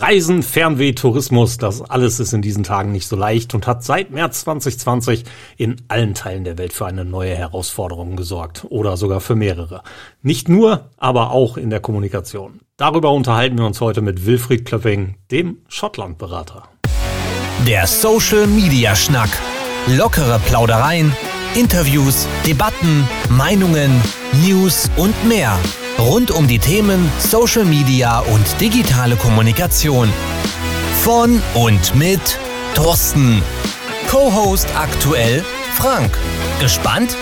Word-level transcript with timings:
Reisen, 0.00 0.42
Fernweh, 0.42 0.92
Tourismus, 0.92 1.58
das 1.58 1.82
alles 1.82 2.20
ist 2.20 2.32
in 2.32 2.40
diesen 2.40 2.64
Tagen 2.64 2.90
nicht 2.90 3.06
so 3.06 3.16
leicht 3.16 3.52
und 3.52 3.66
hat 3.66 3.84
seit 3.84 4.10
März 4.10 4.40
2020 4.40 5.24
in 5.58 5.76
allen 5.88 6.14
Teilen 6.14 6.44
der 6.44 6.56
Welt 6.56 6.72
für 6.72 6.86
eine 6.86 7.04
neue 7.04 7.34
Herausforderung 7.34 8.16
gesorgt 8.16 8.64
oder 8.70 8.96
sogar 8.96 9.20
für 9.20 9.36
mehrere. 9.36 9.82
Nicht 10.22 10.48
nur, 10.48 10.88
aber 10.96 11.32
auch 11.32 11.58
in 11.58 11.68
der 11.68 11.80
Kommunikation. 11.80 12.60
Darüber 12.78 13.12
unterhalten 13.12 13.58
wir 13.58 13.66
uns 13.66 13.82
heute 13.82 14.00
mit 14.00 14.24
Wilfried 14.24 14.64
Klöpping, 14.64 15.16
dem 15.30 15.58
Schottlandberater. 15.68 16.62
Der 17.66 17.86
Social 17.86 18.46
Media 18.46 18.96
Schnack. 18.96 19.28
Lockere 19.86 20.40
Plaudereien, 20.46 21.14
Interviews, 21.54 22.26
Debatten, 22.46 23.06
Meinungen, 23.28 24.00
News 24.46 24.90
und 24.96 25.14
mehr 25.28 25.58
rund 26.00 26.30
um 26.30 26.46
die 26.48 26.58
Themen 26.58 27.12
Social 27.18 27.66
Media 27.66 28.20
und 28.20 28.60
digitale 28.60 29.16
Kommunikation. 29.16 30.08
Von 31.02 31.42
und 31.54 31.94
mit 31.94 32.38
Thorsten. 32.74 33.42
Co-Host 34.08 34.68
aktuell 34.76 35.44
Frank. 35.74 36.16
Gespannt? 36.60 37.16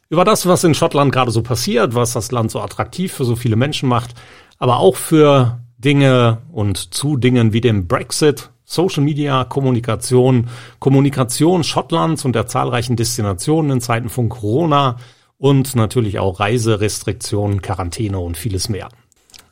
Über 0.09 0.25
das, 0.25 0.47
was 0.47 0.65
in 0.65 0.73
Schottland 0.75 1.13
gerade 1.13 1.31
so 1.31 1.43
passiert, 1.43 1.95
was 1.95 2.15
das 2.15 2.33
Land 2.33 2.51
so 2.51 2.63
attraktiv 2.63 3.13
für 3.13 3.27
so 3.27 3.37
viele 3.37 3.57
Menschen 3.57 3.91
macht, 3.91 4.15
aber 4.57 4.79
auch 4.79 4.97
für 4.97 5.61
Dinge 5.77 6.39
und 6.53 6.95
zu 6.95 7.19
Dingen 7.19 7.53
wie 7.53 7.61
dem 7.61 7.87
Brexit, 7.87 8.49
Social 8.65 9.05
Media, 9.05 9.45
Kommunikation, 9.45 10.49
Kommunikation 10.79 11.65
Schottlands 11.65 12.25
und 12.25 12.35
der 12.35 12.47
zahlreichen 12.47 12.97
Destinationen 12.97 13.73
in 13.73 13.81
Zeiten 13.83 14.09
von 14.09 14.31
Corona, 14.31 14.97
und 15.41 15.75
natürlich 15.75 16.21
auch 16.21 16.39
Reiserestriktionen, 16.39 17.63
Quarantäne 17.63 18.21
und 18.21 18.37
vieles 18.37 18.69
mehr. 18.69 18.91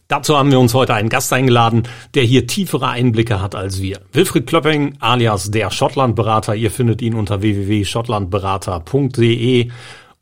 Dazu 0.06 0.39
haben 0.39 0.50
wir 0.50 0.61
uns 0.61 0.75
heute 0.75 0.92
einen 0.94 1.08
Gast 1.08 1.33
eingeladen, 1.33 1.84
der 2.14 2.22
hier 2.22 2.47
tiefere 2.47 2.89
Einblicke 2.89 3.42
hat 3.42 3.55
als 3.55 3.81
wir. 3.83 4.00
Wilfried 4.12 4.47
Klöpping 4.47 4.97
alias 5.00 5.50
der 5.50 5.70
Schottlandberater. 5.70 6.55
Ihr 6.55 6.70
findet 6.70 7.03
ihn 7.03 7.14
unter 7.14 7.42
www.schottlandberater.de 7.42 9.70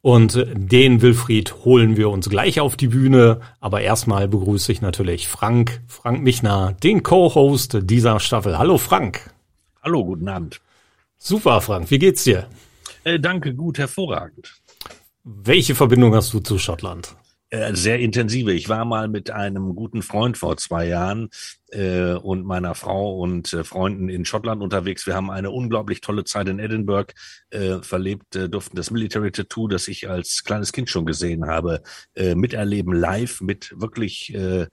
und 0.03 0.47
den 0.55 1.03
Wilfried 1.03 1.55
holen 1.65 1.97
wir 1.97 2.11
uns 2.11 2.29
gleich 2.29 2.61
auf 2.61 2.77
die 2.77 2.89
Bühne. 2.89 3.41
Aber 3.61 3.81
erstmal 3.81 4.29
begrüße 4.29 4.73
ich 4.73 4.81
natürlich 4.81 5.29
Frank, 5.29 5.83
Frank 5.87 6.23
Michner, 6.23 6.77
den 6.83 7.05
Co-Host 7.05 7.79
dieser 7.83 8.19
Staffel. 8.19 8.59
Hallo 8.59 8.79
Frank. 8.79 9.31
Hallo, 9.83 10.05
guten 10.05 10.29
Abend. 10.29 10.61
Super, 11.17 11.61
Frank. 11.61 11.91
Wie 11.91 11.99
geht's 11.99 12.25
dir? 12.25 12.47
Äh, 13.05 13.21
danke, 13.21 13.55
gut, 13.55 13.79
hervorragend. 13.79 14.57
Welche 15.29 15.75
Verbindung 15.75 16.15
hast 16.15 16.33
du 16.35 16.39
zu 16.39 16.57
Schottland? 16.57 17.17
Äh, 17.51 17.75
sehr 17.75 17.99
intensive. 17.99 18.53
Ich 18.53 18.69
war 18.69 18.85
mal 18.85 19.09
mit 19.09 19.29
einem 19.29 19.75
guten 19.75 20.03
Freund 20.03 20.39
vor 20.39 20.57
zwei 20.57 20.87
Jahren 20.87 21.31
äh, 21.71 22.15
und 22.15 22.45
meiner 22.45 22.75
Frau 22.75 23.19
und 23.19 23.53
äh, 23.53 23.65
Freunden 23.65 24.09
in 24.09 24.25
Schottland 24.25 24.63
unterwegs. 24.63 25.07
Wir 25.07 25.15
haben 25.15 25.31
eine 25.31 25.51
unglaublich 25.51 26.01
tolle 26.01 26.25
Zeit 26.25 26.49
in 26.49 26.59
Edinburgh 26.59 27.13
äh, 27.51 27.79
verlebt, 27.83 28.37
äh, 28.37 28.49
durften 28.49 28.77
das 28.77 28.91
Military 28.91 29.33
Tattoo, 29.33 29.69
das 29.69 29.89
ich 29.89 30.09
als 30.09 30.45
kleines 30.45 30.73
Kind 30.73 30.91
schon 30.91 31.07
gesehen 31.07 31.47
habe, 31.47 31.83
äh, 32.15 32.35
miterleben 32.35 32.93
live 32.93 33.41
mit 33.41 33.75
wirklich 33.77 34.35
äh, 34.35 34.67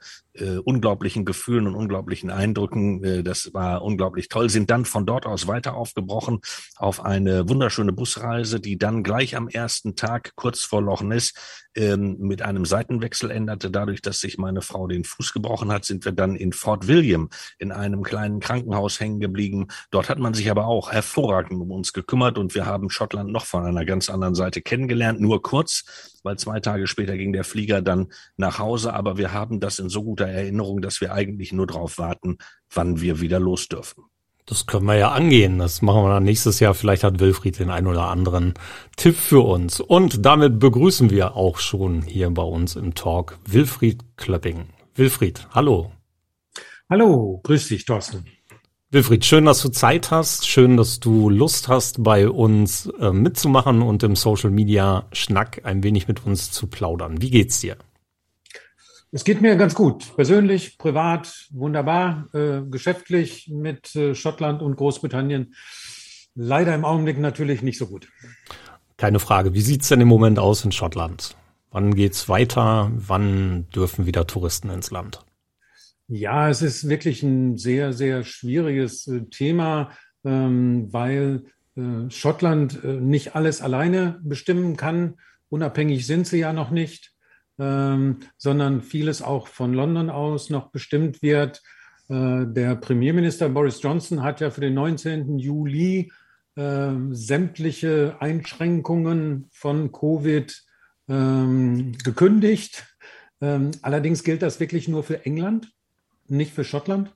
unglaublichen 0.64 1.26
Gefühlen 1.26 1.68
und 1.68 1.76
unglaublichen 1.76 2.32
Eindrücken. 2.32 3.24
Das 3.24 3.54
war 3.54 3.84
unglaublich 3.84 4.30
toll. 4.30 4.50
Sind 4.50 4.72
dann 4.72 4.86
von 4.86 5.06
dort 5.06 5.28
aus 5.28 5.46
weiter 5.46 5.76
aufgebrochen 5.76 6.40
auf 6.76 7.06
eine 7.06 7.48
wunderschöne 7.48 7.94
Busreise, 7.94 8.60
die 8.60 8.80
dann 8.80 9.04
gleich 9.04 9.36
am 9.36 9.48
ersten 9.48 9.96
Tag 9.96 10.32
kurz 10.36 10.62
vor 10.62 10.82
Loch 10.82 11.04
Ness 11.04 11.34
ähm, 11.76 12.18
mit 12.20 12.42
einem 12.42 12.66
Seitenwechsel 12.66 13.32
änderte. 13.32 13.70
Dadurch, 13.70 14.02
dass 14.02 14.20
sich 14.20 14.38
meine 14.38 14.62
Frau 14.62 14.88
den 14.88 15.04
Fuß 15.04 15.34
gebrochen 15.34 15.72
hat, 15.72 15.86
sind 15.86 16.06
wir 16.06 16.12
dann 16.12 16.36
in 16.36 16.52
Fort 16.52 16.83
William 16.88 17.30
in 17.60 17.72
einem 17.72 18.04
kleinen 18.04 18.40
Krankenhaus 18.40 19.00
hängen 19.00 19.20
geblieben. 19.20 19.68
Dort 19.92 20.10
hat 20.10 20.20
man 20.20 20.34
sich 20.34 20.50
aber 20.50 20.68
auch 20.68 20.92
hervorragend 20.92 21.62
um 21.62 21.72
uns 21.72 21.94
gekümmert 21.94 22.38
und 22.38 22.56
wir 22.56 22.66
haben 22.66 22.90
Schottland 22.90 23.32
noch 23.32 23.46
von 23.46 23.66
einer 23.66 23.86
ganz 23.86 24.10
anderen 24.10 24.36
Seite 24.36 24.62
kennengelernt, 24.62 25.20
nur 25.20 25.42
kurz 25.42 26.14
weil 26.24 26.38
zwei 26.38 26.60
Tage 26.60 26.88
später 26.88 27.18
ging 27.18 27.34
der 27.34 27.44
Flieger 27.44 27.82
dann 27.82 28.08
nach 28.38 28.60
Hause. 28.60 28.94
Aber 28.94 29.18
wir 29.18 29.34
haben 29.34 29.60
das 29.60 29.80
in 29.80 29.90
so 29.90 30.04
guter 30.04 30.26
Erinnerung, 30.26 30.82
dass 30.82 31.02
wir 31.02 31.14
eigentlich 31.14 31.52
nur 31.52 31.68
darauf 31.68 31.98
warten, 31.98 32.38
wann 32.74 33.02
wir 33.02 33.22
wieder 33.22 33.40
los 33.40 33.68
dürfen. 33.68 34.06
Das 34.46 34.66
können 34.66 34.86
wir 34.86 34.98
ja 34.98 35.12
angehen. 35.12 35.60
Das 35.60 35.82
machen 35.82 36.04
wir 36.04 36.10
dann 36.10 36.24
nächstes 36.24 36.60
Jahr. 36.60 36.74
Vielleicht 36.74 37.04
hat 37.04 37.20
Wilfried 37.20 37.60
den 37.60 37.70
ein 37.70 37.88
oder 37.88 38.08
anderen 38.08 38.56
Tipp 38.98 39.16
für 39.16 39.42
uns. 39.42 39.80
Und 39.80 40.26
damit 40.26 40.60
begrüßen 40.60 41.10
wir 41.12 41.36
auch 41.36 41.60
schon 41.60 42.02
hier 42.02 42.30
bei 42.30 42.44
uns 42.44 42.76
im 42.76 42.94
Talk 42.94 43.38
Wilfried 43.46 44.04
Klöpping. 44.18 44.68
Wilfried, 44.96 45.48
hallo. 45.52 45.92
Hallo, 46.90 47.40
grüß 47.44 47.70
dich, 47.70 47.86
Thorsten. 47.86 48.26
Wilfried, 48.92 49.26
schön, 49.26 49.46
dass 49.46 49.62
du 49.62 49.70
Zeit 49.70 50.12
hast, 50.12 50.48
schön, 50.48 50.78
dass 50.78 51.00
du 51.00 51.30
Lust 51.30 51.68
hast, 51.68 52.04
bei 52.04 52.30
uns 52.30 52.86
äh, 53.00 53.12
mitzumachen 53.12 53.82
und 53.82 54.04
im 54.04 54.16
Social 54.16 54.52
Media 54.52 55.08
Schnack 55.14 55.62
ein 55.64 55.82
wenig 55.82 56.08
mit 56.08 56.26
uns 56.26 56.52
zu 56.52 56.68
plaudern. 56.68 57.22
Wie 57.22 57.32
geht's 57.32 57.60
dir? 57.60 57.78
Es 59.12 59.24
geht 59.24 59.42
mir 59.42 59.56
ganz 59.56 59.74
gut. 59.76 60.16
Persönlich, 60.16 60.78
privat, 60.78 61.48
wunderbar. 61.52 62.28
Äh, 62.34 62.62
geschäftlich 62.70 63.48
mit 63.48 63.96
äh, 63.96 64.14
Schottland 64.14 64.62
und 64.62 64.76
Großbritannien. 64.76 65.56
Leider 66.36 66.76
im 66.76 66.84
Augenblick 66.86 67.18
natürlich 67.18 67.62
nicht 67.62 67.78
so 67.78 67.88
gut. 67.88 68.10
Keine 68.98 69.20
Frage. 69.20 69.54
Wie 69.54 69.62
sieht's 69.62 69.88
denn 69.88 70.02
im 70.02 70.08
Moment 70.08 70.38
aus 70.38 70.66
in 70.66 70.72
Schottland? 70.72 71.36
Wann 71.72 71.96
geht's 71.96 72.30
weiter? 72.30 72.92
Wann 72.96 73.70
dürfen 73.70 74.06
wieder 74.06 74.28
Touristen 74.28 74.70
ins 74.70 74.92
Land? 74.92 75.26
Ja, 76.08 76.50
es 76.50 76.62
ist 76.62 76.90
wirklich 76.90 77.24
ein 77.24 77.58
sehr, 77.58 77.94
sehr 77.94 78.24
schwieriges 78.24 79.08
äh, 79.08 79.22
Thema, 79.30 79.92
ähm, 80.26 80.92
weil 80.92 81.46
äh, 81.78 82.10
Schottland 82.10 82.84
äh, 82.84 83.00
nicht 83.00 83.36
alles 83.36 83.62
alleine 83.62 84.20
bestimmen 84.22 84.76
kann. 84.76 85.16
Unabhängig 85.50 86.06
sind 86.06 86.28
sie 86.28 86.40
ja 86.40 86.52
noch 86.52 86.72
nicht, 86.72 87.14
ähm, 87.58 88.20
sondern 88.38 88.82
vieles 88.82 89.22
auch 89.22 89.48
von 89.48 89.74
London 89.74 90.10
aus 90.10 90.50
noch 90.50 90.72
bestimmt 90.72 91.22
wird. 91.22 91.62
Der 92.10 92.76
Premierminister 92.76 93.48
Boris 93.48 93.82
Johnson 93.82 94.24
hat 94.24 94.42
ja 94.42 94.52
für 94.52 94.60
den 94.60 94.74
19. 94.74 95.40
Juli 95.40 96.12
sämtliche 96.54 98.18
Einschränkungen 98.20 99.48
von 99.52 99.94
Covid 99.94 100.64
ähm, 101.08 101.94
gekündigt. 102.04 102.86
allerdings 103.40 104.26
gilt 104.26 104.42
das 104.42 104.60
wirklich 104.60 104.90
nur 104.90 105.04
für 105.04 105.26
England 105.26 105.72
nicht 106.28 106.54
für 106.54 106.64
Schottland. 106.64 107.14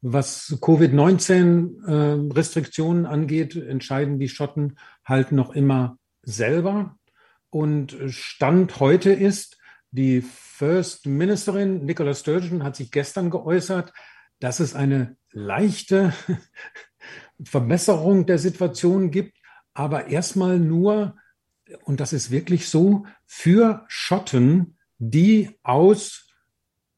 Was 0.00 0.58
Covid-19-Restriktionen 0.60 3.06
äh, 3.06 3.08
angeht, 3.08 3.56
entscheiden 3.56 4.18
die 4.18 4.28
Schotten 4.28 4.76
halt 5.04 5.30
noch 5.32 5.54
immer 5.54 5.98
selber. 6.22 6.98
Und 7.48 7.96
Stand 8.08 8.80
heute 8.80 9.12
ist, 9.12 9.56
die 9.90 10.22
First 10.22 11.06
Ministerin 11.06 11.84
Nicola 11.84 12.14
Sturgeon 12.14 12.64
hat 12.64 12.76
sich 12.76 12.90
gestern 12.90 13.30
geäußert, 13.30 13.92
dass 14.40 14.60
es 14.60 14.74
eine 14.74 15.16
leichte 15.30 16.12
Verbesserung 17.42 18.26
der 18.26 18.38
Situation 18.38 19.10
gibt, 19.10 19.38
aber 19.72 20.08
erstmal 20.08 20.58
nur, 20.58 21.16
und 21.84 22.00
das 22.00 22.12
ist 22.12 22.30
wirklich 22.30 22.68
so, 22.68 23.06
für 23.24 23.86
Schotten, 23.88 24.76
die 24.98 25.58
aus 25.62 26.23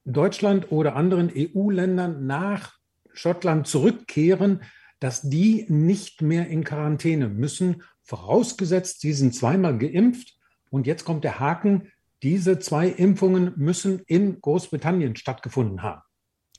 Deutschland 0.06 0.70
oder 0.70 0.96
anderen 0.96 1.30
EU-Ländern 1.34 2.26
nach 2.26 2.74
Schottland 3.12 3.66
zurückkehren, 3.66 4.62
dass 5.00 5.22
die 5.22 5.66
nicht 5.68 6.22
mehr 6.22 6.48
in 6.48 6.64
Quarantäne 6.64 7.28
müssen, 7.28 7.82
vorausgesetzt, 8.02 9.00
sie 9.00 9.12
sind 9.12 9.34
zweimal 9.34 9.76
geimpft. 9.76 10.36
Und 10.70 10.86
jetzt 10.86 11.04
kommt 11.04 11.24
der 11.24 11.40
Haken, 11.40 11.88
diese 12.22 12.58
zwei 12.58 12.88
Impfungen 12.88 13.52
müssen 13.56 14.00
in 14.06 14.40
Großbritannien 14.40 15.16
stattgefunden 15.16 15.82
haben. 15.82 16.02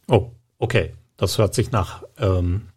Oh, 0.07 0.31
okay. 0.59 0.93
Das 1.17 1.39
hört 1.39 1.55
sich 1.55 1.71
nach 1.71 2.03
ähm, 2.19 2.69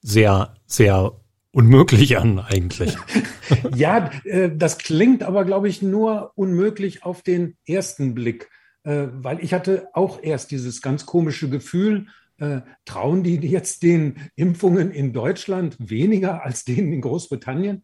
sehr, 0.00 0.54
sehr 0.66 1.12
unmöglich 1.52 2.16
an 2.16 2.38
eigentlich. 2.38 2.96
ja, 3.74 4.10
äh, 4.24 4.50
das 4.54 4.78
klingt 4.78 5.22
aber, 5.22 5.44
glaube 5.44 5.68
ich, 5.68 5.82
nur 5.82 6.32
unmöglich 6.36 7.04
auf 7.04 7.22
den 7.22 7.56
ersten 7.66 8.14
Blick. 8.14 8.48
Äh, 8.84 9.06
weil 9.12 9.42
ich 9.42 9.52
hatte 9.52 9.88
auch 9.92 10.22
erst 10.22 10.50
dieses 10.50 10.82
ganz 10.82 11.06
komische 11.06 11.48
Gefühl, 11.48 12.06
äh, 12.38 12.62
trauen 12.84 13.22
die 13.22 13.36
jetzt 13.36 13.82
den 13.82 14.16
Impfungen 14.34 14.90
in 14.90 15.12
Deutschland 15.12 15.76
weniger 15.78 16.42
als 16.44 16.64
denen 16.64 16.92
in 16.92 17.00
Großbritannien? 17.00 17.82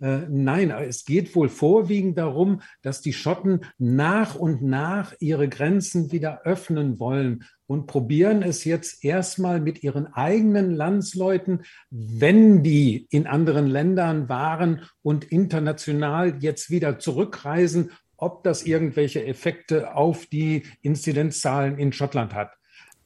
Äh, 0.00 0.20
nein, 0.28 0.70
es 0.70 1.04
geht 1.04 1.34
wohl 1.34 1.48
vorwiegend 1.48 2.18
darum, 2.18 2.62
dass 2.82 3.00
die 3.00 3.12
Schotten 3.12 3.62
nach 3.78 4.36
und 4.36 4.62
nach 4.62 5.12
ihre 5.18 5.48
Grenzen 5.48 6.12
wieder 6.12 6.42
öffnen 6.44 7.00
wollen 7.00 7.44
und 7.66 7.86
probieren 7.86 8.42
es 8.42 8.64
jetzt 8.64 9.04
erstmal 9.04 9.60
mit 9.60 9.82
ihren 9.82 10.06
eigenen 10.06 10.74
Landsleuten, 10.74 11.62
wenn 11.90 12.62
die 12.62 13.08
in 13.10 13.26
anderen 13.26 13.66
Ländern 13.66 14.28
waren 14.28 14.82
und 15.02 15.24
international 15.24 16.36
jetzt 16.40 16.70
wieder 16.70 16.98
zurückreisen, 16.98 17.90
ob 18.18 18.44
das 18.44 18.64
irgendwelche 18.64 19.24
Effekte 19.24 19.94
auf 19.94 20.26
die 20.26 20.64
Inzidenzzahlen 20.82 21.78
in 21.78 21.92
Schottland 21.92 22.34
hat. 22.34 22.52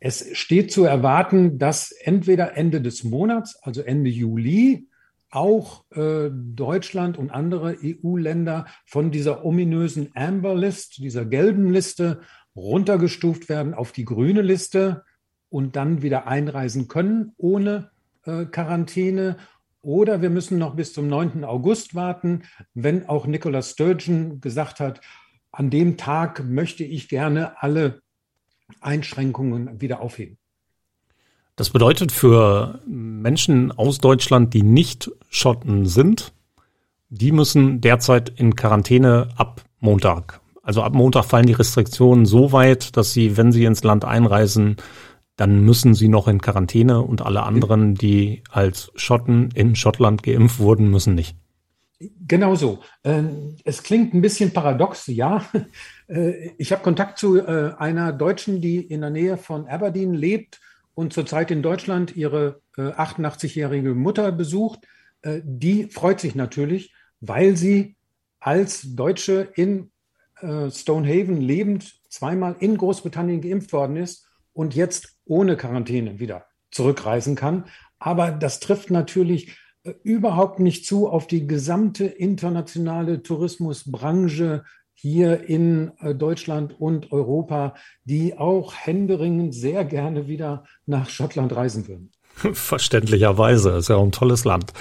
Es 0.00 0.26
steht 0.36 0.72
zu 0.72 0.82
erwarten, 0.84 1.58
dass 1.58 1.92
entweder 1.92 2.56
Ende 2.56 2.80
des 2.80 3.04
Monats, 3.04 3.56
also 3.62 3.82
Ende 3.82 4.10
Juli, 4.10 4.88
auch 5.30 5.84
äh, 5.92 6.28
Deutschland 6.30 7.16
und 7.16 7.30
andere 7.30 7.76
EU-Länder 7.82 8.66
von 8.84 9.12
dieser 9.12 9.44
ominösen 9.44 10.10
Amber 10.14 10.56
List, 10.56 10.98
dieser 10.98 11.24
gelben 11.24 11.72
Liste, 11.72 12.20
runtergestuft 12.56 13.48
werden 13.48 13.74
auf 13.74 13.92
die 13.92 14.04
grüne 14.04 14.42
Liste 14.42 15.04
und 15.48 15.76
dann 15.76 16.02
wieder 16.02 16.26
einreisen 16.26 16.88
können 16.88 17.32
ohne 17.36 17.90
äh, 18.24 18.44
Quarantäne. 18.46 19.36
Oder 19.82 20.22
wir 20.22 20.30
müssen 20.30 20.58
noch 20.58 20.76
bis 20.76 20.92
zum 20.92 21.08
9. 21.08 21.44
August 21.44 21.94
warten, 21.96 22.42
wenn 22.72 23.08
auch 23.08 23.26
Nicola 23.26 23.62
Sturgeon 23.62 24.40
gesagt 24.40 24.78
hat, 24.78 25.00
an 25.50 25.70
dem 25.70 25.96
Tag 25.96 26.44
möchte 26.44 26.84
ich 26.84 27.08
gerne 27.08 27.60
alle 27.60 28.00
Einschränkungen 28.80 29.80
wieder 29.80 30.00
aufheben. 30.00 30.38
Das 31.56 31.70
bedeutet 31.70 32.12
für 32.12 32.80
Menschen 32.86 33.72
aus 33.72 33.98
Deutschland, 33.98 34.54
die 34.54 34.62
nicht 34.62 35.10
Schotten 35.28 35.84
sind, 35.86 36.32
die 37.10 37.32
müssen 37.32 37.82
derzeit 37.82 38.30
in 38.30 38.56
Quarantäne 38.56 39.28
ab 39.36 39.62
Montag. 39.80 40.40
Also 40.62 40.82
ab 40.82 40.94
Montag 40.94 41.24
fallen 41.24 41.46
die 41.46 41.52
Restriktionen 41.52 42.24
so 42.24 42.52
weit, 42.52 42.96
dass 42.96 43.12
sie, 43.12 43.36
wenn 43.36 43.52
sie 43.52 43.64
ins 43.64 43.82
Land 43.82 44.04
einreisen, 44.04 44.76
dann 45.36 45.64
müssen 45.64 45.94
sie 45.94 46.08
noch 46.08 46.28
in 46.28 46.40
Quarantäne 46.40 47.00
und 47.00 47.22
alle 47.22 47.42
anderen, 47.42 47.94
die 47.94 48.42
als 48.50 48.92
Schotten 48.94 49.50
in 49.54 49.74
Schottland 49.74 50.22
geimpft 50.22 50.58
wurden, 50.58 50.90
müssen 50.90 51.14
nicht. 51.14 51.36
Genau 52.26 52.54
so. 52.54 52.80
Ähm, 53.04 53.56
es 53.64 53.82
klingt 53.82 54.12
ein 54.14 54.20
bisschen 54.20 54.52
paradox, 54.52 55.06
ja. 55.06 55.44
Äh, 56.08 56.50
ich 56.58 56.72
habe 56.72 56.82
Kontakt 56.82 57.16
zu 57.16 57.38
äh, 57.38 57.72
einer 57.78 58.12
Deutschen, 58.12 58.60
die 58.60 58.80
in 58.80 59.00
der 59.00 59.08
Nähe 59.08 59.38
von 59.38 59.66
Aberdeen 59.66 60.12
lebt 60.12 60.60
und 60.94 61.14
zurzeit 61.14 61.50
in 61.50 61.62
Deutschland 61.62 62.16
ihre 62.16 62.60
88-jährige 62.76 63.90
äh, 63.90 63.94
Mutter 63.94 64.30
besucht, 64.32 64.80
die 65.24 65.84
freut 65.84 66.20
sich 66.20 66.34
natürlich, 66.34 66.92
weil 67.20 67.56
sie 67.56 67.94
als 68.40 68.82
Deutsche 68.94 69.48
in 69.54 69.92
Stonehaven 70.70 71.40
lebend 71.40 71.94
zweimal 72.08 72.56
in 72.58 72.76
Großbritannien 72.76 73.40
geimpft 73.40 73.72
worden 73.72 73.96
ist 73.96 74.26
und 74.52 74.74
jetzt 74.74 75.18
ohne 75.24 75.56
Quarantäne 75.56 76.18
wieder 76.18 76.46
zurückreisen 76.70 77.36
kann. 77.36 77.66
Aber 77.98 78.30
das 78.30 78.60
trifft 78.60 78.90
natürlich 78.90 79.56
überhaupt 80.02 80.60
nicht 80.60 80.86
zu 80.86 81.08
auf 81.08 81.26
die 81.26 81.46
gesamte 81.46 82.04
internationale 82.04 83.22
Tourismusbranche 83.22 84.64
hier 84.94 85.48
in 85.48 85.92
äh, 85.98 86.14
Deutschland 86.14 86.78
und 86.78 87.10
Europa, 87.10 87.74
die 88.04 88.38
auch 88.38 88.74
händeringend 88.74 89.54
sehr 89.54 89.84
gerne 89.84 90.28
wieder 90.28 90.64
nach 90.86 91.08
Schottland 91.08 91.54
reisen 91.56 91.88
würden. 91.88 92.12
Verständlicherweise, 92.52 93.70
ist 93.70 93.88
ja 93.88 93.96
auch 93.96 94.04
ein 94.04 94.12
tolles 94.12 94.44
Land. 94.44 94.72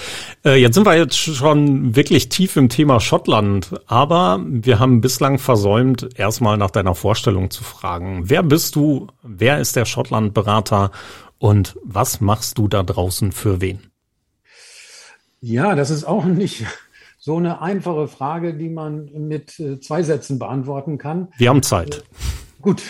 Äh, 0.44 0.56
jetzt 0.62 0.76
sind 0.76 0.86
wir 0.86 0.98
jetzt 0.98 1.18
schon 1.18 1.96
wirklich 1.96 2.30
tief 2.30 2.56
im 2.56 2.70
Thema 2.70 3.00
Schottland, 3.00 3.72
aber 3.88 4.40
wir 4.44 4.80
haben 4.80 5.02
bislang 5.02 5.38
versäumt, 5.38 6.10
erstmal 6.16 6.58
nach 6.58 6.72
deiner 6.72 6.96
Vorstellung 6.96 7.52
zu 7.52 7.64
fragen. 7.64 8.30
Wer 8.30 8.44
bist 8.44 8.76
du? 8.76 9.08
Wer 9.22 9.60
ist 9.60 9.76
der 9.76 9.86
Schottland-Berater? 9.86 10.92
Und 11.38 11.78
was 11.84 12.22
machst 12.22 12.58
du 12.58 12.68
da 12.68 12.84
draußen 12.84 13.32
für 13.32 13.62
wen? 13.62 13.80
Ja, 15.40 15.74
das 15.76 15.90
ist 15.90 16.04
auch 16.04 16.26
nicht 16.26 16.66
so 17.18 17.38
eine 17.38 17.62
einfache 17.62 18.08
Frage, 18.08 18.54
die 18.56 18.70
man 18.70 19.06
mit 19.14 19.60
äh, 19.60 19.80
zwei 19.80 20.04
Sätzen 20.04 20.40
beantworten 20.40 20.98
kann. 20.98 21.30
Wir 21.38 21.50
haben 21.50 21.64
Zeit. 21.64 21.98
Äh, 21.98 22.62
gut. 22.62 22.82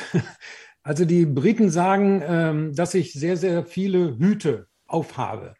Also 0.83 1.05
die 1.05 1.25
Briten 1.25 1.69
sagen, 1.69 2.23
ähm, 2.25 2.75
dass 2.75 2.93
ich 2.93 3.13
sehr, 3.13 3.37
sehr 3.37 3.65
viele 3.65 4.17
Hüte 4.17 4.67
aufhabe. 4.87 5.53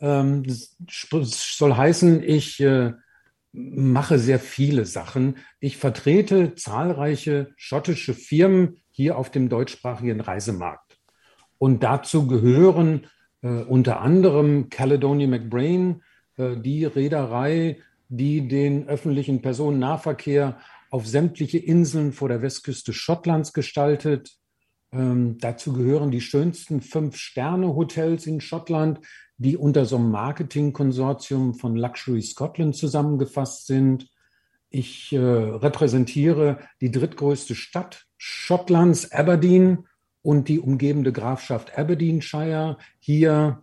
Ähm, 0.00 0.44
das 0.44 0.76
soll 1.56 1.74
heißen, 1.74 2.22
ich 2.22 2.60
äh, 2.60 2.92
mache 3.52 4.18
sehr 4.18 4.38
viele 4.38 4.84
Sachen. 4.84 5.38
Ich 5.60 5.76
vertrete 5.78 6.54
zahlreiche 6.54 7.52
schottische 7.56 8.14
Firmen 8.14 8.76
hier 8.90 9.16
auf 9.16 9.30
dem 9.30 9.48
deutschsprachigen 9.48 10.20
Reisemarkt. 10.20 10.98
Und 11.58 11.82
dazu 11.82 12.26
gehören 12.26 13.06
unter 13.42 14.00
anderem 14.00 14.68
Caledonia 14.68 15.26
McBrain, 15.26 16.02
die 16.38 16.84
Reederei, 16.84 17.78
die 18.08 18.46
den 18.46 18.86
öffentlichen 18.86 19.42
Personennahverkehr 19.42 20.58
auf 20.90 21.06
sämtliche 21.06 21.58
Inseln 21.58 22.12
vor 22.12 22.28
der 22.28 22.42
Westküste 22.42 22.92
Schottlands 22.92 23.52
gestaltet. 23.52 24.39
Ähm, 24.92 25.38
dazu 25.38 25.72
gehören 25.72 26.10
die 26.10 26.20
schönsten 26.20 26.80
Fünf-Sterne-Hotels 26.80 28.26
in 28.26 28.40
Schottland, 28.40 29.00
die 29.38 29.56
unter 29.56 29.86
so 29.86 29.96
einem 29.96 30.10
Marketingkonsortium 30.10 31.54
von 31.54 31.76
Luxury 31.76 32.22
Scotland 32.22 32.76
zusammengefasst 32.76 33.66
sind. 33.66 34.08
Ich 34.68 35.12
äh, 35.12 35.18
repräsentiere 35.18 36.58
die 36.80 36.90
drittgrößte 36.90 37.54
Stadt 37.54 38.06
Schottlands, 38.18 39.12
Aberdeen, 39.12 39.86
und 40.22 40.48
die 40.48 40.60
umgebende 40.60 41.12
Grafschaft 41.12 41.78
Aberdeenshire. 41.78 42.76
Hier 42.98 43.62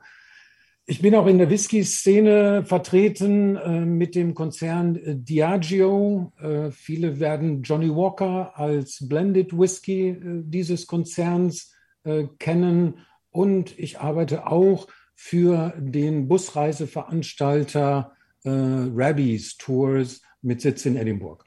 ich 0.89 1.01
bin 1.01 1.15
auch 1.15 1.27
in 1.27 1.37
der 1.37 1.49
Whisky-Szene 1.49 2.63
vertreten 2.63 3.57
äh, 3.57 3.81
mit 3.81 4.15
dem 4.15 4.33
Konzern 4.33 4.95
äh, 4.95 5.17
Diageo. 5.17 6.31
Äh, 6.39 6.71
viele 6.71 7.19
werden 7.19 7.61
Johnny 7.61 7.89
Walker 7.89 8.57
als 8.57 9.05
Blended 9.05 9.57
Whisky 9.57 10.07
äh, 10.07 10.43
dieses 10.45 10.87
Konzerns 10.87 11.73
äh, 12.05 12.23
kennen. 12.39 12.99
Und 13.31 13.77
ich 13.77 13.99
arbeite 13.99 14.47
auch 14.47 14.87
für 15.13 15.73
den 15.77 16.29
Busreiseveranstalter 16.29 18.13
äh, 18.45 18.49
Rabbies 18.49 19.57
Tours 19.57 20.21
mit 20.41 20.61
Sitz 20.61 20.85
in 20.85 20.95
Edinburgh. 20.95 21.46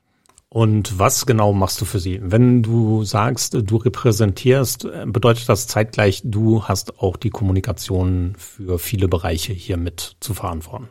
Und 0.52 0.98
was 0.98 1.26
genau 1.26 1.52
machst 1.52 1.80
du 1.80 1.84
für 1.84 2.00
sie? 2.00 2.18
Wenn 2.22 2.64
du 2.64 3.04
sagst, 3.04 3.54
du 3.54 3.76
repräsentierst, 3.76 4.86
bedeutet 5.06 5.48
das 5.48 5.68
zeitgleich, 5.68 6.22
du 6.24 6.64
hast 6.64 6.98
auch 6.98 7.16
die 7.16 7.30
Kommunikation 7.30 8.34
für 8.36 8.80
viele 8.80 9.06
Bereiche 9.06 9.52
hier 9.52 9.76
mit 9.76 10.16
zu 10.18 10.34
verantworten? 10.34 10.88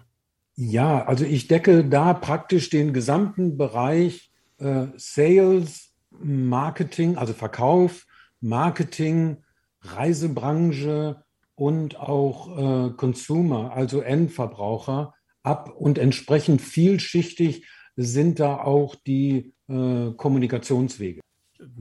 Ja, 0.55 1.05
also 1.05 1.25
ich 1.25 1.49
decke 1.49 1.83
da 1.83 2.13
praktisch 2.13 2.69
den 2.69 2.93
gesamten 2.93 3.57
Bereich 3.57 4.31
äh, 4.59 4.87
Sales, 4.95 5.89
Marketing, 6.11 7.17
also 7.17 7.33
Verkauf, 7.33 8.05
Marketing, 8.39 9.43
Reisebranche 9.81 11.23
und 11.55 11.99
auch 11.99 12.57
äh, 12.57 12.91
Consumer, 12.91 13.73
also 13.73 13.99
Endverbraucher 13.99 15.13
ab 15.43 15.73
und 15.77 15.97
entsprechend 15.97 16.61
vielschichtig 16.61 17.65
sind 18.01 18.39
da 18.39 18.55
auch 18.55 18.95
die 18.95 19.53
äh, 19.67 20.11
Kommunikationswege. 20.15 21.19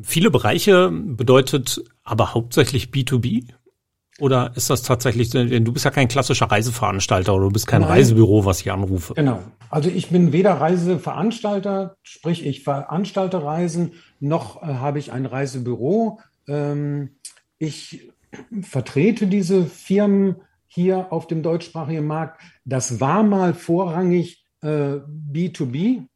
Viele 0.03 0.31
Bereiche 0.31 0.91
bedeutet 0.91 1.83
aber 2.03 2.35
hauptsächlich 2.35 2.87
B2B? 2.89 3.45
Oder 4.19 4.51
ist 4.57 4.69
das 4.69 4.83
tatsächlich, 4.83 5.31
du 5.31 5.73
bist 5.73 5.85
ja 5.85 5.93
kein 5.93 6.09
klassischer 6.09 6.47
Reiseveranstalter 6.51 7.33
oder 7.33 7.45
du 7.45 7.53
bist 7.53 7.69
kein 7.69 7.83
Nein. 7.83 7.91
Reisebüro, 7.91 8.45
was 8.45 8.61
ich 8.61 8.73
anrufe. 8.73 9.15
Genau. 9.15 9.41
Also 9.71 9.91
ich 9.91 10.09
bin 10.09 10.33
weder 10.33 10.55
Reiseveranstalter, 10.55 11.97
sprich 12.03 12.45
ich 12.45 12.65
veranstalte 12.65 13.45
Reisen, 13.45 13.93
noch 14.19 14.61
äh, 14.61 14.67
habe 14.67 14.99
ich 14.99 15.13
ein 15.13 15.25
Reisebüro. 15.25 16.19
Ähm, 16.49 17.11
ich 17.59 18.11
vertrete 18.63 19.29
diese 19.29 19.65
Firmen 19.65 20.37
hier 20.67 21.13
auf 21.13 21.29
dem 21.29 21.45
deutschsprachigen 21.45 22.07
Markt. 22.07 22.41
Das 22.65 23.01
war 23.01 23.23
mal 23.23 23.55
vorrangig 23.55 24.45
B2B. 24.67 26.07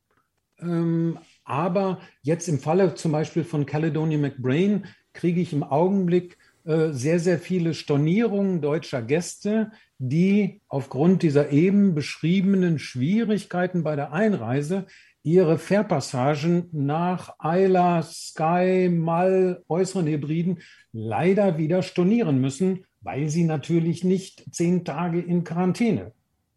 Ähm, 0.61 1.19
aber 1.45 2.01
jetzt 2.23 2.49
im 2.49 2.59
Falle 2.59 2.95
zum 2.95 3.13
Beispiel 3.13 3.45
von 3.45 3.67
Caledonia 3.67 4.19
McBrain 4.19 4.87
kriege 5.13 5.41
ich 5.41 5.53
im 5.53 5.63
Augenblick 5.63 6.39
äh, 6.65 6.93
sehr, 6.93 7.19
sehr 7.19 7.39
viele 7.39 7.75
Stornierungen 7.75 8.61
deutscher 8.61 9.03
Gäste, 9.03 9.73
die 9.99 10.61
aufgrund 10.69 11.23
dieser 11.23 11.51
eben 11.51 11.95
beschriebenen 11.95 12.79
Schwierigkeiten 12.79 13.83
bei 13.83 13.97
der 13.97 14.13
Einreise 14.13 14.87
ihre 15.25 15.59
Fährpassagen 15.59 16.69
nach 16.73 17.35
Eila, 17.39 18.03
Sky, 18.03 18.89
Mal, 18.89 19.63
äußeren 19.69 20.07
Hybriden 20.07 20.59
leider 20.93 21.59
wieder 21.59 21.83
stornieren 21.83 22.41
müssen, 22.41 22.85
weil 23.01 23.29
sie 23.29 23.45
natürlich 23.45 24.05
nicht 24.05 24.45
zehn 24.53 24.85
Tage 24.85 25.21
in 25.21 25.45
Quarantäne 25.45 26.13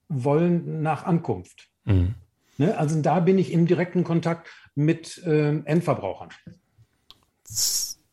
wollen 0.08 0.82
nach 0.82 1.06
Ankunft. 1.06 1.70
Mhm. 1.86 2.16
Ne? 2.58 2.78
Also 2.78 3.02
da 3.02 3.20
bin 3.20 3.38
ich 3.38 3.52
im 3.52 3.66
direkten 3.66 4.04
Kontakt 4.04 4.48
mit 4.76 5.24
äh, 5.26 5.60
Endverbrauchern. 5.66 6.30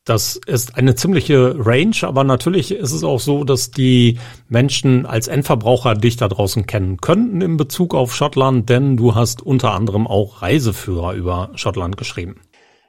Das 0.05 0.37
ist 0.47 0.76
eine 0.76 0.97
ziemliche 0.97 1.55
Range, 1.64 1.95
aber 2.02 2.25
natürlich 2.25 2.73
ist 2.73 2.91
es 2.93 3.05
auch 3.05 3.21
so, 3.21 3.45
dass 3.45 3.71
die 3.71 4.19
Menschen 4.49 5.07
als 5.07 5.29
Endverbraucher 5.29 5.95
dich 5.95 6.17
da 6.17 6.26
draußen 6.26 6.67
kennen 6.67 6.97
könnten 6.97 7.41
in 7.41 7.57
Bezug 7.57 7.95
auf 7.95 8.14
Schottland, 8.14 8.69
denn 8.69 8.97
du 8.97 9.14
hast 9.14 9.43
unter 9.43 9.73
anderem 9.73 10.09
auch 10.09 10.43
Reiseführer 10.43 11.14
über 11.14 11.52
Schottland 11.55 11.97
geschrieben. 11.97 12.41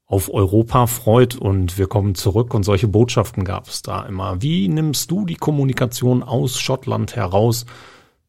auf 0.07 0.33
Europa 0.33 0.87
freut 0.87 1.35
und 1.35 1.77
wir 1.77 1.85
kommen 1.85 2.15
zurück 2.15 2.55
und 2.55 2.63
solche 2.63 2.87
Botschaften 2.87 3.43
gab 3.43 3.67
es 3.67 3.83
da 3.83 4.07
immer. 4.07 4.41
Wie 4.41 4.67
nimmst 4.69 5.11
du 5.11 5.25
die 5.25 5.35
Kommunikation 5.35 6.23
aus 6.23 6.59
Schottland 6.59 7.15
heraus 7.15 7.67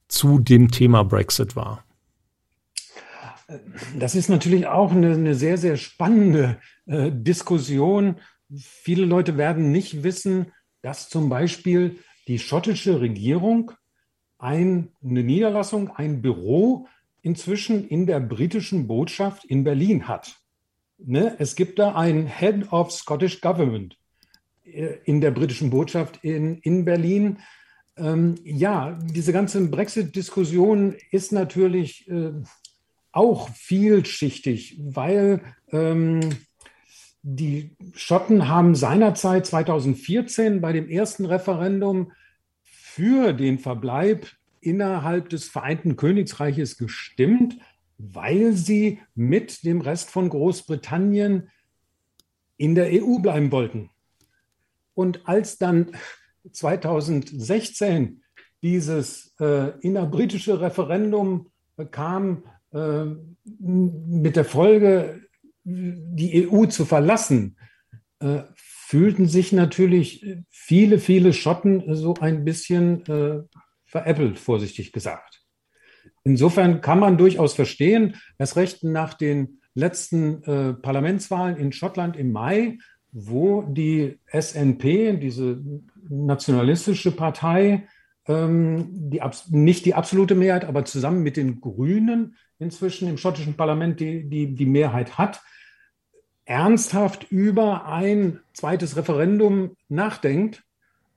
zu 0.09 0.39
dem 0.39 0.71
Thema 0.71 1.05
Brexit 1.05 1.57
wahr? 1.57 1.85
Das 3.99 4.15
ist 4.15 4.29
natürlich 4.29 4.67
auch 4.67 4.93
eine, 4.93 5.13
eine 5.13 5.35
sehr, 5.35 5.57
sehr 5.57 5.79
spannende 5.79 6.59
äh, 6.85 7.11
Diskussion. 7.11 8.17
Viele 8.55 9.07
Leute 9.07 9.39
werden 9.39 9.73
nicht 9.73 10.03
wissen, 10.03 10.53
dass 10.83 11.09
zum 11.09 11.31
Beispiel 11.31 11.97
die 12.29 12.39
schottische 12.39 13.01
Regierung 13.01 13.73
ein, 14.39 14.93
eine 15.03 15.25
Niederlassung, 15.25 15.91
ein 15.91 16.23
Büro 16.23 16.87
inzwischen 17.23 17.89
in 17.89 18.07
der 18.07 18.21
britischen 18.21 18.87
Botschaft 18.87 19.45
in 19.45 19.65
Berlin 19.65 20.07
hat. 20.07 20.37
Ne? 20.99 21.35
Es 21.39 21.57
gibt 21.57 21.79
da 21.79 21.95
ein 21.95 22.27
Head 22.27 22.73
of 22.73 22.93
Scottish 22.93 23.41
Government 23.41 23.99
äh, 24.65 24.99
in 25.05 25.21
der 25.21 25.31
britischen 25.31 25.71
Botschaft 25.71 26.21
in, 26.23 26.59
in 26.59 26.85
Berlin. 26.85 27.39
Ähm, 27.97 28.37
ja, 28.45 28.97
diese 29.03 29.33
ganze 29.33 29.67
Brexit-Diskussion 29.67 30.95
ist 31.11 31.33
natürlich 31.33 32.09
äh, 32.09 32.33
auch 33.11 33.49
vielschichtig, 33.51 34.79
weil 34.81 35.43
ähm, 35.73 36.21
die 37.31 37.77
Schotten 37.95 38.49
haben 38.49 38.75
seinerzeit 38.75 39.45
2014 39.45 40.63
bei 40.63 40.73
dem 40.73 40.89
ersten 40.89 41.27
Referendum 41.27 42.13
für 42.65 43.35
den 43.35 43.59
Verbleib 43.59 44.29
innerhalb 44.63 45.29
des 45.29 45.45
Vereinten 45.45 45.97
Königreiches 45.97 46.79
gestimmt, 46.79 47.59
weil 47.99 48.55
sie 48.55 49.01
mit 49.15 49.63
dem 49.65 49.83
Rest 49.83 50.11
von 50.11 50.31
Großbritannien 50.31 51.51
in 52.57 52.75
der 52.75 52.89
EU 52.93 53.19
bleiben 53.19 53.53
wollten. 53.53 53.91
Und 54.95 55.29
als 55.29 55.59
dann 55.59 55.93
2016 56.51 58.23
dieses 58.63 59.35
äh, 59.39 59.79
innerbritische 59.81 60.63
Referendum 60.63 61.51
kam, 61.91 62.45
äh, 62.73 63.05
mit 63.45 64.35
der 64.35 64.47
Folge, 64.47 65.28
die 65.69 66.49
EU 66.49 66.67
zu 66.67 66.85
verlassen, 66.85 67.57
äh, 68.21 68.43
fühlten 68.57 69.27
sich 69.27 69.53
natürlich 69.53 70.25
viele, 70.49 70.99
viele 70.99 71.33
Schotten 71.35 71.95
so 71.95 72.15
ein 72.15 72.45
bisschen 72.45 73.05
äh, 73.07 73.43
veräppelt, 73.85 74.39
vorsichtig 74.39 74.93
gesagt. 74.93 75.43
Insofern 76.25 76.81
kann 76.81 76.99
man 76.99 77.19
durchaus 77.19 77.55
verstehen, 77.55 78.17
erst 78.39 78.57
recht 78.57 78.85
nach 78.85 79.15
den 79.15 79.61
letzten 79.75 80.43
äh, 80.45 80.73
Parlamentswahlen 80.75 81.57
in 81.57 81.73
Schottland 81.73 82.17
im 82.17 82.33
Mai, 82.33 82.79
wo 83.13 83.63
die 83.63 84.19
SNP, 84.27 85.19
diese 85.19 85.63
nationalistische 86.09 87.13
Partei, 87.13 87.89
ähm, 88.27 88.89
die, 89.11 89.21
nicht 89.51 89.85
die 89.85 89.95
absolute 89.95 90.35
Mehrheit, 90.35 90.65
aber 90.65 90.85
zusammen 90.85 91.23
mit 91.23 91.37
den 91.37 91.61
Grünen 91.61 92.37
inzwischen 92.59 93.09
im 93.09 93.19
schottischen 93.19 93.55
Parlament 93.55 94.01
die, 94.01 94.29
die, 94.29 94.55
die 94.55 94.67
Mehrheit 94.67 95.17
hat, 95.19 95.41
ernsthaft 96.49 97.31
über 97.31 97.85
ein 97.87 98.41
zweites 98.55 98.97
Referendum 98.97 99.77
nachdenkt. 99.89 100.65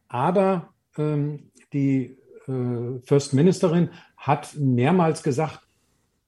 Aber 0.10 0.74
ähm, 0.98 1.52
die 1.72 2.18
äh, 2.48 3.00
First 3.06 3.34
Ministerin 3.34 3.92
hat 4.18 4.56
mehrmals 4.58 5.24
gesagt, 5.24 5.62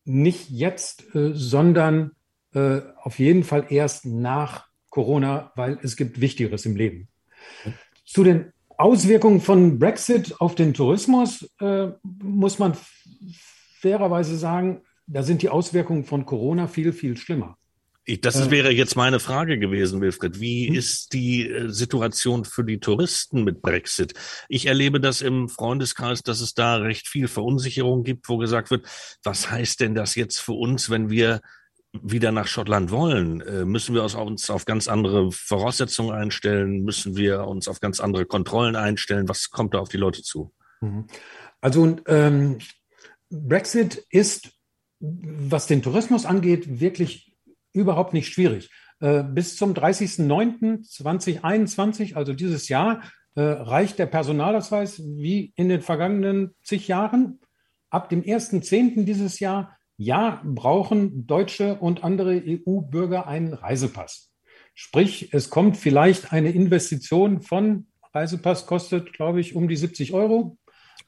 nicht 0.05 0.50
jetzt, 0.50 1.13
äh, 1.15 1.31
sondern 1.33 2.12
äh, 2.53 2.79
auf 3.01 3.19
jeden 3.19 3.43
Fall 3.43 3.65
erst 3.69 4.05
nach 4.05 4.67
Corona, 4.89 5.51
weil 5.55 5.79
es 5.83 5.98
gibt 5.98 6.22
Wichtigeres 6.22 6.65
im 6.65 6.77
Leben. 6.77 7.10
Zu 8.05 8.24
den 8.24 8.53
Auswirkungen 8.77 9.41
von 9.41 9.79
Brexit 9.79 10.39
auf 10.39 10.55
den 10.55 10.74
Tourismus 10.74 11.50
äh, 11.60 11.89
muss 12.03 12.57
man 12.57 12.74
fairerweise 13.81 14.38
sagen, 14.38 14.81
da 15.07 15.24
sind 15.24 15.41
die 15.41 15.50
Auswirkungen 15.50 16.05
von 16.05 16.25
Corona 16.25 16.67
viel, 16.67 16.93
viel 16.93 17.17
schlimmer. 17.17 17.57
Das 18.22 18.36
äh. 18.36 18.51
wäre 18.51 18.72
jetzt 18.72 18.95
meine 18.95 19.19
Frage 19.19 19.57
gewesen, 19.57 20.01
Wilfried. 20.01 20.39
Wie 20.39 20.67
hm? 20.67 20.75
ist 20.75 21.13
die 21.13 21.50
äh, 21.50 21.69
Situation 21.69 22.43
für 22.43 22.63
die 22.63 22.79
Touristen 22.79 23.43
mit 23.43 23.62
Brexit? 23.62 24.13
Ich 24.50 24.65
erlebe 24.65 25.00
das 25.00 25.22
im 25.22 25.48
Freundeskreis, 25.48 26.22
dass 26.22 26.41
es 26.41 26.53
da 26.53 26.75
recht 26.77 27.07
viel 27.07 27.27
Verunsicherung 27.27 28.03
gibt, 28.03 28.27
wo 28.27 28.38
gesagt 28.38 28.72
wird, 28.72 28.86
was 29.24 29.50
heißt 29.50 29.79
denn 29.79 29.95
das 29.95 30.15
jetzt 30.15 30.39
für 30.39 30.53
uns, 30.53 30.89
wenn 30.89 31.10
wir 31.10 31.41
wieder 31.93 32.31
nach 32.31 32.48
Schottland 32.48 32.91
wollen? 32.91 33.41
Äh, 33.41 33.65
müssen 33.65 33.95
wir 33.95 34.03
uns 34.03 34.50
auf 34.50 34.65
ganz 34.65 34.88
andere 34.88 35.31
Voraussetzungen 35.31 36.12
einstellen? 36.12 36.83
Müssen 36.83 37.15
wir 37.15 37.45
uns 37.48 37.67
auf 37.67 37.79
ganz 37.79 38.00
andere 38.00 38.25
Kontrollen 38.25 38.75
einstellen? 38.75 39.29
Was 39.29 39.50
kommt 39.50 39.74
da 39.74 39.79
auf 39.79 39.89
die 39.89 39.98
Leute 39.98 40.24
zu? 40.24 40.53
Mhm. 40.81 41.07
Also 41.62 41.95
ähm, 42.07 42.57
Brexit 43.29 44.05
ist, 44.10 44.50
was 45.00 45.67
den 45.67 45.81
Tourismus 45.81 46.25
angeht, 46.25 46.81
wirklich 46.81 47.32
überhaupt 47.74 48.13
nicht 48.13 48.32
schwierig. 48.32 48.70
Äh, 49.00 49.24
bis 49.24 49.58
zum 49.58 49.74
30.09.2021, 49.74 52.13
also 52.15 52.34
dieses 52.34 52.70
Jahr, 52.70 53.01
äh, 53.36 53.42
reicht 53.42 54.00
der 54.00 54.06
Personalausweis 54.06 55.01
wie 55.03 55.51
in 55.56 55.68
den 55.70 55.82
vergangenen 55.82 56.53
zig 56.62 56.88
Jahren. 56.88 57.39
Ab 57.89 58.10
dem 58.10 58.24
1.10. 58.24 59.06
dieses 59.06 59.39
Jahr, 59.39 59.75
ja, 59.98 60.42
brauchen 60.46 61.27
Deutsche 61.27 61.75
und 61.75 62.03
andere 62.03 62.42
EU-Bürger 62.46 63.27
einen 63.27 63.53
Reisepass. 63.53 64.32
Sprich, 64.74 65.34
es 65.34 65.50
kommt 65.50 65.77
vielleicht 65.77 66.34
eine 66.34 66.51
Investition 66.51 67.42
von 67.42 67.88
Reisepass 68.13 68.68
kostet, 68.68 69.13
glaube 69.13 69.39
ich, 69.39 69.56
um 69.56 69.68
die 69.68 69.75
70 69.75 70.13
Euro, 70.13 70.58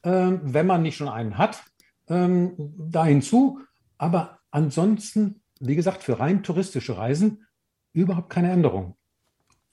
äh, 0.02 0.10
wenn 0.10 0.66
man 0.66 0.82
nicht 0.82 0.96
schon 0.96 1.08
einen 1.08 1.38
hat, 1.38 1.62
ähm, 2.08 2.74
da 2.78 3.04
hinzu. 3.04 3.60
Aber 3.98 4.40
ansonsten, 4.50 5.42
wie 5.60 5.76
gesagt, 5.76 6.02
für 6.02 6.18
rein 6.20 6.42
touristische 6.42 6.96
Reisen 6.96 7.46
überhaupt 7.92 8.30
keine 8.30 8.50
Änderung. 8.50 8.96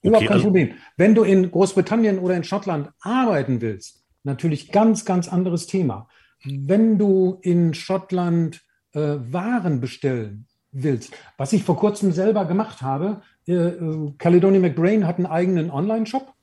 Überhaupt 0.01 0.23
okay, 0.23 0.27
kein 0.27 0.33
also 0.33 0.45
Problem. 0.45 0.73
Wenn 0.97 1.15
du 1.15 1.23
in 1.23 1.49
Großbritannien 1.49 2.19
oder 2.19 2.35
in 2.35 2.43
Schottland 2.43 2.89
arbeiten 3.01 3.61
willst, 3.61 4.03
natürlich 4.23 4.71
ganz, 4.71 5.05
ganz 5.05 5.27
anderes 5.27 5.67
Thema. 5.67 6.07
Wenn 6.43 6.97
du 6.97 7.39
in 7.41 7.73
Schottland 7.73 8.61
äh, 8.93 8.99
Waren 8.99 9.79
bestellen 9.79 10.45
willst, 10.71 11.13
was 11.37 11.53
ich 11.53 11.63
vor 11.63 11.77
kurzem 11.77 12.11
selber 12.11 12.45
gemacht 12.45 12.81
habe, 12.81 13.21
äh, 13.47 13.53
äh, 13.53 14.13
Caledonian 14.17 14.61
McBrain 14.61 15.07
hat 15.07 15.17
einen 15.17 15.25
eigenen 15.25 15.71
Online-Shop 15.71 16.33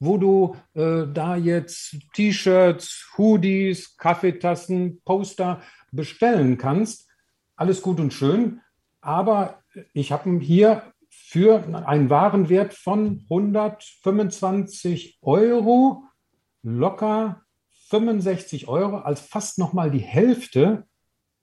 wo 0.00 0.18
du 0.18 0.56
äh, 0.74 1.06
da 1.12 1.36
jetzt 1.36 1.96
T-Shirts, 2.14 3.12
Hoodies, 3.16 3.96
Kaffeetassen, 3.96 5.00
Poster 5.04 5.62
bestellen 5.92 6.58
kannst. 6.58 7.08
Alles 7.56 7.82
gut 7.82 8.00
und 8.00 8.12
schön, 8.12 8.60
aber 9.04 9.62
ich 9.92 10.12
habe 10.12 10.38
hier 10.38 10.82
für 11.10 11.62
einen 11.86 12.10
Warenwert 12.10 12.74
von 12.74 13.24
125 13.28 15.18
Euro 15.22 16.04
locker 16.62 17.42
65 17.88 18.68
Euro 18.68 18.98
als 18.98 19.20
fast 19.20 19.58
nochmal 19.58 19.90
die 19.90 19.98
Hälfte 19.98 20.86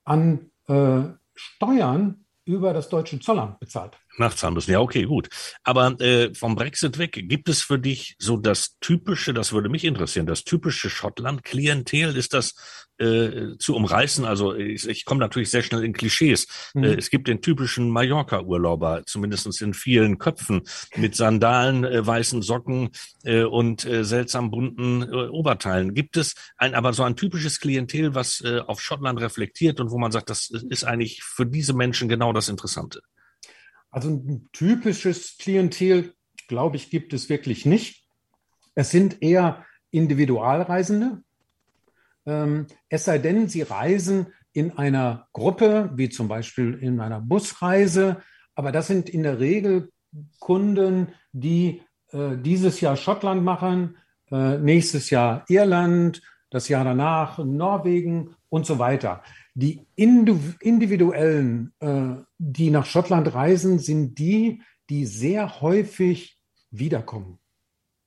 an 0.04 0.50
äh, 0.66 1.04
Steuern 1.34 2.24
über 2.44 2.74
das 2.74 2.88
deutsche 2.88 3.20
Zollamt 3.20 3.60
bezahlt. 3.60 3.98
Nachzahlen 4.18 4.54
müssen. 4.54 4.72
Ja, 4.72 4.80
okay, 4.80 5.04
gut. 5.04 5.28
Aber 5.62 6.00
äh, 6.00 6.34
vom 6.34 6.54
Brexit 6.54 6.98
weg, 6.98 7.12
gibt 7.28 7.48
es 7.48 7.62
für 7.62 7.78
dich 7.78 8.14
so 8.18 8.36
das 8.36 8.76
typische, 8.80 9.32
das 9.34 9.52
würde 9.52 9.68
mich 9.68 9.84
interessieren, 9.84 10.26
das 10.26 10.44
typische 10.44 10.90
Schottland-Klientel? 10.90 12.16
Ist 12.16 12.34
das 12.34 12.54
äh, 12.98 13.56
zu 13.58 13.74
umreißen? 13.74 14.24
Also 14.24 14.54
ich, 14.54 14.86
ich 14.86 15.04
komme 15.04 15.20
natürlich 15.20 15.50
sehr 15.50 15.62
schnell 15.62 15.84
in 15.84 15.92
Klischees. 15.92 16.46
Mhm. 16.74 16.84
Äh, 16.84 16.94
es 16.94 17.10
gibt 17.10 17.28
den 17.28 17.40
typischen 17.40 17.90
Mallorca-Urlauber, 17.90 19.02
zumindest 19.06 19.60
in 19.60 19.74
vielen 19.74 20.18
Köpfen, 20.18 20.62
mit 20.96 21.16
Sandalen, 21.16 21.84
äh, 21.84 22.06
weißen 22.06 22.42
Socken 22.42 22.90
äh, 23.24 23.44
und 23.44 23.84
äh, 23.84 24.04
seltsam 24.04 24.50
bunten 24.50 25.02
äh, 25.02 25.28
Oberteilen. 25.28 25.94
Gibt 25.94 26.16
es 26.16 26.34
ein, 26.56 26.74
aber 26.74 26.92
so 26.92 27.02
ein 27.02 27.16
typisches 27.16 27.60
Klientel, 27.60 28.14
was 28.14 28.40
äh, 28.42 28.60
auf 28.66 28.80
Schottland 28.80 29.20
reflektiert 29.20 29.80
und 29.80 29.90
wo 29.90 29.98
man 29.98 30.12
sagt, 30.12 30.30
das 30.30 30.50
ist 30.50 30.84
eigentlich 30.84 31.22
für 31.22 31.46
diese 31.46 31.72
Menschen 31.74 32.08
genau 32.08 32.32
das 32.32 32.48
Interessante? 32.48 33.00
Also 33.92 34.08
ein 34.08 34.48
typisches 34.52 35.36
Klientel, 35.38 36.14
glaube 36.48 36.76
ich, 36.76 36.90
gibt 36.90 37.12
es 37.12 37.28
wirklich 37.28 37.66
nicht. 37.66 38.08
Es 38.74 38.90
sind 38.90 39.22
eher 39.22 39.64
Individualreisende. 39.90 41.22
Ähm, 42.24 42.66
es 42.88 43.04
sei 43.04 43.18
denn, 43.18 43.48
sie 43.48 43.62
reisen 43.62 44.28
in 44.54 44.76
einer 44.78 45.28
Gruppe, 45.32 45.90
wie 45.94 46.08
zum 46.08 46.26
Beispiel 46.26 46.74
in 46.74 47.00
einer 47.00 47.20
Busreise. 47.20 48.22
Aber 48.54 48.72
das 48.72 48.86
sind 48.86 49.10
in 49.10 49.22
der 49.22 49.38
Regel 49.38 49.92
Kunden, 50.40 51.08
die 51.32 51.82
äh, 52.12 52.36
dieses 52.36 52.80
Jahr 52.80 52.96
Schottland 52.96 53.44
machen, 53.44 53.98
äh, 54.30 54.56
nächstes 54.58 55.10
Jahr 55.10 55.44
Irland, 55.48 56.22
das 56.50 56.68
Jahr 56.68 56.84
danach 56.84 57.38
Norwegen 57.38 58.34
und 58.48 58.66
so 58.66 58.78
weiter. 58.78 59.22
Die 59.54 59.86
individuellen, 59.96 61.72
äh, 61.80 62.14
die 62.38 62.70
nach 62.70 62.86
Schottland 62.86 63.34
reisen, 63.34 63.78
sind 63.78 64.18
die, 64.18 64.62
die 64.88 65.04
sehr 65.04 65.60
häufig 65.60 66.38
wiederkommen. 66.70 67.38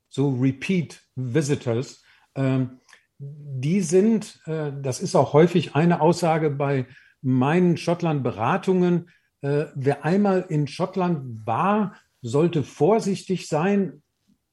So 0.10 0.34
Repeat 0.34 1.03
Visitors. 1.15 2.03
Ähm, 2.36 2.79
die 3.19 3.81
sind, 3.81 4.41
äh, 4.45 4.71
das 4.81 4.99
ist 4.99 5.15
auch 5.15 5.34
häufig 5.34 5.75
eine 5.75 6.01
Aussage 6.01 6.49
bei 6.49 6.88
meinen 7.21 7.77
Schottland-Beratungen, 7.77 9.10
äh, 9.41 9.65
wer 9.75 10.05
einmal 10.05 10.45
in 10.49 10.67
Schottland 10.67 11.45
war, 11.45 11.95
sollte 12.21 12.63
vorsichtig 12.63 13.47
sein, 13.47 14.01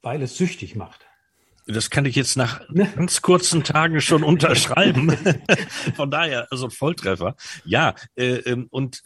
weil 0.03 0.23
es 0.23 0.37
süchtig 0.37 0.77
macht. 0.77 1.07
Das 1.67 1.91
kann 1.91 2.05
ich 2.05 2.17
jetzt 2.17 2.37
nach 2.37 2.69
ne? 2.71 2.91
ganz 2.97 3.23
kurzen 3.23 3.63
Tagen 3.63 4.01
schon 4.01 4.23
unterschreiben. 4.25 5.17
Von 5.97 6.11
daher, 6.11 6.49
also 6.51 6.71
Volltreffer. 6.71 7.37
Ja, 7.65 7.95
äh, 8.17 8.37
ähm, 8.37 8.67
und 8.71 9.03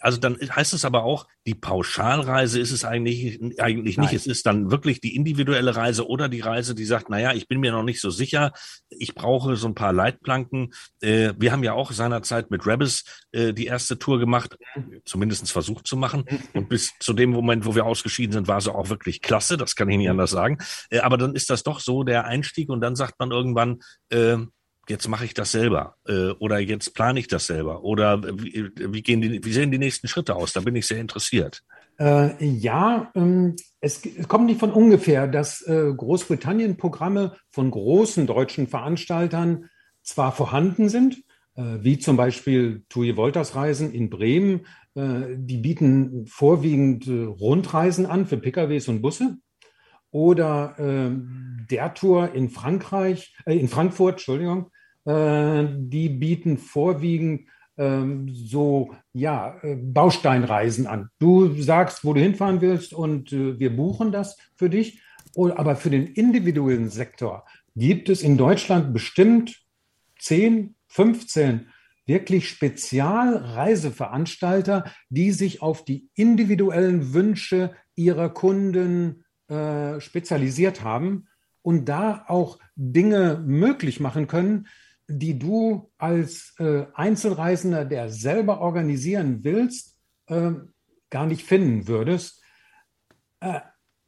also 0.00 0.18
dann 0.18 0.36
heißt 0.36 0.72
es 0.72 0.84
aber 0.84 1.04
auch, 1.04 1.26
die 1.46 1.54
Pauschalreise 1.54 2.58
ist 2.60 2.72
es 2.72 2.84
eigentlich, 2.84 3.40
eigentlich 3.60 3.98
nicht. 3.98 4.12
Es 4.12 4.26
ist 4.26 4.46
dann 4.46 4.70
wirklich 4.70 5.00
die 5.00 5.14
individuelle 5.14 5.76
Reise 5.76 6.08
oder 6.08 6.28
die 6.28 6.40
Reise, 6.40 6.74
die 6.74 6.84
sagt, 6.84 7.10
naja, 7.10 7.32
ich 7.32 7.48
bin 7.48 7.60
mir 7.60 7.72
noch 7.72 7.82
nicht 7.82 8.00
so 8.00 8.10
sicher. 8.10 8.52
Ich 8.88 9.14
brauche 9.14 9.56
so 9.56 9.68
ein 9.68 9.74
paar 9.74 9.92
Leitplanken. 9.92 10.72
Äh, 11.00 11.34
wir 11.38 11.52
haben 11.52 11.64
ja 11.64 11.72
auch 11.72 11.92
seinerzeit 11.92 12.50
mit 12.50 12.66
Rebels 12.66 13.04
äh, 13.32 13.52
die 13.52 13.66
erste 13.66 13.98
Tour 13.98 14.18
gemacht, 14.18 14.56
zumindest 15.04 15.50
versucht 15.50 15.86
zu 15.86 15.96
machen. 15.96 16.24
Und 16.54 16.68
bis 16.68 16.92
zu 16.98 17.12
dem 17.12 17.30
Moment, 17.30 17.64
wo 17.64 17.74
wir 17.74 17.86
ausgeschieden 17.86 18.32
sind, 18.32 18.48
war 18.48 18.60
sie 18.60 18.74
auch 18.74 18.88
wirklich 18.88 19.20
klasse. 19.20 19.56
Das 19.56 19.76
kann 19.76 19.88
ich 19.88 19.98
nicht 19.98 20.10
anders 20.10 20.30
sagen. 20.30 20.58
Äh, 20.90 21.00
aber 21.00 21.18
dann 21.18 21.34
ist 21.34 21.50
das 21.50 21.62
doch 21.62 21.80
so 21.80 22.02
der 22.02 22.24
Einstieg 22.24 22.70
und 22.70 22.80
dann 22.80 22.96
sagt 22.96 23.18
man 23.18 23.30
irgendwann, 23.30 23.80
äh, 24.10 24.38
jetzt 24.92 25.08
mache 25.08 25.24
ich 25.24 25.34
das 25.34 25.50
selber 25.50 25.96
äh, 26.06 26.30
oder 26.38 26.58
jetzt 26.60 26.94
plane 26.94 27.18
ich 27.18 27.26
das 27.26 27.46
selber 27.46 27.82
oder 27.82 28.22
wie, 28.22 28.70
wie, 28.76 29.02
gehen 29.02 29.20
die, 29.20 29.44
wie 29.44 29.52
sehen 29.52 29.72
die 29.72 29.78
nächsten 29.78 30.06
Schritte 30.06 30.36
aus? 30.36 30.52
Da 30.52 30.60
bin 30.60 30.76
ich 30.76 30.86
sehr 30.86 31.00
interessiert. 31.00 31.62
Äh, 31.98 32.44
ja, 32.44 33.10
ähm, 33.14 33.56
es, 33.80 34.04
es, 34.04 34.28
kommt 34.28 34.46
nicht 34.46 34.60
von 34.60 34.70
ungefähr, 34.70 35.26
dass 35.26 35.62
äh, 35.62 35.92
Großbritannien-Programme 35.96 37.36
von 37.50 37.70
großen 37.70 38.26
deutschen 38.26 38.68
Veranstaltern 38.68 39.68
zwar 40.02 40.32
vorhanden 40.32 40.88
sind, 40.88 41.22
äh, 41.54 41.78
wie 41.80 41.98
zum 41.98 42.16
Beispiel 42.16 42.84
TUI 42.88 43.16
Wolters 43.16 43.54
Reisen 43.54 43.92
in 43.92 44.08
Bremen, 44.08 44.66
äh, 44.94 45.36
die 45.36 45.58
bieten 45.58 46.26
vorwiegend 46.26 47.06
äh, 47.06 47.24
Rundreisen 47.24 48.06
an 48.06 48.26
für 48.26 48.38
PKWs 48.38 48.88
und 48.88 49.02
Busse 49.02 49.38
oder 50.14 50.74
der 51.70 51.94
Tour 51.94 52.34
in 52.34 52.50
Frankreich, 52.50 53.34
in 53.46 53.66
Frankfurt, 53.66 54.16
Entschuldigung, 54.16 54.70
die 55.04 56.08
bieten 56.08 56.58
vorwiegend 56.58 57.48
ähm, 57.78 58.28
so 58.28 58.94
ja 59.12 59.56
äh, 59.62 59.76
Bausteinreisen 59.76 60.86
an. 60.86 61.08
Du 61.18 61.60
sagst, 61.60 62.04
wo 62.04 62.12
du 62.12 62.20
hinfahren 62.20 62.60
willst 62.60 62.92
und 62.92 63.32
äh, 63.32 63.58
wir 63.58 63.74
buchen 63.74 64.12
das 64.12 64.36
für 64.54 64.70
dich. 64.70 65.02
Aber 65.36 65.76
für 65.76 65.88
den 65.88 66.08
individuellen 66.08 66.90
Sektor 66.90 67.46
gibt 67.74 68.10
es 68.10 68.20
in 68.22 68.36
Deutschland 68.36 68.92
bestimmt 68.92 69.62
10, 70.18 70.74
15 70.88 71.68
wirklich 72.04 72.48
Spezialreiseveranstalter, 72.48 74.84
die 75.08 75.30
sich 75.30 75.62
auf 75.62 75.86
die 75.86 76.10
individuellen 76.14 77.14
Wünsche 77.14 77.74
ihrer 77.94 78.28
Kunden 78.28 79.24
äh, 79.48 79.98
spezialisiert 80.00 80.84
haben 80.84 81.28
und 81.62 81.88
da 81.88 82.26
auch 82.28 82.58
Dinge 82.74 83.42
möglich 83.46 84.00
machen 84.00 84.26
können, 84.26 84.66
die 85.08 85.38
du 85.38 85.90
als 85.98 86.54
äh, 86.58 86.86
Einzelreisender, 86.94 87.84
der 87.84 88.08
selber 88.10 88.60
organisieren 88.60 89.42
willst, 89.42 89.98
äh, 90.26 90.52
gar 91.10 91.26
nicht 91.26 91.42
finden 91.42 91.88
würdest. 91.88 92.42
Äh, 93.40 93.60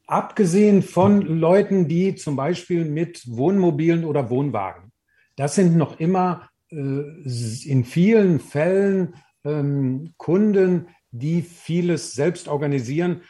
abgesehen 0.06 0.82
von 0.82 1.22
Leuten, 1.22 1.88
die 1.88 2.14
zum 2.14 2.36
Beispiel 2.36 2.84
mit 2.84 3.22
Wohnmobilen 3.26 4.04
oder 4.04 4.30
Wohnwagen. 4.30 4.92
Das 5.36 5.54
sind 5.54 5.76
noch 5.76 5.98
immer 5.98 6.48
äh, 6.70 6.76
in 6.76 7.84
vielen 7.84 8.40
Fällen 8.40 9.14
ähm, 9.44 10.14
Kunden, 10.16 10.88
die 11.10 11.42
vieles 11.42 12.12
selbst 12.12 12.48
organisieren 12.48 13.22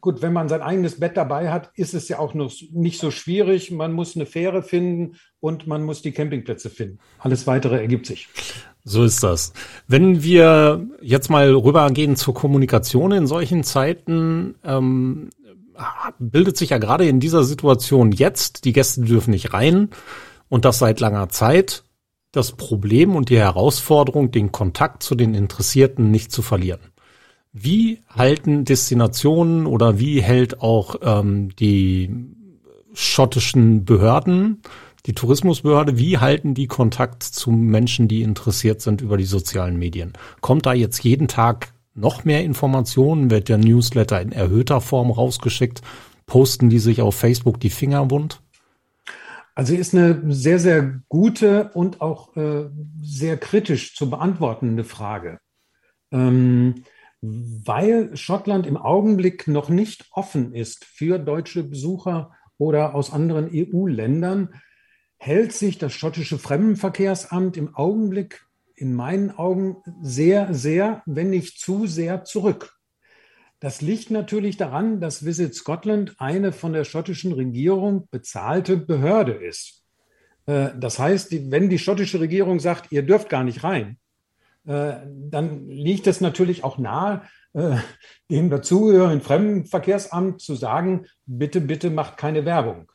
gut, 0.00 0.22
wenn 0.22 0.32
man 0.32 0.48
sein 0.48 0.62
eigenes 0.62 0.98
Bett 0.98 1.16
dabei 1.16 1.50
hat, 1.50 1.70
ist 1.74 1.94
es 1.94 2.08
ja 2.08 2.18
auch 2.18 2.34
noch 2.34 2.52
nicht 2.72 3.00
so 3.00 3.10
schwierig. 3.10 3.70
Man 3.70 3.92
muss 3.92 4.16
eine 4.16 4.26
Fähre 4.26 4.62
finden 4.62 5.16
und 5.40 5.66
man 5.66 5.84
muss 5.84 6.02
die 6.02 6.12
Campingplätze 6.12 6.70
finden. 6.70 6.98
Alles 7.18 7.46
weitere 7.46 7.78
ergibt 7.78 8.06
sich. 8.06 8.28
So 8.84 9.04
ist 9.04 9.22
das. 9.22 9.52
Wenn 9.86 10.22
wir 10.22 10.86
jetzt 11.00 11.30
mal 11.30 11.54
rübergehen 11.54 12.16
zur 12.16 12.34
Kommunikation 12.34 13.12
in 13.12 13.26
solchen 13.26 13.62
Zeiten, 13.62 14.56
ähm, 14.64 15.30
bildet 16.18 16.56
sich 16.56 16.70
ja 16.70 16.78
gerade 16.78 17.06
in 17.06 17.20
dieser 17.20 17.44
Situation 17.44 18.10
jetzt, 18.10 18.64
die 18.64 18.72
Gäste 18.72 19.02
dürfen 19.02 19.30
nicht 19.30 19.52
rein 19.52 19.90
und 20.48 20.64
das 20.64 20.78
seit 20.78 20.98
langer 20.98 21.28
Zeit, 21.28 21.84
das 22.32 22.52
Problem 22.52 23.14
und 23.14 23.28
die 23.28 23.38
Herausforderung, 23.38 24.30
den 24.30 24.50
Kontakt 24.52 25.02
zu 25.02 25.14
den 25.14 25.34
Interessierten 25.34 26.10
nicht 26.10 26.32
zu 26.32 26.42
verlieren. 26.42 26.80
Wie 27.52 28.00
halten 28.08 28.64
Destinationen 28.64 29.66
oder 29.66 29.98
wie 29.98 30.22
hält 30.22 30.60
auch 30.60 30.96
ähm, 31.02 31.54
die 31.56 32.14
schottischen 32.92 33.84
Behörden, 33.84 34.62
die 35.06 35.14
Tourismusbehörde, 35.14 35.98
wie 35.98 36.18
halten 36.18 36.54
die 36.54 36.66
Kontakt 36.66 37.22
zu 37.22 37.50
Menschen, 37.50 38.08
die 38.08 38.22
interessiert 38.22 38.80
sind 38.80 39.00
über 39.00 39.16
die 39.16 39.24
sozialen 39.24 39.78
Medien? 39.78 40.12
Kommt 40.40 40.66
da 40.66 40.74
jetzt 40.74 41.02
jeden 41.02 41.28
Tag 41.28 41.72
noch 41.94 42.24
mehr 42.24 42.44
Informationen? 42.44 43.30
Wird 43.30 43.48
der 43.48 43.58
Newsletter 43.58 44.20
in 44.20 44.32
erhöhter 44.32 44.80
Form 44.80 45.10
rausgeschickt? 45.10 45.82
Posten 46.26 46.68
die 46.68 46.78
sich 46.78 47.00
auf 47.00 47.14
Facebook 47.14 47.58
die 47.58 47.70
Finger 47.70 48.10
wund? 48.10 48.42
Also 49.54 49.74
ist 49.74 49.94
eine 49.94 50.22
sehr, 50.32 50.60
sehr 50.60 51.00
gute 51.08 51.70
und 51.74 52.00
auch 52.00 52.36
äh, 52.36 52.66
sehr 53.02 53.36
kritisch 53.38 53.96
zu 53.96 54.08
beantwortende 54.08 54.84
Frage. 54.84 55.40
Ähm, 56.12 56.84
weil 57.20 58.16
Schottland 58.16 58.66
im 58.66 58.76
Augenblick 58.76 59.48
noch 59.48 59.68
nicht 59.68 60.06
offen 60.12 60.54
ist 60.54 60.84
für 60.84 61.18
deutsche 61.18 61.64
Besucher 61.64 62.32
oder 62.58 62.94
aus 62.94 63.12
anderen 63.12 63.50
EU-Ländern, 63.52 64.54
hält 65.16 65.52
sich 65.52 65.78
das 65.78 65.92
schottische 65.92 66.38
Fremdenverkehrsamt 66.38 67.56
im 67.56 67.74
Augenblick 67.74 68.46
in 68.76 68.94
meinen 68.94 69.32
Augen 69.32 69.78
sehr, 70.00 70.54
sehr, 70.54 71.02
wenn 71.06 71.30
nicht 71.30 71.58
zu 71.58 71.86
sehr 71.86 72.24
zurück. 72.24 72.78
Das 73.60 73.80
liegt 73.80 74.12
natürlich 74.12 74.56
daran, 74.56 75.00
dass 75.00 75.24
Visit 75.24 75.54
Scotland 75.54 76.14
eine 76.18 76.52
von 76.52 76.72
der 76.72 76.84
schottischen 76.84 77.32
Regierung 77.32 78.06
bezahlte 78.12 78.76
Behörde 78.76 79.32
ist. 79.32 79.84
Äh, 80.46 80.70
das 80.78 81.00
heißt, 81.00 81.50
wenn 81.50 81.68
die 81.68 81.80
schottische 81.80 82.20
Regierung 82.20 82.60
sagt, 82.60 82.92
ihr 82.92 83.02
dürft 83.02 83.28
gar 83.28 83.42
nicht 83.42 83.64
rein, 83.64 83.98
dann 84.70 85.68
liegt 85.68 86.06
es 86.06 86.20
natürlich 86.20 86.62
auch 86.62 86.78
nahe, 86.78 87.22
äh, 87.54 87.76
dem 88.30 88.50
dazugehörigen 88.50 89.22
Fremdenverkehrsamt 89.22 90.40
zu 90.40 90.54
sagen, 90.54 91.06
bitte, 91.26 91.60
bitte 91.60 91.90
macht 91.90 92.16
keine 92.16 92.44
Werbung. 92.44 92.90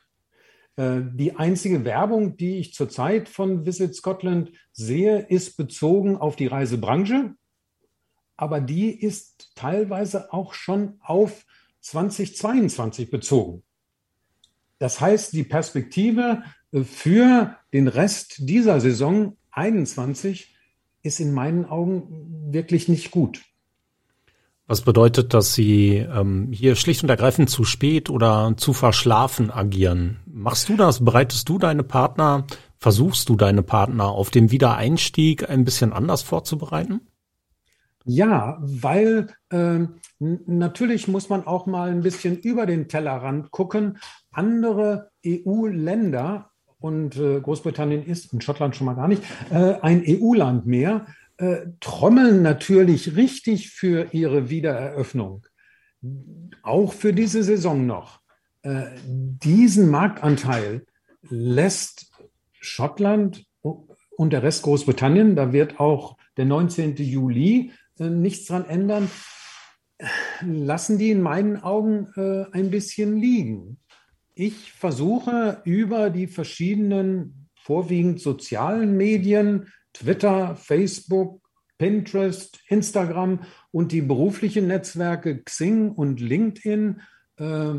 Die 0.76 1.36
einzige 1.36 1.84
Werbung, 1.84 2.36
die 2.36 2.58
ich 2.58 2.74
zurzeit 2.74 3.28
von 3.28 3.64
Visit 3.64 3.94
Scotland 3.94 4.50
sehe, 4.72 5.20
ist 5.20 5.56
bezogen 5.56 6.16
auf 6.16 6.34
die 6.34 6.48
Reisebranche 6.48 7.36
aber 8.36 8.60
die 8.60 8.90
ist 8.90 9.52
teilweise 9.54 10.32
auch 10.32 10.54
schon 10.54 10.98
auf 11.00 11.44
2022 11.80 13.10
bezogen. 13.10 13.62
Das 14.78 15.00
heißt, 15.00 15.32
die 15.32 15.44
Perspektive 15.44 16.42
äh, 16.72 16.82
für 16.82 17.56
den 17.72 17.88
Rest 17.88 18.36
dieser 18.38 18.80
Saison 18.80 19.36
21 19.52 20.53
ist 21.04 21.20
in 21.20 21.32
meinen 21.32 21.66
Augen 21.66 22.48
wirklich 22.52 22.88
nicht 22.88 23.12
gut. 23.12 23.42
Was 24.66 24.80
bedeutet, 24.80 25.34
dass 25.34 25.54
Sie 25.54 25.96
ähm, 25.96 26.48
hier 26.50 26.74
schlicht 26.74 27.02
und 27.02 27.10
ergreifend 27.10 27.50
zu 27.50 27.64
spät 27.64 28.08
oder 28.08 28.54
zu 28.56 28.72
verschlafen 28.72 29.50
agieren? 29.50 30.16
Machst 30.26 30.70
du 30.70 30.76
das? 30.76 31.04
Bereitest 31.04 31.50
du 31.50 31.58
deine 31.58 31.82
Partner, 31.82 32.46
versuchst 32.78 33.28
du 33.28 33.36
deine 33.36 33.62
Partner 33.62 34.08
auf 34.08 34.30
dem 34.30 34.50
Wiedereinstieg 34.50 35.48
ein 35.50 35.64
bisschen 35.64 35.92
anders 35.92 36.22
vorzubereiten? 36.22 37.02
Ja, 38.06 38.58
weil 38.62 39.28
äh, 39.50 39.80
natürlich 40.18 41.08
muss 41.08 41.28
man 41.28 41.46
auch 41.46 41.66
mal 41.66 41.90
ein 41.90 42.02
bisschen 42.02 42.38
über 42.38 42.64
den 42.64 42.88
Tellerrand 42.88 43.50
gucken. 43.50 43.98
Andere 44.30 45.10
EU-Länder, 45.26 46.50
und 46.84 47.16
äh, 47.16 47.40
Großbritannien 47.40 48.04
ist 48.04 48.34
und 48.34 48.44
Schottland 48.44 48.76
schon 48.76 48.84
mal 48.84 48.92
gar 48.92 49.08
nicht, 49.08 49.22
äh, 49.50 49.76
ein 49.80 50.04
EU-Land 50.06 50.66
mehr, 50.66 51.06
äh, 51.38 51.60
trommeln 51.80 52.42
natürlich 52.42 53.16
richtig 53.16 53.70
für 53.70 54.08
ihre 54.12 54.50
Wiedereröffnung. 54.50 55.46
Auch 56.62 56.92
für 56.92 57.14
diese 57.14 57.42
Saison 57.42 57.86
noch. 57.86 58.20
Diesen 59.06 59.90
Marktanteil 59.90 60.84
lässt 61.22 62.12
Schottland 62.60 63.46
und 63.62 64.32
der 64.32 64.42
Rest 64.42 64.62
Großbritannien, 64.64 65.36
da 65.36 65.54
wird 65.54 65.80
auch 65.80 66.18
der 66.36 66.44
19. 66.44 66.96
Juli 66.96 67.72
nichts 67.98 68.46
dran 68.46 68.66
ändern, 68.66 69.10
lassen 70.42 70.98
die 70.98 71.10
in 71.10 71.22
meinen 71.22 71.62
Augen 71.62 72.08
ein 72.52 72.70
bisschen 72.70 73.16
liegen. 73.16 73.78
Ich 74.34 74.72
versuche 74.72 75.62
über 75.64 76.10
die 76.10 76.26
verschiedenen 76.26 77.48
vorwiegend 77.54 78.20
sozialen 78.20 78.96
Medien, 78.96 79.72
Twitter, 79.92 80.56
Facebook, 80.56 81.40
Pinterest, 81.78 82.58
Instagram 82.68 83.40
und 83.70 83.92
die 83.92 84.02
beruflichen 84.02 84.66
Netzwerke 84.66 85.42
Xing 85.42 85.90
und 85.90 86.20
LinkedIn, 86.20 87.00
äh, 87.36 87.72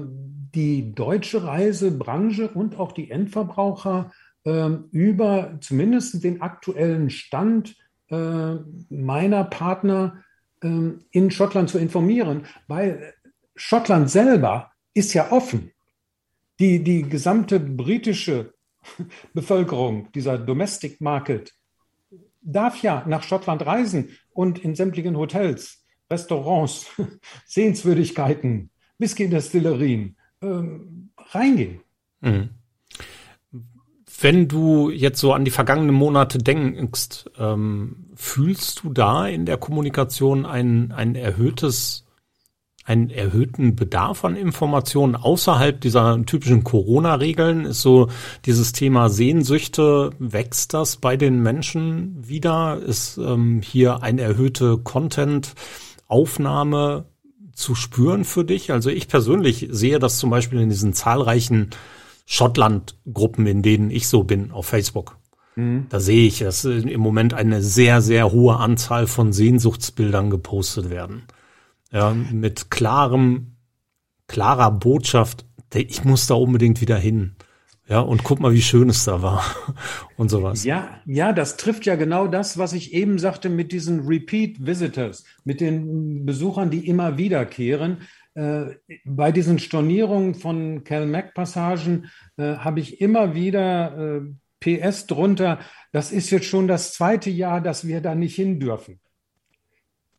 die 0.55 0.93
deutsche 0.93 1.43
Reisebranche 1.43 2.49
und 2.49 2.77
auch 2.77 2.93
die 2.93 3.11
Endverbraucher 3.11 4.11
äh, 4.45 4.69
über 4.91 5.57
zumindest 5.59 6.23
den 6.23 6.41
aktuellen 6.41 7.09
Stand 7.09 7.75
äh, 8.09 8.55
meiner 8.89 9.43
Partner 9.45 10.23
ähm, 10.61 10.99
in 11.11 11.31
Schottland 11.31 11.69
zu 11.69 11.79
informieren, 11.79 12.45
weil 12.67 13.13
Schottland 13.55 14.09
selber 14.09 14.71
ist 14.93 15.13
ja 15.13 15.31
offen. 15.31 15.71
Die, 16.59 16.83
die 16.83 17.03
gesamte 17.03 17.59
britische 17.59 18.53
Bevölkerung, 19.33 20.11
dieser 20.13 20.37
Domestic 20.37 21.01
Market, 21.01 21.53
darf 22.41 22.81
ja 22.81 23.03
nach 23.07 23.23
Schottland 23.23 23.65
reisen 23.65 24.09
und 24.31 24.59
in 24.59 24.75
sämtlichen 24.75 25.17
Hotels, 25.17 25.83
Restaurants, 26.09 26.87
Sehenswürdigkeiten, 27.45 28.69
Whisky-Destillerien 28.99 30.15
ähm, 30.41 31.09
reingehen. 31.17 31.81
Mhm. 32.21 32.49
Wenn 34.21 34.47
du 34.47 34.89
jetzt 34.89 35.19
so 35.19 35.33
an 35.33 35.43
die 35.43 35.51
vergangenen 35.51 35.93
Monate 35.93 36.37
denkst, 36.37 37.25
ähm, 37.37 38.11
fühlst 38.15 38.83
du 38.83 38.93
da 38.93 39.27
in 39.27 39.45
der 39.45 39.57
Kommunikation 39.57 40.45
ein, 40.45 40.93
ein 40.93 41.15
erhöhtes, 41.15 42.04
einen 42.85 43.09
erhöhten 43.09 43.75
Bedarf 43.75 44.23
an 44.23 44.35
Informationen 44.35 45.15
außerhalb 45.15 45.81
dieser 45.81 46.23
typischen 46.25 46.63
Corona-Regeln? 46.63 47.65
Ist 47.65 47.81
so 47.81 48.09
dieses 48.45 48.73
Thema 48.73 49.09
Sehnsüchte, 49.09 50.11
wächst 50.19 50.75
das 50.75 50.97
bei 50.97 51.17
den 51.17 51.41
Menschen 51.41 52.27
wieder? 52.27 52.77
Ist 52.77 53.17
ähm, 53.17 53.63
hier 53.63 54.03
eine 54.03 54.21
erhöhte 54.21 54.77
Content-Aufnahme 54.77 57.05
zu 57.53 57.73
spüren 57.73 58.23
für 58.23 58.45
dich? 58.45 58.71
Also 58.71 58.91
ich 58.91 59.07
persönlich 59.07 59.67
sehe 59.71 59.97
das 59.97 60.19
zum 60.19 60.29
Beispiel 60.29 60.61
in 60.61 60.69
diesen 60.69 60.93
zahlreichen 60.93 61.71
Schottland-Gruppen, 62.27 63.47
in 63.47 63.63
denen 63.63 63.89
ich 63.89 64.07
so 64.07 64.23
bin, 64.23 64.51
auf 64.51 64.67
Facebook. 64.67 65.17
Mhm. 65.55 65.87
Da 65.89 65.99
sehe 65.99 66.27
ich, 66.27 66.37
dass 66.39 66.65
im 66.65 66.99
Moment 66.99 67.33
eine 67.33 67.63
sehr, 67.63 68.01
sehr 68.01 68.31
hohe 68.31 68.57
Anzahl 68.57 69.07
von 69.07 69.33
Sehnsuchtsbildern 69.33 70.29
gepostet 70.29 70.91
werden. 70.91 71.23
Ja, 71.91 72.13
mit 72.13 72.71
klarem, 72.71 73.57
klarer 74.27 74.71
Botschaft, 74.71 75.45
ich 75.73 76.03
muss 76.03 76.27
da 76.27 76.35
unbedingt 76.35 76.81
wieder 76.81 76.97
hin. 76.97 77.35
Ja, 77.87 77.99
und 77.99 78.23
guck 78.23 78.39
mal, 78.39 78.51
wie 78.51 78.63
schön 78.63 78.89
es 78.89 79.05
da 79.05 79.21
war 79.21 79.43
und 80.17 80.29
sowas. 80.29 80.63
Ja, 80.63 81.01
ja, 81.05 81.33
das 81.33 81.55
trifft 81.57 81.85
ja 81.85 81.95
genau 81.95 82.27
das, 82.27 82.57
was 82.57 82.73
ich 82.73 82.93
eben 82.93 83.19
sagte 83.19 83.47
mit 83.49 83.71
diesen 83.71 84.07
Repeat 84.07 84.65
Visitors, 84.65 85.23
mit 85.43 85.61
den 85.61 86.25
Besuchern, 86.25 86.71
die 86.71 86.87
immer 86.87 87.19
wiederkehren. 87.19 87.99
Äh, 88.33 88.75
bei 89.05 89.31
diesen 89.31 89.59
Stornierungen 89.59 90.33
von 90.33 90.83
Cal-Mac-Passagen 90.83 92.09
äh, 92.37 92.55
habe 92.55 92.79
ich 92.79 93.01
immer 93.01 93.35
wieder 93.35 94.17
äh, 94.17 94.21
PS 94.59 95.05
drunter. 95.05 95.59
Das 95.91 96.11
ist 96.11 96.31
jetzt 96.31 96.47
schon 96.47 96.67
das 96.67 96.93
zweite 96.93 97.29
Jahr, 97.29 97.61
dass 97.61 97.85
wir 97.85 98.01
da 98.01 98.15
nicht 98.15 98.35
hin 98.35 98.59
dürfen. 98.59 98.99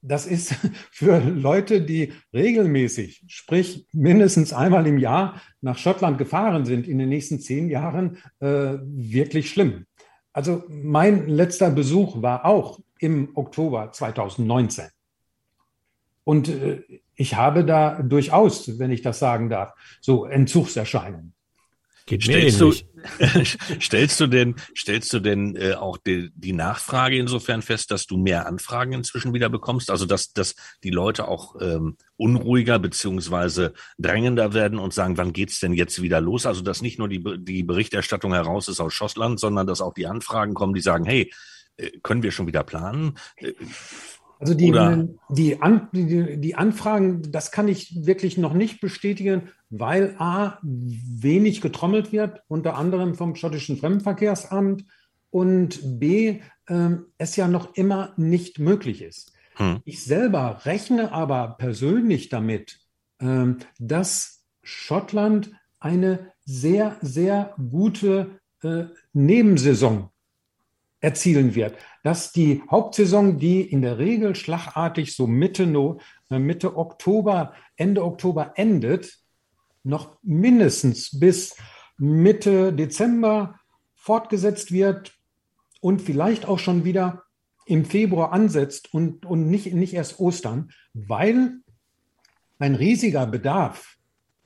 Das 0.06 0.26
ist 0.26 0.54
für 0.90 1.18
Leute, 1.18 1.80
die 1.82 2.12
regelmäßig, 2.32 3.24
sprich 3.26 3.86
mindestens 3.92 4.52
einmal 4.52 4.86
im 4.86 4.98
Jahr 4.98 5.40
nach 5.60 5.78
Schottland 5.78 6.18
gefahren 6.18 6.64
sind 6.64 6.86
in 6.86 6.98
den 6.98 7.08
nächsten 7.08 7.40
zehn 7.40 7.68
Jahren, 7.68 8.18
äh, 8.40 8.74
wirklich 8.82 9.50
schlimm. 9.50 9.86
Also 10.32 10.64
mein 10.68 11.28
letzter 11.28 11.70
Besuch 11.70 12.22
war 12.22 12.44
auch 12.44 12.80
im 12.98 13.30
Oktober 13.34 13.90
2019. 13.92 14.86
Und 16.24 16.48
äh, 16.48 16.82
ich 17.14 17.34
habe 17.36 17.64
da 17.64 18.02
durchaus, 18.02 18.78
wenn 18.78 18.90
ich 18.90 19.02
das 19.02 19.18
sagen 19.18 19.48
darf, 19.48 19.72
so 20.00 20.26
Entzugserscheinungen. 20.26 21.32
Geht 22.06 22.22
stellst 22.22 22.60
du, 22.60 22.72
stellst 23.80 24.20
du 24.20 24.28
denn, 24.28 24.54
stellst 24.76 25.12
du 25.12 25.18
denn 25.18 25.56
äh, 25.56 25.74
auch 25.74 25.96
die, 25.96 26.30
die 26.36 26.52
Nachfrage 26.52 27.18
insofern 27.18 27.62
fest, 27.62 27.90
dass 27.90 28.06
du 28.06 28.16
mehr 28.16 28.46
Anfragen 28.46 28.92
inzwischen 28.92 29.34
wieder 29.34 29.48
bekommst? 29.48 29.90
Also 29.90 30.06
dass, 30.06 30.32
dass 30.32 30.54
die 30.84 30.90
Leute 30.90 31.26
auch 31.26 31.56
ähm, 31.60 31.96
unruhiger 32.16 32.78
beziehungsweise 32.78 33.74
drängender 33.98 34.54
werden 34.54 34.78
und 34.78 34.94
sagen, 34.94 35.18
wann 35.18 35.32
geht's 35.32 35.58
denn 35.58 35.72
jetzt 35.72 36.00
wieder 36.00 36.20
los? 36.20 36.46
Also 36.46 36.62
dass 36.62 36.80
nicht 36.80 37.00
nur 37.00 37.08
die, 37.08 37.24
die 37.38 37.64
Berichterstattung 37.64 38.32
heraus 38.32 38.68
ist 38.68 38.78
aus 38.78 38.94
Schottland, 38.94 39.40
sondern 39.40 39.66
dass 39.66 39.80
auch 39.80 39.94
die 39.94 40.06
Anfragen 40.06 40.54
kommen, 40.54 40.74
die 40.74 40.80
sagen, 40.80 41.04
hey, 41.04 41.32
äh, 41.76 41.90
können 42.04 42.22
wir 42.22 42.30
schon 42.30 42.46
wieder 42.46 42.62
planen? 42.62 43.18
Also 44.38 44.54
die, 44.54 44.70
die, 45.30 45.60
An, 45.62 45.88
die, 45.92 46.38
die, 46.38 46.54
Anfragen, 46.54 47.22
das 47.32 47.50
kann 47.50 47.68
ich 47.68 48.04
wirklich 48.06 48.36
noch 48.36 48.52
nicht 48.52 48.80
bestätigen, 48.80 49.48
weil 49.70 50.14
A, 50.18 50.58
wenig 50.62 51.60
getrommelt 51.60 52.12
wird, 52.12 52.42
unter 52.48 52.76
anderem 52.76 53.14
vom 53.14 53.34
schottischen 53.34 53.78
Fremdenverkehrsamt 53.78 54.84
und 55.30 55.80
B, 55.98 56.40
äh, 56.66 56.90
es 57.18 57.36
ja 57.36 57.48
noch 57.48 57.74
immer 57.74 58.12
nicht 58.16 58.58
möglich 58.58 59.02
ist. 59.02 59.32
Hm. 59.54 59.80
Ich 59.84 60.04
selber 60.04 60.60
rechne 60.64 61.12
aber 61.12 61.56
persönlich 61.58 62.28
damit, 62.28 62.80
äh, 63.18 63.46
dass 63.78 64.44
Schottland 64.62 65.52
eine 65.80 66.32
sehr, 66.44 66.96
sehr 67.00 67.54
gute 67.70 68.40
äh, 68.62 68.84
Nebensaison 69.12 70.10
erzielen 71.06 71.54
wird. 71.54 71.76
Dass 72.02 72.32
die 72.32 72.62
Hauptsaison, 72.68 73.38
die 73.38 73.60
in 73.60 73.80
der 73.80 73.98
Regel 73.98 74.34
schlagartig 74.34 75.14
so 75.14 75.28
Mitte, 75.28 75.62
äh, 76.30 76.38
Mitte 76.40 76.76
Oktober, 76.76 77.52
Ende 77.76 78.04
Oktober 78.04 78.54
endet, 78.56 79.16
noch 79.84 80.18
mindestens 80.24 81.16
bis 81.20 81.56
Mitte 81.96 82.72
Dezember 82.72 83.60
fortgesetzt 83.94 84.72
wird 84.72 85.12
und 85.80 86.02
vielleicht 86.02 86.44
auch 86.44 86.58
schon 86.58 86.84
wieder 86.84 87.22
im 87.66 87.84
Februar 87.84 88.32
ansetzt 88.32 88.92
und, 88.92 89.24
und 89.24 89.48
nicht, 89.48 89.72
nicht 89.74 89.94
erst 89.94 90.18
Ostern, 90.18 90.72
weil 90.92 91.58
ein 92.58 92.74
riesiger 92.74 93.26
Bedarf 93.28 93.96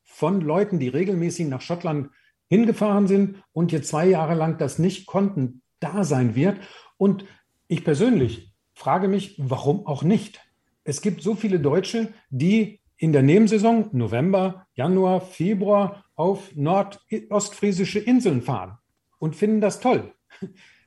von 0.05 0.42
Leuten, 0.42 0.79
die 0.79 0.88
regelmäßig 0.88 1.46
nach 1.46 1.62
Schottland 1.62 2.11
hingefahren 2.49 3.07
sind 3.07 3.42
und 3.53 3.70
hier 3.70 3.83
zwei 3.83 4.07
Jahre 4.09 4.35
lang 4.35 4.59
das 4.59 4.79
nicht 4.79 5.07
konnten, 5.07 5.60
da 5.81 6.05
sein 6.05 6.35
wird. 6.35 6.59
Und 6.97 7.25
ich 7.69 7.85
persönlich 7.85 8.53
frage 8.75 9.09
mich, 9.09 9.35
warum 9.38 9.87
auch 9.87 10.03
nicht? 10.03 10.40
Es 10.85 11.03
gibt 11.03 11.23
so 11.23 11.35
viele 11.35 11.61
Deutsche, 11.61 12.12
die 12.31 12.81
in 12.97 13.12
der 13.12 13.23
Nebensaison, 13.23 13.88
November, 13.93 14.66
Januar, 14.75 15.21
Februar, 15.21 16.05
auf 16.14 16.55
nordostfriesische 16.55 17.99
Inseln 17.99 18.43
fahren 18.43 18.79
und 19.19 19.37
finden 19.37 19.61
das 19.61 19.81
toll. 19.81 20.12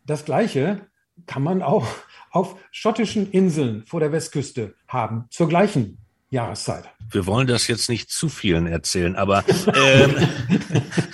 Das 0.05 0.25
Gleiche 0.25 0.87
kann 1.25 1.43
man 1.43 1.61
auch 1.61 1.87
auf 2.29 2.55
schottischen 2.71 3.31
Inseln 3.31 3.85
vor 3.85 3.99
der 3.99 4.11
Westküste 4.11 4.75
haben, 4.87 5.25
zur 5.29 5.47
gleichen 5.47 5.99
Jahreszeit. 6.29 6.89
Wir 7.11 7.27
wollen 7.27 7.47
das 7.47 7.67
jetzt 7.67 7.89
nicht 7.89 8.09
zu 8.09 8.27
vielen 8.27 8.65
erzählen, 8.65 9.15
aber 9.15 9.43
ähm, 9.75 10.15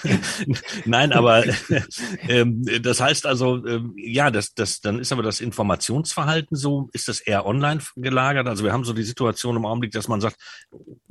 nein, 0.85 1.11
aber 1.11 1.43
ähm, 2.27 2.65
das 2.81 3.01
heißt 3.01 3.25
also, 3.25 3.65
ähm, 3.65 3.93
ja, 3.97 4.31
das, 4.31 4.53
das, 4.53 4.81
dann 4.81 4.99
ist 4.99 5.11
aber 5.11 5.23
das 5.23 5.41
Informationsverhalten 5.41 6.55
so, 6.55 6.89
ist 6.93 7.07
das 7.07 7.19
eher 7.19 7.45
online 7.45 7.81
gelagert? 7.95 8.47
Also 8.47 8.63
wir 8.63 8.73
haben 8.73 8.85
so 8.85 8.93
die 8.93 9.03
Situation 9.03 9.55
im 9.55 9.65
Augenblick, 9.65 9.91
dass 9.91 10.07
man 10.07 10.21
sagt, 10.21 10.37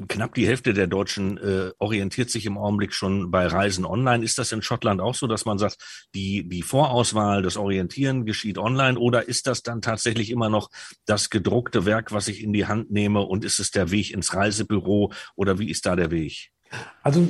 knapp 0.08 0.34
die 0.34 0.46
Hälfte 0.46 0.72
der 0.72 0.86
Deutschen 0.86 1.38
äh, 1.38 1.72
orientiert 1.78 2.30
sich 2.30 2.46
im 2.46 2.58
Augenblick 2.58 2.92
schon 2.94 3.30
bei 3.30 3.46
Reisen 3.46 3.84
online. 3.84 4.24
Ist 4.24 4.38
das 4.38 4.52
in 4.52 4.62
Schottland 4.62 5.00
auch 5.00 5.14
so, 5.14 5.26
dass 5.26 5.44
man 5.44 5.58
sagt, 5.58 5.78
die, 6.14 6.48
die 6.48 6.62
Vorauswahl, 6.62 7.42
das 7.42 7.56
Orientieren 7.56 8.26
geschieht 8.26 8.58
online 8.58 8.98
oder 8.98 9.28
ist 9.28 9.46
das 9.46 9.62
dann 9.62 9.82
tatsächlich 9.82 10.30
immer 10.30 10.48
noch 10.48 10.70
das 11.06 11.30
gedruckte 11.30 11.84
Werk, 11.84 12.12
was 12.12 12.28
ich 12.28 12.42
in 12.42 12.52
die 12.52 12.66
Hand 12.66 12.90
nehme 12.90 13.20
und 13.20 13.44
ist 13.44 13.58
es 13.58 13.70
der 13.70 13.90
Weg 13.90 14.12
ins 14.12 14.34
Reisebüro 14.34 15.12
oder 15.34 15.58
wie 15.58 15.70
ist 15.70 15.86
da 15.86 15.96
der 15.96 16.10
Weg? 16.10 16.50
Also 17.02 17.26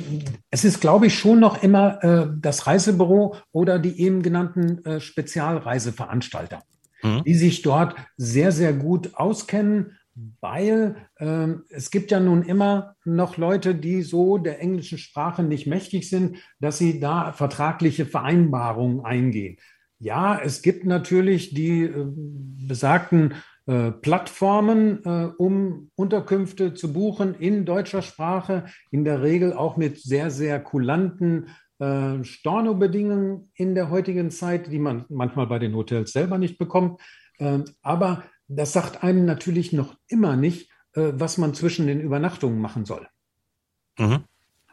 es 0.49 0.65
ist, 0.65 0.81
glaube 0.81 1.07
ich, 1.07 1.17
schon 1.17 1.39
noch 1.39 1.63
immer 1.63 2.03
äh, 2.03 2.27
das 2.39 2.67
Reisebüro 2.67 3.35
oder 3.51 3.79
die 3.79 4.01
eben 4.01 4.21
genannten 4.21 4.83
äh, 4.85 4.99
Spezialreiseveranstalter, 4.99 6.63
mhm. 7.01 7.23
die 7.23 7.35
sich 7.35 7.61
dort 7.61 7.95
sehr, 8.17 8.51
sehr 8.51 8.73
gut 8.73 9.15
auskennen, 9.15 9.97
weil 10.41 10.95
äh, 11.15 11.47
es 11.69 11.91
gibt 11.91 12.11
ja 12.11 12.19
nun 12.19 12.43
immer 12.43 12.95
noch 13.05 13.37
Leute, 13.37 13.75
die 13.75 14.01
so 14.01 14.37
der 14.37 14.59
englischen 14.59 14.97
Sprache 14.97 15.43
nicht 15.43 15.67
mächtig 15.67 16.09
sind, 16.09 16.37
dass 16.59 16.77
sie 16.77 16.99
da 16.99 17.31
vertragliche 17.31 18.05
Vereinbarungen 18.05 19.05
eingehen. 19.05 19.57
Ja, 19.99 20.39
es 20.41 20.61
gibt 20.61 20.85
natürlich 20.85 21.53
die 21.53 21.83
äh, 21.83 22.05
besagten 22.67 23.35
äh, 23.69 23.91
Plattformen, 23.91 25.05
äh, 25.05 25.29
um 25.37 25.91
Unterkünfte 25.93 26.73
zu 26.73 26.91
buchen 26.91 27.35
in 27.35 27.65
deutscher 27.65 28.01
Sprache, 28.01 28.65
in 28.89 29.03
der 29.03 29.21
Regel 29.21 29.53
auch 29.53 29.77
mit 29.77 30.01
sehr, 30.01 30.31
sehr 30.31 30.59
kulanten 30.59 31.49
äh, 31.77 32.23
Stornobedingungen 32.23 33.51
in 33.53 33.75
der 33.75 33.91
heutigen 33.91 34.31
Zeit, 34.31 34.71
die 34.71 34.79
man 34.79 35.05
manchmal 35.07 35.45
bei 35.45 35.59
den 35.59 35.75
Hotels 35.75 36.13
selber 36.13 36.39
nicht 36.39 36.57
bekommt. 36.57 36.99
Ähm, 37.37 37.65
aber 37.83 38.23
das 38.47 38.73
sagt 38.73 39.03
einem 39.03 39.25
natürlich 39.25 39.71
noch 39.71 39.95
immer 40.07 40.35
nicht, 40.35 40.71
äh, 40.93 41.11
was 41.13 41.37
man 41.37 41.53
zwischen 41.53 41.85
den 41.85 42.01
Übernachtungen 42.01 42.59
machen 42.59 42.85
soll. 42.85 43.07
Mhm. 43.99 44.23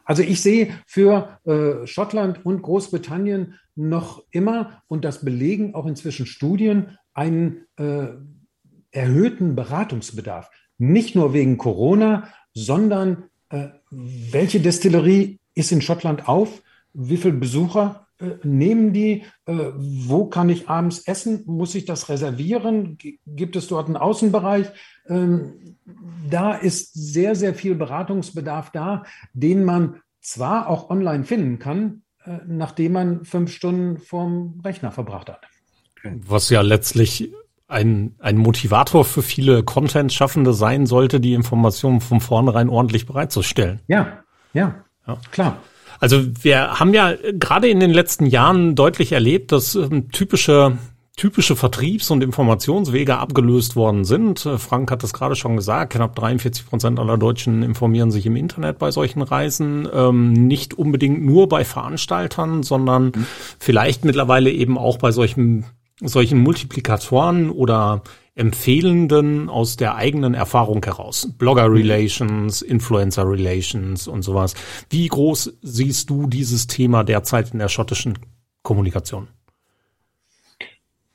Also 0.04 0.22
ich 0.22 0.40
sehe 0.40 0.72
für 0.86 1.38
äh, 1.44 1.86
Schottland 1.86 2.46
und 2.46 2.62
Großbritannien 2.62 3.58
noch 3.74 4.24
immer, 4.30 4.82
und 4.86 5.04
das 5.04 5.22
belegen 5.22 5.74
auch 5.74 5.84
inzwischen 5.84 6.24
Studien, 6.24 6.96
einen 7.12 7.66
äh, 7.76 8.08
erhöhten 8.96 9.54
Beratungsbedarf. 9.54 10.50
Nicht 10.78 11.14
nur 11.14 11.32
wegen 11.32 11.58
Corona, 11.58 12.28
sondern 12.54 13.24
äh, 13.50 13.68
welche 13.90 14.60
Destillerie 14.60 15.38
ist 15.54 15.72
in 15.72 15.82
Schottland 15.82 16.28
auf? 16.28 16.62
Wie 16.92 17.16
viele 17.16 17.34
Besucher 17.34 18.06
äh, 18.18 18.36
nehmen 18.42 18.92
die? 18.92 19.24
Äh, 19.44 19.72
wo 19.76 20.26
kann 20.26 20.48
ich 20.48 20.68
abends 20.68 21.00
essen? 21.06 21.42
Muss 21.46 21.74
ich 21.74 21.84
das 21.84 22.08
reservieren? 22.08 22.96
G 22.96 23.18
gibt 23.26 23.56
es 23.56 23.68
dort 23.68 23.86
einen 23.86 23.96
Außenbereich? 23.96 24.68
Ähm, 25.06 25.76
da 26.30 26.54
ist 26.54 26.92
sehr, 26.94 27.34
sehr 27.34 27.54
viel 27.54 27.74
Beratungsbedarf 27.74 28.70
da, 28.70 29.04
den 29.34 29.64
man 29.64 30.00
zwar 30.20 30.68
auch 30.68 30.90
online 30.90 31.24
finden 31.24 31.58
kann, 31.58 32.02
äh, 32.24 32.38
nachdem 32.46 32.92
man 32.92 33.24
fünf 33.24 33.52
Stunden 33.52 33.98
vorm 33.98 34.60
Rechner 34.64 34.90
verbracht 34.90 35.28
hat. 35.28 35.46
Was 36.02 36.50
ja 36.50 36.62
letztlich 36.62 37.32
ein, 37.68 38.14
ein 38.18 38.36
Motivator 38.36 39.04
für 39.04 39.22
viele 39.22 39.62
Content-Schaffende 39.62 40.52
sein 40.52 40.86
sollte, 40.86 41.20
die 41.20 41.34
Informationen 41.34 42.00
von 42.00 42.20
vornherein 42.20 42.68
ordentlich 42.68 43.06
bereitzustellen. 43.06 43.80
Ja, 43.88 44.22
ja, 44.52 44.74
ja. 45.06 45.18
klar. 45.30 45.58
Also 45.98 46.22
wir 46.42 46.78
haben 46.78 46.94
ja 46.94 47.14
gerade 47.32 47.68
in 47.68 47.80
den 47.80 47.90
letzten 47.90 48.26
Jahren 48.26 48.74
deutlich 48.74 49.12
erlebt, 49.12 49.50
dass 49.50 49.74
ähm, 49.74 50.10
typische 50.10 50.78
typische 51.16 51.56
Vertriebs- 51.56 52.10
und 52.10 52.22
Informationswege 52.22 53.16
abgelöst 53.16 53.74
worden 53.74 54.04
sind. 54.04 54.44
Äh, 54.44 54.58
Frank 54.58 54.90
hat 54.90 55.02
es 55.02 55.14
gerade 55.14 55.34
schon 55.34 55.56
gesagt, 55.56 55.94
knapp 55.94 56.14
43 56.14 56.66
Prozent 56.66 57.00
aller 57.00 57.16
Deutschen 57.16 57.62
informieren 57.62 58.10
sich 58.10 58.26
im 58.26 58.36
Internet 58.36 58.78
bei 58.78 58.90
solchen 58.90 59.22
Reisen. 59.22 59.88
Ähm, 59.92 60.34
nicht 60.34 60.74
unbedingt 60.74 61.24
nur 61.24 61.48
bei 61.48 61.64
Veranstaltern, 61.64 62.62
sondern 62.62 63.06
mhm. 63.06 63.26
vielleicht 63.58 64.04
mittlerweile 64.04 64.50
eben 64.50 64.76
auch 64.76 64.98
bei 64.98 65.10
solchen 65.10 65.64
solchen 66.00 66.38
Multiplikatoren 66.38 67.50
oder 67.50 68.02
Empfehlenden 68.34 69.48
aus 69.48 69.76
der 69.76 69.94
eigenen 69.94 70.34
Erfahrung 70.34 70.84
heraus. 70.84 71.32
Blogger 71.38 71.72
Relations, 71.72 72.60
Influencer 72.60 73.26
Relations 73.26 74.06
und 74.06 74.22
sowas. 74.22 74.54
Wie 74.90 75.08
groß 75.08 75.54
siehst 75.62 76.10
du 76.10 76.26
dieses 76.26 76.66
Thema 76.66 77.02
derzeit 77.02 77.52
in 77.52 77.58
der 77.58 77.68
schottischen 77.68 78.18
Kommunikation? 78.62 79.28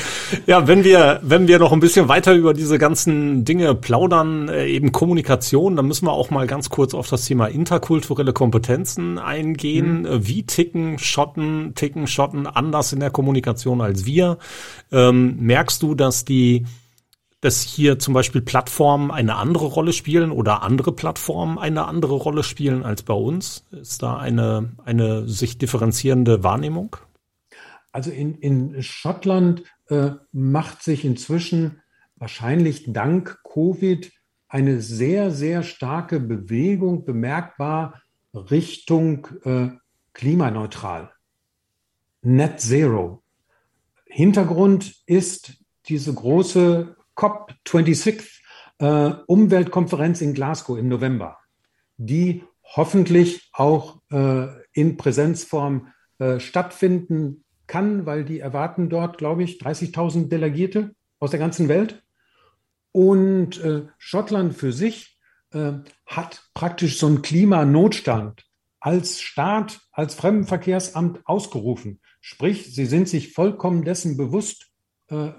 Ja, 0.47 0.67
wenn 0.67 0.83
wir, 0.85 1.21
wenn 1.23 1.47
wir 1.47 1.59
noch 1.59 1.73
ein 1.73 1.81
bisschen 1.81 2.09
weiter 2.09 2.35
über 2.35 2.55
diese 2.55 2.79
ganzen 2.79 3.45
Dinge 3.45 3.75
plaudern, 3.75 4.49
äh, 4.49 4.67
eben 4.67 4.93
Kommunikation, 4.93 5.77
dann 5.77 5.87
müssen 5.87 6.07
wir 6.07 6.13
auch 6.13 6.31
mal 6.31 6.47
ganz 6.47 6.71
kurz 6.71 6.95
auf 6.95 7.09
das 7.09 7.27
Thema 7.27 7.47
interkulturelle 7.47 8.33
Kompetenzen 8.33 9.19
eingehen. 9.19 10.03
Mhm. 10.03 10.27
Wie 10.27 10.45
ticken 10.45 10.99
Schotten, 10.99 11.75
ticken 11.75 12.07
Schotten 12.07 12.47
anders 12.47 12.93
in 12.93 13.01
der 13.01 13.11
Kommunikation 13.11 13.81
als 13.81 14.07
wir? 14.07 14.39
Ähm, 14.91 15.37
merkst 15.41 15.83
du, 15.83 15.95
dass 15.95 16.25
die 16.25 16.65
dass 17.41 17.63
hier 17.63 17.99
zum 17.99 18.15
Beispiel 18.15 18.41
Plattformen 18.41 19.11
eine 19.11 19.37
andere 19.37 19.67
Rolle 19.67 19.93
spielen 19.93 20.31
oder 20.31 20.63
andere 20.63 20.93
Plattformen 20.93 21.59
eine 21.59 21.87
andere 21.87 22.15
Rolle 22.15 22.43
spielen 22.43 22.83
als 22.83 23.03
bei 23.03 23.15
uns? 23.15 23.65
Ist 23.71 24.03
da 24.03 24.17
eine, 24.17 24.73
eine 24.85 25.29
sich 25.29 25.59
differenzierende 25.59 26.43
Wahrnehmung? 26.43 26.97
Also 27.93 28.11
in, 28.11 28.35
in 28.35 28.83
Schottland 28.83 29.63
äh, 29.89 30.11
macht 30.33 30.83
sich 30.83 31.05
inzwischen 31.05 31.81
wahrscheinlich 32.17 32.93
dank 32.93 33.39
Covid 33.45 34.11
eine 34.49 34.81
sehr, 34.81 35.31
sehr 35.31 35.63
starke 35.63 36.21
Bewegung 36.21 37.05
bemerkbar 37.05 38.01
Richtung 38.35 39.27
äh, 39.45 39.71
klimaneutral, 40.13 41.11
Net 42.23 42.61
Zero. 42.61 43.23
Hintergrund 44.07 44.95
ist 45.07 45.55
diese 45.89 46.15
große 46.15 46.96
COP26 47.17 48.23
äh, 48.79 49.15
Umweltkonferenz 49.27 50.21
in 50.21 50.35
Glasgow 50.35 50.79
im 50.79 50.89
November, 50.89 51.39
die 51.97 52.45
hoffentlich 52.63 53.49
auch 53.53 54.01
äh, 54.11 54.49
in 54.73 54.97
Präsenzform 54.97 55.93
äh, 56.19 56.41
stattfinden 56.41 57.45
kann, 57.67 58.07
weil 58.07 58.25
die 58.25 58.41
erwarten 58.41 58.89
dort, 58.89 59.19
glaube 59.19 59.43
ich, 59.43 59.61
30.000 59.61 60.29
Delegierte 60.29 60.95
aus 61.19 61.31
der 61.31 61.41
ganzen 61.41 61.69
Welt. 61.69 62.03
Und 62.93 63.63
äh, 63.63 63.87
Schottland 63.99 64.55
für 64.55 64.73
sich 64.73 65.19
äh, 65.53 65.73
hat 66.07 66.49
praktisch 66.55 66.99
so 66.99 67.07
einen 67.07 67.23
Klimanotstand 67.23 68.45
als 68.81 69.21
Staat, 69.21 69.81
als 69.91 70.15
Fremdenverkehrsamt 70.15 71.21
ausgerufen. 71.25 72.01
Sprich, 72.21 72.75
sie 72.75 72.87
sind 72.87 73.09
sich 73.09 73.33
vollkommen 73.33 73.85
dessen 73.85 74.17
bewusst, 74.17 74.69
äh, 75.09 75.31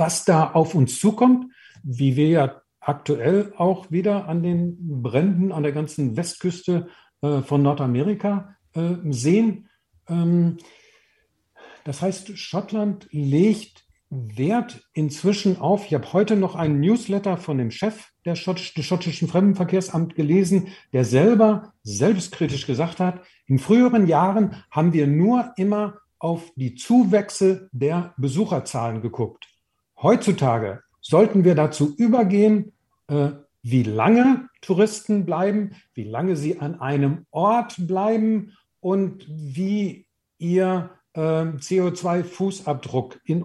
was 0.00 0.24
da 0.24 0.50
auf 0.52 0.74
uns 0.74 0.98
zukommt, 0.98 1.52
wie 1.82 2.16
wir 2.16 2.28
ja 2.28 2.62
aktuell 2.80 3.52
auch 3.56 3.90
wieder 3.90 4.26
an 4.26 4.42
den 4.42 5.02
Bränden 5.02 5.52
an 5.52 5.62
der 5.62 5.72
ganzen 5.72 6.16
Westküste 6.16 6.88
äh, 7.20 7.42
von 7.42 7.62
Nordamerika 7.62 8.56
äh, 8.72 8.94
sehen. 9.10 9.68
Ähm, 10.08 10.56
das 11.84 12.02
heißt, 12.02 12.36
Schottland 12.38 13.08
legt 13.10 13.84
Wert 14.08 14.82
inzwischen 14.92 15.58
auf. 15.60 15.86
Ich 15.86 15.94
habe 15.94 16.12
heute 16.12 16.36
noch 16.36 16.56
einen 16.56 16.80
Newsletter 16.80 17.36
von 17.36 17.58
dem 17.58 17.70
Chef 17.70 18.08
der 18.24 18.34
Schottisch, 18.34 18.74
des 18.74 18.84
schottischen 18.84 19.28
Fremdenverkehrsamt 19.28 20.14
gelesen, 20.14 20.68
der 20.92 21.04
selber 21.04 21.74
selbstkritisch 21.82 22.66
gesagt 22.66 22.98
hat, 22.98 23.20
in 23.46 23.58
früheren 23.58 24.06
Jahren 24.06 24.64
haben 24.70 24.92
wir 24.92 25.06
nur 25.06 25.52
immer 25.56 25.98
auf 26.18 26.52
die 26.56 26.74
Zuwächse 26.74 27.68
der 27.72 28.14
Besucherzahlen 28.16 29.00
geguckt. 29.00 29.46
Heutzutage 30.02 30.82
sollten 31.00 31.44
wir 31.44 31.54
dazu 31.54 31.94
übergehen, 31.96 32.72
äh, 33.08 33.30
wie 33.62 33.82
lange 33.82 34.48
Touristen 34.62 35.26
bleiben, 35.26 35.72
wie 35.94 36.04
lange 36.04 36.36
sie 36.36 36.58
an 36.58 36.80
einem 36.80 37.26
Ort 37.30 37.76
bleiben 37.78 38.56
und 38.80 39.26
wie 39.28 40.06
ihr 40.38 40.90
äh, 41.12 41.20
CO2-Fußabdruck 41.20 43.20
in, 43.24 43.44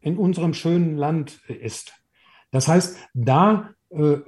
in 0.00 0.18
unserem 0.18 0.54
schönen 0.54 0.96
Land 0.96 1.40
ist. 1.48 1.94
Das 2.50 2.68
heißt, 2.68 2.98
da 3.14 3.70
äh, 3.90 4.18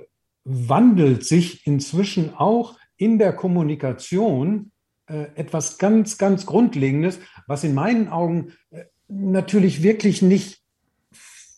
wandelt 0.45 1.25
sich 1.25 1.67
inzwischen 1.67 2.35
auch 2.35 2.79
in 2.97 3.19
der 3.19 3.35
Kommunikation 3.35 4.71
äh, 5.07 5.27
etwas 5.35 5.77
ganz, 5.77 6.17
ganz 6.17 6.47
Grundlegendes, 6.47 7.19
was 7.47 7.64
in 7.64 7.75
meinen 7.75 8.09
Augen 8.09 8.53
äh, 8.71 8.85
natürlich 9.09 9.83
wirklich 9.83 10.23
nicht 10.23 10.63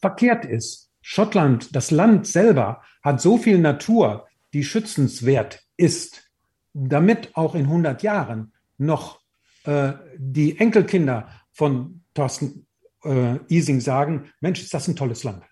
verkehrt 0.00 0.44
ist. 0.44 0.90
Schottland, 1.00 1.74
das 1.74 1.90
Land 1.90 2.26
selber, 2.26 2.82
hat 3.02 3.20
so 3.20 3.38
viel 3.38 3.58
Natur, 3.58 4.26
die 4.52 4.64
schützenswert 4.64 5.62
ist, 5.76 6.30
damit 6.72 7.36
auch 7.36 7.54
in 7.54 7.62
100 7.62 8.02
Jahren 8.02 8.52
noch 8.78 9.20
äh, 9.64 9.92
die 10.16 10.58
Enkelkinder 10.58 11.28
von 11.52 12.02
Thorsten 12.14 12.66
äh, 13.04 13.36
Ising 13.48 13.80
sagen, 13.80 14.30
Mensch, 14.40 14.62
ist 14.62 14.74
das 14.74 14.88
ein 14.88 14.96
tolles 14.96 15.24
Land. 15.24 15.44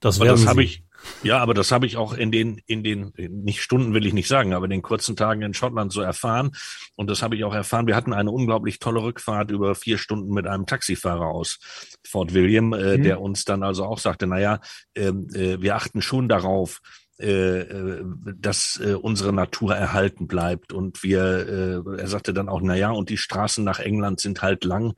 Das, 0.00 0.18
das 0.18 0.46
habe 0.46 0.64
ich, 0.64 0.84
ja, 1.22 1.38
aber 1.38 1.54
das 1.54 1.70
habe 1.70 1.86
ich 1.86 1.96
auch 1.96 2.12
in 2.12 2.32
den, 2.32 2.60
in 2.66 2.82
den, 2.82 3.12
nicht 3.16 3.62
Stunden 3.62 3.94
will 3.94 4.06
ich 4.06 4.12
nicht 4.12 4.28
sagen, 4.28 4.54
aber 4.54 4.64
in 4.64 4.70
den 4.70 4.82
kurzen 4.82 5.16
Tagen 5.16 5.42
in 5.42 5.54
Schottland 5.54 5.92
so 5.92 6.00
erfahren. 6.00 6.52
Und 6.96 7.08
das 7.08 7.22
habe 7.22 7.36
ich 7.36 7.44
auch 7.44 7.54
erfahren. 7.54 7.86
Wir 7.86 7.96
hatten 7.96 8.12
eine 8.12 8.30
unglaublich 8.30 8.78
tolle 8.78 9.02
Rückfahrt 9.02 9.50
über 9.50 9.74
vier 9.74 9.98
Stunden 9.98 10.32
mit 10.32 10.46
einem 10.46 10.66
Taxifahrer 10.66 11.26
aus 11.26 11.58
Fort 12.06 12.34
William, 12.34 12.72
äh, 12.72 12.98
mhm. 12.98 13.02
der 13.02 13.20
uns 13.20 13.44
dann 13.44 13.62
also 13.62 13.84
auch 13.84 13.98
sagte, 13.98 14.26
naja, 14.26 14.60
äh, 14.94 15.08
äh, 15.08 15.60
wir 15.60 15.76
achten 15.76 16.02
schon 16.02 16.28
darauf, 16.28 16.80
äh, 17.22 17.60
äh, 17.60 18.04
dass 18.36 18.80
äh, 18.82 18.94
unsere 18.94 19.32
Natur 19.32 19.76
erhalten 19.76 20.26
bleibt. 20.26 20.72
Und 20.72 21.04
wir, 21.04 21.84
äh, 21.86 22.00
er 22.00 22.08
sagte 22.08 22.32
dann 22.32 22.48
auch, 22.48 22.60
na 22.62 22.74
ja, 22.74 22.90
und 22.90 23.10
die 23.10 23.16
Straßen 23.16 23.62
nach 23.62 23.78
England 23.78 24.18
sind 24.18 24.42
halt 24.42 24.64
lang 24.64 24.94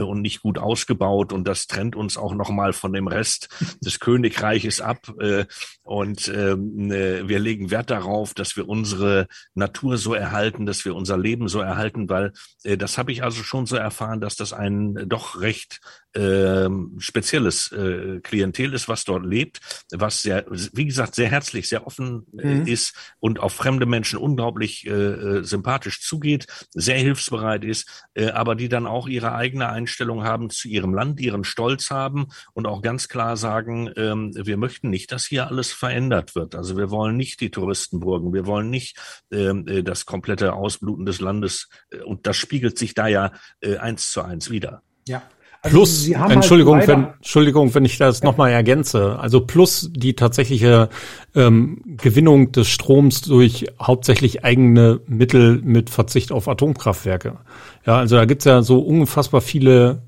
und 0.00 0.22
nicht 0.22 0.42
gut 0.42 0.58
ausgebaut 0.58 1.32
und 1.32 1.46
das 1.46 1.66
trennt 1.66 1.96
uns 1.96 2.16
auch 2.16 2.34
nochmal 2.34 2.72
von 2.72 2.92
dem 2.92 3.06
Rest 3.06 3.48
des 3.84 4.00
Königreiches 4.00 4.80
ab. 4.80 5.12
Äh, 5.20 5.46
und 5.82 6.28
ähm, 6.28 6.90
äh, 6.90 7.28
wir 7.28 7.38
legen 7.38 7.70
Wert 7.70 7.90
darauf, 7.90 8.34
dass 8.34 8.56
wir 8.56 8.68
unsere 8.68 9.26
Natur 9.54 9.98
so 9.98 10.14
erhalten, 10.14 10.66
dass 10.66 10.84
wir 10.84 10.94
unser 10.94 11.18
Leben 11.18 11.48
so 11.48 11.60
erhalten, 11.60 12.08
weil 12.08 12.32
äh, 12.64 12.76
das 12.76 12.98
habe 12.98 13.12
ich 13.12 13.22
also 13.22 13.42
schon 13.42 13.66
so 13.66 13.76
erfahren, 13.76 14.20
dass 14.20 14.36
das 14.36 14.52
ein 14.52 14.94
doch 15.06 15.40
recht 15.40 15.80
äh, 16.14 16.68
spezielles 16.98 17.72
äh, 17.72 18.20
Klientel 18.20 18.74
ist, 18.74 18.88
was 18.88 19.04
dort 19.04 19.24
lebt, 19.24 19.60
was 19.92 20.22
sehr, 20.22 20.44
wie 20.48 20.86
gesagt, 20.86 21.14
sehr 21.14 21.28
herzlich, 21.28 21.68
sehr 21.68 21.86
offen 21.86 22.26
äh, 22.38 22.54
mhm. 22.54 22.66
ist 22.66 22.94
und 23.20 23.40
auf 23.40 23.52
fremde 23.52 23.86
Menschen 23.86 24.18
unglaublich 24.18 24.86
äh, 24.86 24.90
äh, 24.90 25.44
sympathisch 25.44 26.00
zugeht, 26.02 26.46
sehr 26.72 26.98
hilfsbereit 26.98 27.64
ist, 27.64 28.06
äh, 28.14 28.30
aber 28.30 28.54
die 28.54 28.68
dann 28.68 28.86
auch 28.86 29.08
ihre 29.08 29.34
eigene 29.34 29.68
Einstellung 29.68 30.24
haben 30.24 30.50
zu 30.50 30.68
ihrem 30.68 30.94
Land, 30.94 31.20
ihren 31.20 31.44
Stolz 31.44 31.90
haben 31.90 32.28
und 32.52 32.66
auch 32.66 32.82
ganz 32.82 33.08
klar 33.08 33.36
sagen, 33.36 33.90
ähm, 33.96 34.32
wir 34.34 34.56
möchten 34.56 34.90
nicht, 34.90 35.12
dass 35.12 35.26
hier 35.26 35.48
alles 35.48 35.72
verändert 35.72 36.34
wird. 36.34 36.54
Also 36.54 36.76
wir 36.76 36.90
wollen 36.90 37.16
nicht 37.16 37.40
die 37.40 37.50
Touristenburgen, 37.50 38.32
wir 38.32 38.46
wollen 38.46 38.70
nicht 38.70 38.98
ähm, 39.30 39.66
äh, 39.66 39.82
das 39.82 40.06
komplette 40.06 40.52
Ausbluten 40.52 41.06
des 41.06 41.20
Landes 41.20 41.68
und 42.04 42.26
das 42.26 42.36
spiegelt 42.36 42.78
sich 42.78 42.94
da 42.94 43.06
ja 43.06 43.32
äh, 43.60 43.76
eins 43.76 44.12
zu 44.12 44.22
eins 44.22 44.50
wieder. 44.50 44.82
Ja, 45.06 45.22
also 45.64 45.76
plus, 45.76 46.10
halt 46.14 46.32
Entschuldigung, 46.32 46.78
halt 46.78 46.88
wenn, 46.88 47.06
Entschuldigung, 47.18 47.72
wenn 47.74 47.84
ich 47.84 47.96
das 47.96 48.20
ja. 48.20 48.26
nochmal 48.26 48.50
ergänze. 48.50 49.16
Also 49.20 49.40
plus 49.40 49.90
die 49.92 50.14
tatsächliche 50.14 50.88
ähm, 51.36 51.80
Gewinnung 51.98 52.50
des 52.50 52.68
Stroms 52.68 53.22
durch 53.22 53.66
hauptsächlich 53.80 54.44
eigene 54.44 55.00
Mittel 55.06 55.60
mit 55.62 55.88
Verzicht 55.88 56.32
auf 56.32 56.48
Atomkraftwerke. 56.48 57.38
Ja, 57.86 57.98
also 57.98 58.16
da 58.16 58.24
gibt's 58.24 58.44
ja 58.44 58.62
so 58.62 58.80
unfassbar 58.80 59.40
viele 59.40 60.02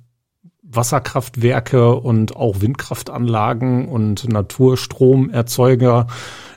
Wasserkraftwerke 0.65 1.95
und 1.95 2.35
auch 2.35 2.61
Windkraftanlagen 2.61 3.87
und 3.87 4.29
Naturstromerzeuger, 4.29 6.09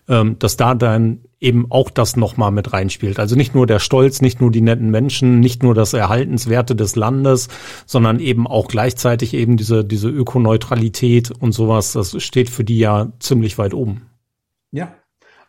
ähm, 0.07 0.37
dass 0.39 0.57
da 0.57 0.75
dann 0.75 1.21
eben 1.39 1.71
auch 1.71 1.89
das 1.89 2.15
nochmal 2.15 2.51
mit 2.51 2.73
reinspielt. 2.73 3.19
Also 3.19 3.35
nicht 3.35 3.53
nur 3.53 3.67
der 3.67 3.79
Stolz, 3.79 4.21
nicht 4.21 4.41
nur 4.41 4.51
die 4.51 4.61
netten 4.61 4.89
Menschen, 4.89 5.39
nicht 5.39 5.61
nur 5.63 5.75
das 5.75 5.93
Erhaltenswerte 5.93 6.75
des 6.75 6.95
Landes, 6.95 7.47
sondern 7.85 8.19
eben 8.19 8.47
auch 8.47 8.67
gleichzeitig 8.67 9.33
eben 9.33 9.57
diese, 9.57 9.85
diese 9.85 10.09
Ökoneutralität 10.09 11.31
und 11.31 11.51
sowas, 11.51 11.93
das 11.93 12.21
steht 12.23 12.49
für 12.49 12.63
die 12.63 12.79
ja 12.79 13.11
ziemlich 13.19 13.57
weit 13.57 13.73
oben. 13.73 14.07
Ja, 14.71 14.95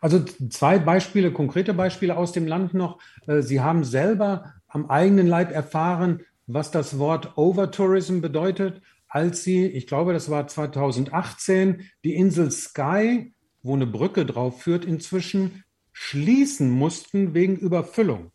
also 0.00 0.20
zwei 0.50 0.78
Beispiele, 0.78 1.32
konkrete 1.32 1.74
Beispiele 1.74 2.16
aus 2.16 2.32
dem 2.32 2.46
Land 2.46 2.74
noch. 2.74 2.98
Äh, 3.26 3.42
Sie 3.42 3.61
haben 3.61 3.84
selber 3.84 4.52
am 4.68 4.90
eigenen 4.90 5.26
Leib 5.26 5.50
erfahren, 5.50 6.20
was 6.46 6.70
das 6.70 6.98
Wort 6.98 7.36
Overtourism 7.36 8.20
bedeutet. 8.20 8.82
als 9.11 9.42
sie, 9.42 9.64
ich 9.66 9.86
glaube, 9.86 10.12
das 10.12 10.30
war 10.30 10.46
2018, 10.46 11.88
die 12.04 12.14
Insel 12.14 12.50
Skye, 12.50 13.32
wo 13.68 13.74
eine 13.74 13.86
Brücke 13.86 14.26
drauf 14.26 14.62
führt, 14.62 14.84
inzwischen 14.84 15.62
schließen 15.92 16.70
mussten 16.70 17.34
wegen 17.34 17.56
Überfüllung 17.56 18.32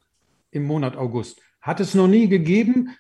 im 0.52 0.64
Monat 0.64 0.96
August. 0.96 1.42
Hat 1.62 1.80
es 1.80 1.94
noch 1.94 2.08
nie 2.08 2.30
gegeben, 2.30 2.92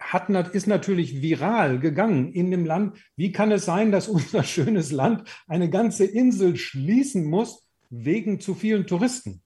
hat, 0.00 0.28
ist 0.54 0.66
natürlich 0.66 1.22
viral 1.22 1.78
gegangen 1.78 2.32
in 2.32 2.50
dem 2.50 2.64
Land. 2.64 2.96
Wie 3.16 3.30
kann 3.30 3.52
es 3.52 3.64
sein, 3.64 3.92
dass 3.92 4.08
unser 4.16 4.42
schönes 4.42 4.90
Land 4.90 5.28
eine 5.46 5.70
ganze 5.70 6.04
Insel 6.04 6.56
schließen 6.56 7.24
muss 7.24 7.68
wegen 7.90 8.40
zu 8.40 8.54
vielen 8.54 8.86
Touristen? 8.86 9.42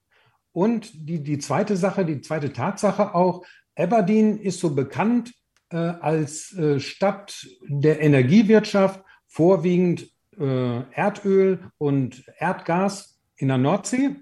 Und 0.53 0.91
die, 0.95 1.23
die 1.23 1.39
zweite 1.39 1.77
Sache, 1.77 2.07
die 2.07 2.23
zweite 2.23 2.53
Tatsache 2.53 3.15
auch, 3.15 3.45
Aberdeen 3.75 4.39
ist 4.39 4.61
so 4.61 4.75
bekannt 4.75 5.35
äh, 5.71 5.77
als 5.77 6.57
äh, 6.57 6.81
Stadt 6.81 7.47
der 7.67 8.01
Energiewirtschaft, 8.01 9.03
vorwiegend 9.27 10.09
Erdöl 10.39 11.71
und 11.79 12.25
Erdgas 12.39 13.19
in 13.37 13.49
der 13.49 13.59
Nordsee. 13.59 14.17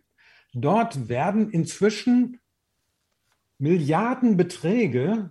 Dort 0.52 1.08
werden 1.08 1.50
inzwischen 1.50 2.40
Milliardenbeträge 3.58 5.30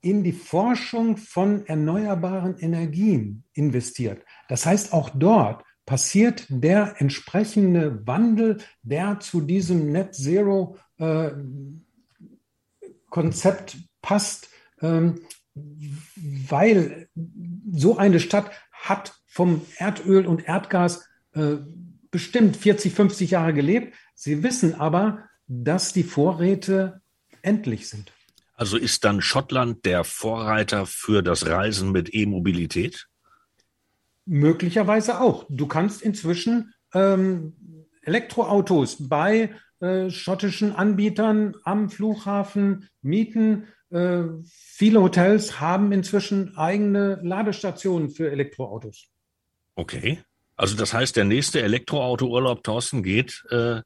in 0.00 0.24
die 0.24 0.32
Forschung 0.32 1.16
von 1.16 1.64
erneuerbaren 1.66 2.58
Energien 2.58 3.44
investiert. 3.54 4.24
Das 4.48 4.66
heißt, 4.66 4.92
auch 4.92 5.10
dort 5.10 5.64
passiert 5.86 6.46
der 6.48 7.00
entsprechende 7.00 8.06
Wandel, 8.06 8.58
der 8.82 9.20
zu 9.20 9.40
diesem 9.40 9.92
Net 9.92 10.14
Zero 10.14 10.76
äh, 10.98 11.30
Konzept 13.10 13.78
passt, 14.00 14.48
ähm, 14.80 15.20
weil 15.54 17.08
so 17.70 17.96
eine 17.96 18.20
Stadt 18.20 18.50
hat 18.82 19.14
vom 19.26 19.62
Erdöl 19.76 20.26
und 20.26 20.46
Erdgas 20.46 21.08
äh, 21.34 21.56
bestimmt 22.10 22.56
40, 22.56 22.92
50 22.92 23.30
Jahre 23.30 23.54
gelebt. 23.54 23.94
Sie 24.14 24.42
wissen 24.42 24.74
aber, 24.74 25.24
dass 25.46 25.92
die 25.92 26.02
Vorräte 26.02 27.00
endlich 27.40 27.88
sind. 27.88 28.12
Also 28.54 28.76
ist 28.76 29.04
dann 29.04 29.22
Schottland 29.22 29.84
der 29.84 30.04
Vorreiter 30.04 30.86
für 30.86 31.22
das 31.22 31.46
Reisen 31.46 31.90
mit 31.90 32.14
E-Mobilität? 32.14 33.08
Möglicherweise 34.24 35.20
auch. 35.20 35.46
Du 35.48 35.66
kannst 35.66 36.02
inzwischen 36.02 36.74
ähm, 36.94 37.54
Elektroautos 38.02 39.08
bei 39.08 39.50
äh, 39.80 40.10
schottischen 40.10 40.76
Anbietern 40.76 41.56
am 41.64 41.90
Flughafen 41.90 42.88
mieten. 43.00 43.66
Äh, 43.92 44.24
viele 44.48 45.02
Hotels 45.02 45.60
haben 45.60 45.92
inzwischen 45.92 46.56
eigene 46.56 47.20
Ladestationen 47.22 48.10
für 48.10 48.30
Elektroautos. 48.30 49.08
Okay. 49.74 50.18
Also 50.56 50.76
das 50.76 50.94
heißt, 50.94 51.16
der 51.16 51.24
nächste 51.24 51.62
Elektroauto-Urlaub, 51.62 52.62
Thorsten, 52.62 53.02
geht 53.02 53.44
äh, 53.50 53.80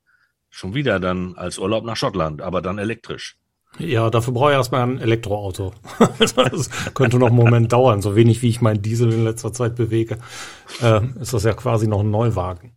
schon 0.50 0.74
wieder 0.74 1.00
dann 1.00 1.34
als 1.36 1.58
Urlaub 1.58 1.84
nach 1.84 1.96
Schottland, 1.96 2.42
aber 2.42 2.62
dann 2.62 2.78
elektrisch. 2.78 3.36
Ja, 3.78 4.08
dafür 4.10 4.32
brauche 4.32 4.50
ich 4.50 4.56
erstmal 4.56 4.82
ein 4.82 5.00
Elektroauto. 5.00 5.74
das 6.18 6.70
könnte 6.94 7.18
noch 7.18 7.28
einen 7.28 7.36
Moment 7.36 7.72
dauern. 7.72 8.00
So 8.00 8.16
wenig 8.16 8.40
wie 8.42 8.48
ich 8.48 8.60
meinen 8.60 8.80
Diesel 8.80 9.12
in 9.12 9.24
letzter 9.24 9.52
Zeit 9.52 9.74
bewege, 9.74 10.18
äh, 10.80 11.00
ist 11.20 11.34
das 11.34 11.44
ja 11.44 11.52
quasi 11.52 11.86
noch 11.86 12.00
ein 12.00 12.10
Neuwagen. 12.10 12.72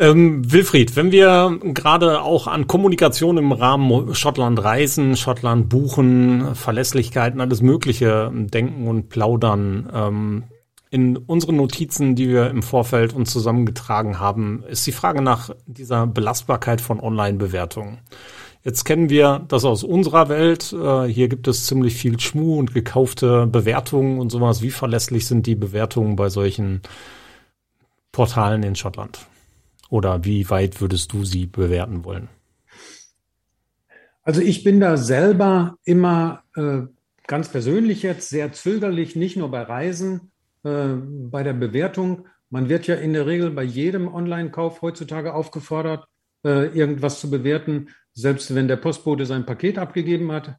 Ähm, 0.00 0.52
Wilfried, 0.52 0.94
wenn 0.94 1.10
wir 1.10 1.58
gerade 1.60 2.22
auch 2.22 2.46
an 2.46 2.68
Kommunikation 2.68 3.36
im 3.36 3.50
Rahmen 3.50 4.14
Schottland 4.14 4.62
reisen, 4.62 5.16
Schottland 5.16 5.68
buchen, 5.68 6.54
Verlässlichkeiten, 6.54 7.40
alles 7.40 7.62
Mögliche 7.62 8.30
denken 8.32 8.86
und 8.86 9.08
plaudern, 9.08 9.90
ähm, 9.92 10.44
in 10.90 11.16
unseren 11.16 11.56
Notizen, 11.56 12.14
die 12.14 12.28
wir 12.28 12.48
im 12.48 12.62
Vorfeld 12.62 13.12
uns 13.12 13.30
zusammengetragen 13.30 14.20
haben, 14.20 14.62
ist 14.68 14.86
die 14.86 14.92
Frage 14.92 15.20
nach 15.20 15.50
dieser 15.66 16.06
Belastbarkeit 16.06 16.80
von 16.80 17.00
Online-Bewertungen. 17.00 17.98
Jetzt 18.62 18.84
kennen 18.84 19.10
wir 19.10 19.44
das 19.48 19.64
aus 19.64 19.82
unserer 19.82 20.28
Welt. 20.28 20.72
Äh, 20.72 21.06
hier 21.06 21.28
gibt 21.28 21.48
es 21.48 21.66
ziemlich 21.66 21.96
viel 21.96 22.18
Schmu 22.20 22.58
und 22.58 22.72
gekaufte 22.72 23.46
Bewertungen 23.46 24.20
und 24.20 24.30
sowas. 24.30 24.62
Wie 24.62 24.70
verlässlich 24.70 25.26
sind 25.26 25.46
die 25.46 25.56
Bewertungen 25.56 26.16
bei 26.16 26.28
solchen 26.28 26.82
Portalen 28.12 28.62
in 28.62 28.76
Schottland? 28.76 29.26
Oder 29.88 30.24
wie 30.24 30.48
weit 30.50 30.80
würdest 30.80 31.12
du 31.12 31.24
sie 31.24 31.46
bewerten 31.46 32.04
wollen? 32.04 32.28
Also 34.22 34.40
ich 34.40 34.62
bin 34.62 34.80
da 34.80 34.96
selber 34.96 35.78
immer 35.84 36.42
äh, 36.54 36.82
ganz 37.26 37.48
persönlich 37.48 38.02
jetzt 38.02 38.28
sehr 38.28 38.52
zögerlich, 38.52 39.16
nicht 39.16 39.36
nur 39.36 39.50
bei 39.50 39.62
Reisen, 39.62 40.30
äh, 40.64 40.88
bei 41.30 41.42
der 41.42 41.54
Bewertung. 41.54 42.26
Man 42.50 42.68
wird 42.68 42.86
ja 42.86 42.96
in 42.96 43.14
der 43.14 43.26
Regel 43.26 43.50
bei 43.50 43.62
jedem 43.62 44.12
Online-Kauf 44.12 44.82
heutzutage 44.82 45.32
aufgefordert, 45.32 46.06
äh, 46.44 46.66
irgendwas 46.66 47.20
zu 47.20 47.30
bewerten 47.30 47.88
selbst 48.18 48.52
wenn 48.52 48.66
der 48.66 48.76
Postbote 48.76 49.26
sein 49.26 49.46
Paket 49.46 49.78
abgegeben 49.78 50.32
hat. 50.32 50.56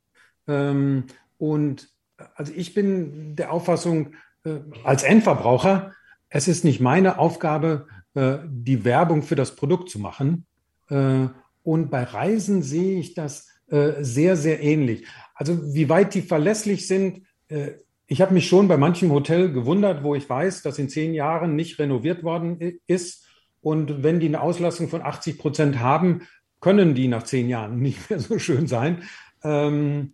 Ähm, 0.48 1.08
und 1.38 1.90
also 2.36 2.54
ich 2.56 2.74
bin 2.74 3.36
der 3.36 3.52
Auffassung, 3.52 4.14
äh, 4.46 4.60
als 4.86 5.04
Endverbraucher, 5.04 5.92
es 6.30 6.48
ist 6.48 6.64
nicht 6.64 6.80
meine 6.80 7.20
Aufgabe, 7.20 7.88
die 8.16 8.84
Werbung 8.84 9.22
für 9.22 9.36
das 9.36 9.56
Produkt 9.56 9.90
zu 9.90 10.00
machen. 10.00 10.46
Äh, 10.90 11.28
und 11.64 11.92
bei 11.92 12.04
Reisen 12.04 12.64
sehe 12.64 13.00
ich 13.00 13.14
das 13.14 13.48
äh, 13.70 14.04
sehr, 14.04 14.36
sehr 14.36 14.62
ähnlich. 14.64 15.06
Also 15.36 15.74
wie 15.74 15.90
weit 15.90 16.14
die 16.16 16.22
verlässlich 16.22 16.88
sind, 16.88 17.22
äh, 17.50 17.74
ich 18.08 18.22
habe 18.22 18.34
mich 18.34 18.48
schon 18.48 18.68
bei 18.68 18.78
manchem 18.78 19.12
Hotel 19.12 19.52
gewundert, 19.52 20.04
wo 20.04 20.16
ich 20.16 20.28
weiß, 20.28 20.64
dass 20.64 20.80
in 20.80 20.90
zehn 20.90 21.14
Jahren 21.14 21.56
nicht 21.56 21.78
renoviert 21.78 22.24
worden 22.24 22.80
ist. 22.88 23.28
Und 23.62 24.02
wenn 24.02 24.20
die 24.20 24.28
eine 24.28 24.42
Auslastung 24.42 24.90
von 24.90 25.04
80 25.04 25.38
Prozent 25.38 25.80
haben, 25.80 26.24
können 26.60 26.96
die 26.96 27.08
nach 27.08 27.24
zehn 27.24 27.48
Jahren 27.48 27.80
nicht 27.80 28.10
mehr 28.10 28.20
so 28.20 28.40
schön 28.40 28.66
sein. 28.66 29.04
Ähm, 29.44 30.14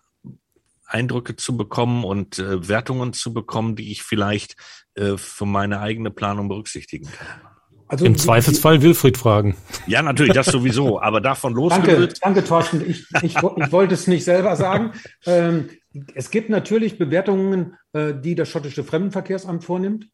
Eindrücke 0.85 1.35
zu 1.35 1.57
bekommen 1.57 2.03
und 2.03 2.37
äh, 2.37 2.67
Wertungen 2.67 3.13
zu 3.13 3.33
bekommen, 3.33 3.75
die 3.75 3.91
ich 3.91 4.03
vielleicht 4.03 4.55
äh, 4.93 5.17
für 5.17 5.45
meine 5.45 5.79
eigene 5.79 6.11
Planung 6.11 6.47
berücksichtigen 6.47 7.07
kann? 7.11 7.54
Also 7.87 8.05
Im 8.05 8.17
Zweifelsfall 8.17 8.81
Wilfried 8.81 9.17
fragen. 9.17 9.55
Ja, 9.85 10.01
natürlich, 10.01 10.33
das 10.33 10.47
sowieso, 10.47 10.99
aber 11.01 11.21
davon 11.21 11.53
losgelöst. 11.53 12.19
Danke, 12.23 12.41
danke 12.41 12.43
Thorsten. 12.43 12.81
Ich, 12.81 13.05
ich, 13.21 13.35
ich 13.35 13.71
wollte 13.71 13.93
es 13.93 14.07
nicht 14.07 14.23
selber 14.23 14.55
sagen. 14.55 14.93
Ähm, 15.25 15.69
es 16.15 16.31
gibt 16.31 16.49
natürlich 16.49 16.97
Bewertungen, 16.97 17.77
äh, 17.93 18.13
die 18.13 18.35
das 18.35 18.49
schottische 18.49 18.83
Fremdenverkehrsamt 18.83 19.63
vornimmt, 19.63 20.09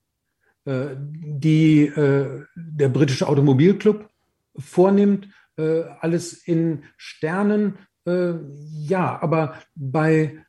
äh, 0.66 0.88
die 0.98 1.86
äh, 1.86 2.44
der 2.56 2.90
britische 2.90 3.28
Automobilclub 3.28 4.10
vornimmt, 4.58 5.30
äh, 5.58 5.84
alles 6.02 6.34
in 6.34 6.84
Sternen. 6.98 7.78
Äh, 8.06 8.34
ja, 8.74 9.22
aber 9.22 9.56
bei 9.76 10.44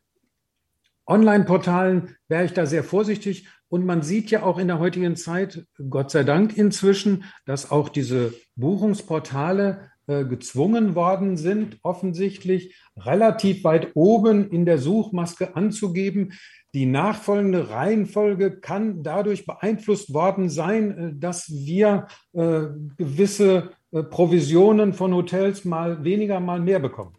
Online-Portalen 1.06 2.16
wäre 2.28 2.44
ich 2.44 2.52
da 2.52 2.66
sehr 2.66 2.84
vorsichtig. 2.84 3.46
Und 3.72 3.86
man 3.86 4.02
sieht 4.02 4.30
ja 4.30 4.42
auch 4.42 4.58
in 4.58 4.68
der 4.68 4.80
heutigen 4.80 5.16
Zeit, 5.16 5.64
Gott 5.88 6.10
sei 6.10 6.24
Dank 6.24 6.58
inzwischen, 6.58 7.24
dass 7.46 7.70
auch 7.70 7.88
diese 7.88 8.34
Buchungsportale 8.54 9.88
äh, 10.06 10.26
gezwungen 10.26 10.94
worden 10.94 11.38
sind, 11.38 11.78
offensichtlich 11.82 12.76
relativ 12.98 13.64
weit 13.64 13.92
oben 13.94 14.50
in 14.50 14.66
der 14.66 14.76
Suchmaske 14.76 15.56
anzugeben. 15.56 16.34
Die 16.74 16.84
nachfolgende 16.84 17.70
Reihenfolge 17.70 18.60
kann 18.60 19.02
dadurch 19.02 19.46
beeinflusst 19.46 20.12
worden 20.12 20.50
sein, 20.50 20.98
äh, 20.98 21.12
dass 21.14 21.50
wir 21.50 22.08
äh, 22.34 22.64
gewisse 22.98 23.70
äh, 23.90 24.02
Provisionen 24.02 24.92
von 24.92 25.14
Hotels 25.14 25.64
mal 25.64 26.04
weniger, 26.04 26.40
mal 26.40 26.60
mehr 26.60 26.78
bekommen. 26.78 27.16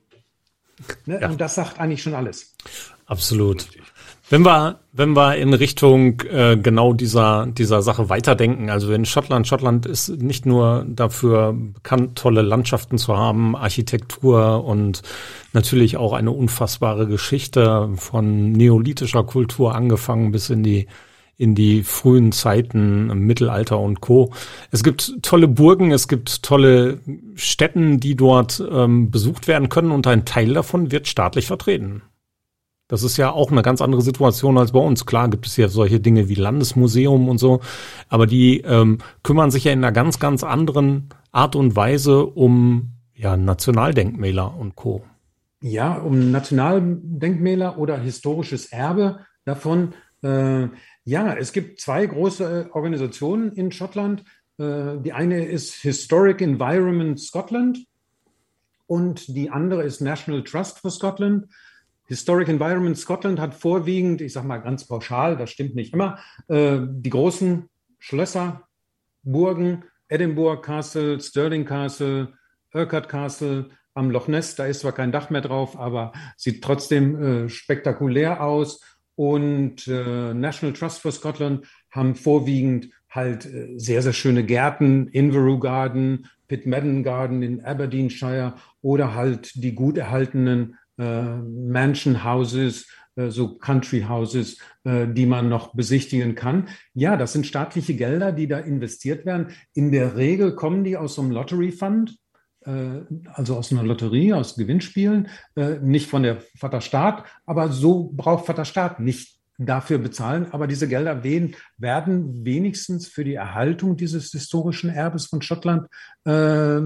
Ne? 1.07 1.19
Ja. 1.19 1.29
Und 1.31 1.41
das 1.41 1.55
sagt 1.55 1.79
eigentlich 1.79 2.03
schon 2.03 2.13
alles. 2.13 2.55
Absolut. 3.07 3.67
Wenn 4.33 4.45
wir, 4.45 4.79
wenn 4.93 5.15
wir 5.15 5.35
in 5.35 5.53
Richtung 5.53 6.19
äh, 6.21 6.57
genau 6.57 6.93
dieser, 6.93 7.45
dieser 7.45 7.83
Sache 7.83 8.09
weiterdenken, 8.09 8.71
also 8.71 8.91
in 8.91 9.05
Schottland, 9.05 9.47
Schottland 9.47 9.85
ist 9.85 10.09
nicht 10.09 10.47
nur 10.47 10.87
dafür 10.89 11.53
bekannt, 11.53 12.17
tolle 12.17 12.41
Landschaften 12.41 12.97
zu 12.97 13.15
haben, 13.15 13.55
Architektur 13.55 14.65
und 14.65 15.03
natürlich 15.51 15.97
auch 15.97 16.13
eine 16.13 16.31
unfassbare 16.31 17.05
Geschichte 17.05 17.91
von 17.95 18.51
neolithischer 18.53 19.23
Kultur 19.23 19.75
angefangen 19.75 20.31
bis 20.31 20.49
in 20.49 20.63
die 20.63 20.87
in 21.37 21.53
die 21.53 21.83
frühen 21.83 22.31
Zeiten, 22.31 23.07
Mittelalter 23.27 23.79
und 23.79 24.01
Co. 24.01 24.31
Es 24.71 24.83
gibt 24.83 25.21
tolle 25.21 25.47
Burgen, 25.47 25.91
es 25.91 26.07
gibt 26.07 26.41
tolle 26.41 27.01
Städten, 27.35 27.99
die 27.99 28.15
dort 28.15 28.63
ähm, 28.71 29.11
besucht 29.11 29.47
werden 29.47 29.69
können 29.69 29.91
und 29.91 30.07
ein 30.07 30.25
Teil 30.25 30.55
davon 30.55 30.91
wird 30.91 31.07
staatlich 31.07 31.45
vertreten. 31.45 32.01
Das 32.93 33.01
ist 33.01 33.17
ja 33.17 33.31
auch 33.31 33.51
eine 33.51 33.63
ganz 33.63 33.81
andere 33.81 34.03
Situation 34.03 34.55
als 34.55 34.71
bei 34.71 34.79
uns. 34.79 35.07
Klar 35.07 35.27
gibt 35.27 35.47
es 35.47 35.57
ja 35.57 35.67
solche 35.67 35.99
Dinge 35.99 36.29
wie 36.29 36.35
Landesmuseum 36.35 37.27
und 37.27 37.39
so, 37.39 37.59
aber 38.07 38.27
die 38.27 38.61
ähm, 38.61 38.99
kümmern 39.23 39.49
sich 39.49 39.63
ja 39.63 39.71
in 39.71 39.79
einer 39.79 39.91
ganz, 39.91 40.19
ganz 40.19 40.43
anderen 40.43 41.09
Art 41.31 41.55
und 41.55 41.75
Weise 41.75 42.23
um 42.23 42.91
ja, 43.15 43.35
Nationaldenkmäler 43.35 44.55
und 44.55 44.75
Co. 44.75 45.03
Ja, 45.59 45.95
um 45.95 46.29
Nationaldenkmäler 46.29 47.79
oder 47.79 47.97
historisches 47.97 48.67
Erbe 48.67 49.25
davon. 49.43 49.95
Äh, 50.21 50.67
ja, 51.03 51.33
es 51.33 51.51
gibt 51.51 51.81
zwei 51.81 52.05
große 52.05 52.67
äh, 52.69 52.71
Organisationen 52.73 53.53
in 53.53 53.71
Schottland. 53.71 54.23
Äh, 54.59 54.99
die 55.03 55.13
eine 55.13 55.43
ist 55.43 55.73
Historic 55.81 56.41
Environment 56.41 57.19
Scotland 57.19 57.87
und 58.85 59.35
die 59.35 59.49
andere 59.49 59.81
ist 59.81 59.99
National 59.99 60.43
Trust 60.43 60.77
for 60.77 60.91
Scotland. 60.91 61.47
Historic 62.05 62.49
Environment 62.49 62.97
Scotland 62.97 63.39
hat 63.39 63.55
vorwiegend, 63.55 64.21
ich 64.21 64.33
sage 64.33 64.47
mal 64.47 64.57
ganz 64.57 64.85
pauschal, 64.87 65.37
das 65.37 65.49
stimmt 65.49 65.75
nicht 65.75 65.93
immer, 65.93 66.19
äh, 66.47 66.79
die 66.81 67.09
großen 67.09 67.69
Schlösser, 67.99 68.67
Burgen, 69.23 69.85
Edinburgh 70.09 70.61
Castle, 70.61 71.19
Stirling 71.19 71.65
Castle, 71.65 72.33
Urquhart 72.73 73.07
Castle 73.07 73.69
am 73.93 74.11
Loch 74.11 74.27
Ness. 74.27 74.55
Da 74.55 74.65
ist 74.65 74.81
zwar 74.81 74.91
kein 74.91 75.11
Dach 75.11 75.29
mehr 75.29 75.41
drauf, 75.41 75.79
aber 75.79 76.11
sieht 76.35 76.63
trotzdem 76.63 77.45
äh, 77.45 77.49
spektakulär 77.49 78.43
aus. 78.43 78.81
Und 79.15 79.87
äh, 79.87 80.33
National 80.33 80.73
Trust 80.73 81.01
for 81.01 81.11
Scotland 81.11 81.67
haben 81.91 82.15
vorwiegend 82.15 82.89
halt 83.09 83.47
sehr, 83.75 84.01
sehr 84.01 84.13
schöne 84.13 84.43
Gärten, 84.43 85.07
Inverew 85.07 85.59
Garden, 85.59 86.27
Pitmadden 86.47 87.03
Garden 87.03 87.43
in 87.43 87.63
Aberdeenshire 87.63 88.55
oder 88.81 89.13
halt 89.13 89.51
die 89.55 89.75
gut 89.75 89.99
erhaltenen 89.99 90.77
Mansion 90.97 92.23
Houses, 92.23 92.85
äh, 93.15 93.29
so 93.29 93.55
Country 93.55 94.05
Houses, 94.07 94.57
äh, 94.83 95.07
die 95.07 95.25
man 95.25 95.49
noch 95.49 95.75
besichtigen 95.75 96.35
kann. 96.35 96.67
Ja, 96.93 97.17
das 97.17 97.33
sind 97.33 97.45
staatliche 97.45 97.95
Gelder, 97.95 98.31
die 98.31 98.47
da 98.47 98.59
investiert 98.59 99.25
werden. 99.25 99.47
In 99.73 99.91
der 99.91 100.15
Regel 100.15 100.55
kommen 100.55 100.83
die 100.83 100.97
aus 100.97 101.15
so 101.15 101.21
einem 101.21 101.31
Lottery 101.31 101.71
Fund, 101.71 102.17
also 103.33 103.57
aus 103.57 103.73
einer 103.73 103.83
Lotterie, 103.83 104.31
aus 104.31 104.55
Gewinnspielen, 104.55 105.27
nicht 105.81 106.09
von 106.09 106.23
der 106.23 106.39
Vaterstaat, 106.57 107.25
aber 107.45 107.67
so 107.67 108.13
braucht 108.15 108.45
Vaterstaat 108.45 109.01
nicht 109.01 109.37
dafür 109.57 109.97
bezahlen. 109.97 110.47
Aber 110.51 110.65
diese 110.65 110.87
Gelder 110.87 111.25
werden 111.77 112.45
wenigstens 112.45 113.07
für 113.09 113.25
die 113.25 113.33
Erhaltung 113.33 113.97
dieses 113.97 114.31
historischen 114.31 114.89
Erbes 114.89 115.25
von 115.25 115.41
Schottland 115.41 115.87
äh, 116.23 116.79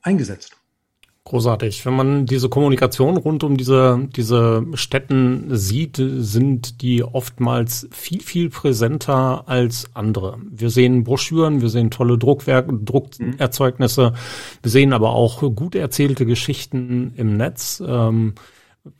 eingesetzt. 0.00 0.56
Großartig. 1.24 1.86
Wenn 1.86 1.94
man 1.94 2.26
diese 2.26 2.48
Kommunikation 2.48 3.16
rund 3.16 3.44
um 3.44 3.56
diese, 3.56 4.08
diese 4.16 4.66
Städten 4.74 5.56
sieht, 5.56 5.96
sind 5.96 6.82
die 6.82 7.04
oftmals 7.04 7.88
viel, 7.92 8.20
viel 8.20 8.50
präsenter 8.50 9.48
als 9.48 9.88
andere. 9.94 10.38
Wir 10.50 10.68
sehen 10.68 11.04
Broschüren, 11.04 11.60
wir 11.60 11.68
sehen 11.68 11.92
tolle 11.92 12.18
Druckwerke, 12.18 12.74
Druckerzeugnisse, 12.74 14.14
wir 14.62 14.70
sehen 14.70 14.92
aber 14.92 15.10
auch 15.10 15.42
gut 15.54 15.76
erzählte 15.76 16.26
Geschichten 16.26 17.12
im 17.16 17.36
Netz. 17.36 17.80
Ähm, 17.86 18.34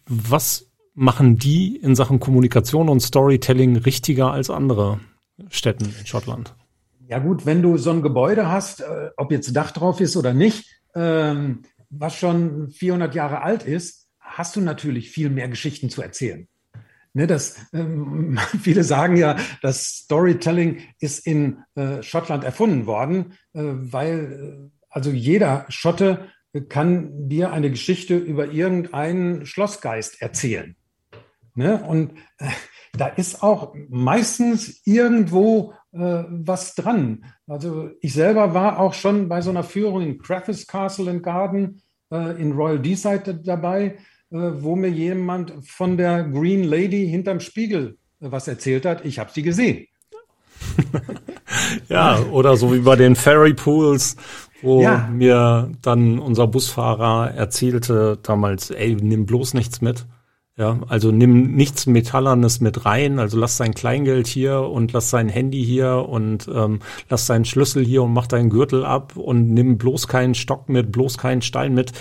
was 0.07 0.70
machen 0.95 1.39
die 1.39 1.77
in 1.77 1.97
Sachen 1.97 2.20
Kommunikation 2.20 2.89
und 2.89 3.01
Storytelling 3.01 3.77
richtiger 3.79 4.31
als 4.31 4.49
andere 4.49 5.01
Städten 5.49 5.93
in 5.99 6.07
Schottland? 6.07 6.55
Ja 7.09 7.18
gut, 7.18 7.47
wenn 7.47 7.62
du 7.62 7.79
so 7.79 7.91
ein 7.91 8.01
Gebäude 8.01 8.49
hast, 8.49 8.81
äh, 8.81 9.11
ob 9.16 9.33
jetzt 9.33 9.57
Dach 9.57 9.73
drauf 9.73 10.01
ist 10.01 10.16
oder 10.16 10.33
nicht, 10.33 10.66
ähm, 10.95 11.62
was 11.93 12.16
schon 12.16 12.70
400 12.70 13.14
Jahre 13.14 13.43
alt 13.43 13.62
ist, 13.62 14.09
hast 14.18 14.57
du 14.57 14.61
natürlich 14.61 15.11
viel 15.11 15.30
mehr 15.30 15.49
Geschichten 15.49 15.90
zu 15.90 16.03
erzählen. 16.03 16.49
Ne, 17.14 17.26
das, 17.26 17.66
ähm, 17.74 18.38
viele 18.62 18.84
sagen 18.84 19.16
ja, 19.16 19.36
das 19.61 19.84
Storytelling 19.84 20.80
ist 20.99 21.26
in 21.26 21.59
äh, 21.74 22.03
Schottland 22.03 22.43
erfunden 22.43 22.86
worden, 22.86 23.34
äh, 23.53 23.61
weil 23.62 24.70
äh, 24.70 24.78
also 24.88 25.11
jeder 25.11 25.66
Schotte 25.68 26.28
kann 26.68 27.28
dir 27.28 27.53
eine 27.53 27.70
Geschichte 27.70 28.16
über 28.16 28.51
irgendeinen 28.51 29.47
Schlossgeist 29.47 30.20
erzählen. 30.20 30.76
Ne? 31.55 31.82
Und 31.82 32.12
äh, 32.38 32.49
da 32.93 33.07
ist 33.07 33.43
auch 33.43 33.74
meistens 33.88 34.82
irgendwo 34.84 35.74
was 35.93 36.74
dran. 36.74 37.24
Also 37.47 37.90
ich 38.01 38.14
selber 38.14 38.55
war 38.55 38.78
auch 38.78 38.95
schon 38.95 39.28
bei 39.28 39.43
so 39.43 39.51
einer 39.51 39.62
Führung 39.62 40.01
in 40.01 40.18
Crafts 40.18 40.66
Castle 40.66 41.11
and 41.11 41.22
Garden 41.22 41.82
äh, 42.11 42.40
in 42.40 42.53
Royal 42.53 42.78
Deeside 42.78 43.34
dabei, 43.34 43.99
äh, 44.30 44.36
wo 44.36 44.76
mir 44.76 44.90
jemand 44.90 45.53
von 45.66 45.97
der 45.97 46.24
Green 46.24 46.64
Lady 46.64 47.09
hinterm 47.09 47.40
Spiegel 47.40 47.99
äh, 48.20 48.30
was 48.30 48.49
erzählt 48.49 48.84
hat. 48.84 49.05
Ich 49.05 49.18
habe 49.18 49.30
sie 49.32 49.43
gesehen. 49.43 49.86
ja, 51.88 52.20
oder 52.30 52.57
so 52.57 52.72
wie 52.72 52.80
bei 52.80 52.97
den 52.97 53.16
Ferry 53.16 53.55
Pools, 53.55 54.16
wo 54.62 54.82
ja. 54.82 55.09
mir 55.11 55.72
dann 55.82 56.18
unser 56.18 56.47
Busfahrer 56.47 57.32
erzählte 57.32 58.18
damals, 58.22 58.70
ey, 58.70 58.95
nimm 58.95 59.26
bloß 59.26 59.55
nichts 59.55 59.80
mit. 59.80 60.07
Ja, 60.59 60.81
also 60.89 61.11
nimm 61.13 61.55
nichts 61.55 61.87
Metallernes 61.87 62.61
mit 62.61 62.85
rein, 62.85 63.19
also 63.19 63.39
lass 63.39 63.57
dein 63.57 63.73
Kleingeld 63.73 64.27
hier 64.27 64.61
und 64.61 64.93
lass 64.93 65.09
sein 65.09 65.31
Handy 65.31 65.65
hier 65.65 66.07
und 66.07 66.47
ähm, 66.55 66.81
lass 67.09 67.27
seinen 67.27 67.47
Schlüssel 67.47 67.87
hier 67.87 68.03
und 68.03 68.13
mach 68.13 68.27
deinen 68.27 68.51
Gürtel 68.51 68.85
ab 68.85 69.17
und 69.17 69.55
nimm 69.55 69.79
bloß 69.79 70.09
keinen 70.09 70.35
Stock 70.35 70.69
mit, 70.69 70.93
bloß 70.93 71.17
keinen 71.17 71.41
Stein 71.41 71.73
mit. 71.73 71.93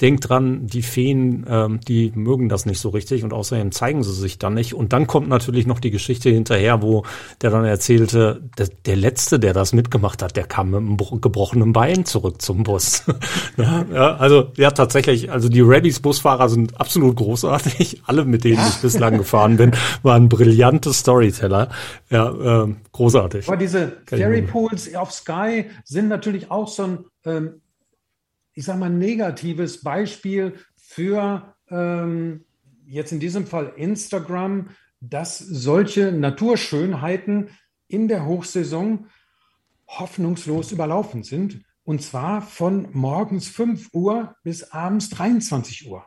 Denkt 0.00 0.28
dran, 0.28 0.66
die 0.66 0.82
Feen, 0.82 1.46
ähm, 1.48 1.78
die 1.86 2.10
mögen 2.16 2.48
das 2.48 2.66
nicht 2.66 2.80
so 2.80 2.88
richtig 2.88 3.22
und 3.22 3.32
außerdem 3.32 3.70
zeigen 3.70 4.02
sie 4.02 4.12
sich 4.12 4.38
dann 4.38 4.54
nicht. 4.54 4.74
Und 4.74 4.92
dann 4.92 5.06
kommt 5.06 5.28
natürlich 5.28 5.66
noch 5.66 5.78
die 5.78 5.92
Geschichte 5.92 6.30
hinterher, 6.30 6.82
wo 6.82 7.04
der 7.42 7.50
dann 7.50 7.64
erzählte, 7.64 8.42
der, 8.58 8.68
der 8.86 8.96
Letzte, 8.96 9.38
der 9.38 9.52
das 9.52 9.72
mitgemacht 9.72 10.20
hat, 10.20 10.36
der 10.36 10.44
kam 10.44 10.70
mit 10.70 10.80
einem 10.80 11.20
gebrochenen 11.20 11.72
Bein 11.72 12.04
zurück 12.04 12.42
zum 12.42 12.64
Bus. 12.64 13.04
ja, 13.56 13.84
ja, 13.92 14.16
also 14.16 14.50
ja, 14.56 14.72
tatsächlich, 14.72 15.30
also 15.30 15.48
die 15.48 15.60
Rabbys 15.60 16.00
Busfahrer 16.00 16.48
sind 16.48 16.80
absolut 16.80 17.16
großartig. 17.16 18.02
Alle, 18.06 18.24
mit 18.24 18.42
denen 18.42 18.66
ich 18.66 18.76
bislang 18.82 19.18
gefahren 19.18 19.56
bin, 19.56 19.72
waren 20.02 20.28
brillante 20.28 20.92
Storyteller. 20.92 21.68
Ja, 22.10 22.64
äh, 22.64 22.74
großartig. 22.90 23.46
Aber 23.46 23.56
diese 23.56 23.92
Ferry 24.06 24.42
Pools 24.42 24.92
auf 24.94 25.12
Sky 25.12 25.66
sind 25.84 26.08
natürlich 26.08 26.50
auch 26.50 26.66
so 26.66 26.82
ein 26.82 26.98
ähm, 27.24 27.60
ich 28.54 28.64
sage 28.64 28.78
mal, 28.78 28.90
negatives 28.90 29.82
Beispiel 29.82 30.54
für 30.76 31.54
ähm, 31.68 32.44
jetzt 32.86 33.12
in 33.12 33.20
diesem 33.20 33.46
Fall 33.46 33.72
Instagram, 33.76 34.70
dass 35.00 35.38
solche 35.38 36.12
Naturschönheiten 36.12 37.50
in 37.88 38.08
der 38.08 38.24
Hochsaison 38.26 39.06
hoffnungslos 39.86 40.72
überlaufen 40.72 41.22
sind. 41.22 41.64
Und 41.84 42.02
zwar 42.02 42.40
von 42.40 42.88
morgens 42.92 43.48
5 43.48 43.90
Uhr 43.92 44.34
bis 44.42 44.70
abends 44.72 45.10
23 45.10 45.90
Uhr. 45.90 46.04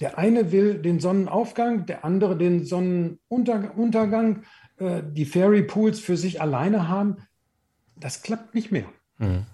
Der 0.00 0.18
eine 0.18 0.50
will 0.52 0.80
den 0.80 1.00
Sonnenaufgang, 1.00 1.86
der 1.86 2.04
andere 2.04 2.36
den 2.36 2.64
Sonnenuntergang, 2.64 4.42
äh, 4.78 5.02
die 5.04 5.26
Fairy 5.26 5.62
Pools 5.62 6.00
für 6.00 6.16
sich 6.16 6.40
alleine 6.40 6.88
haben. 6.88 7.18
Das 7.96 8.22
klappt 8.22 8.54
nicht 8.54 8.72
mehr. 8.72 8.86
Mhm. 9.18 9.46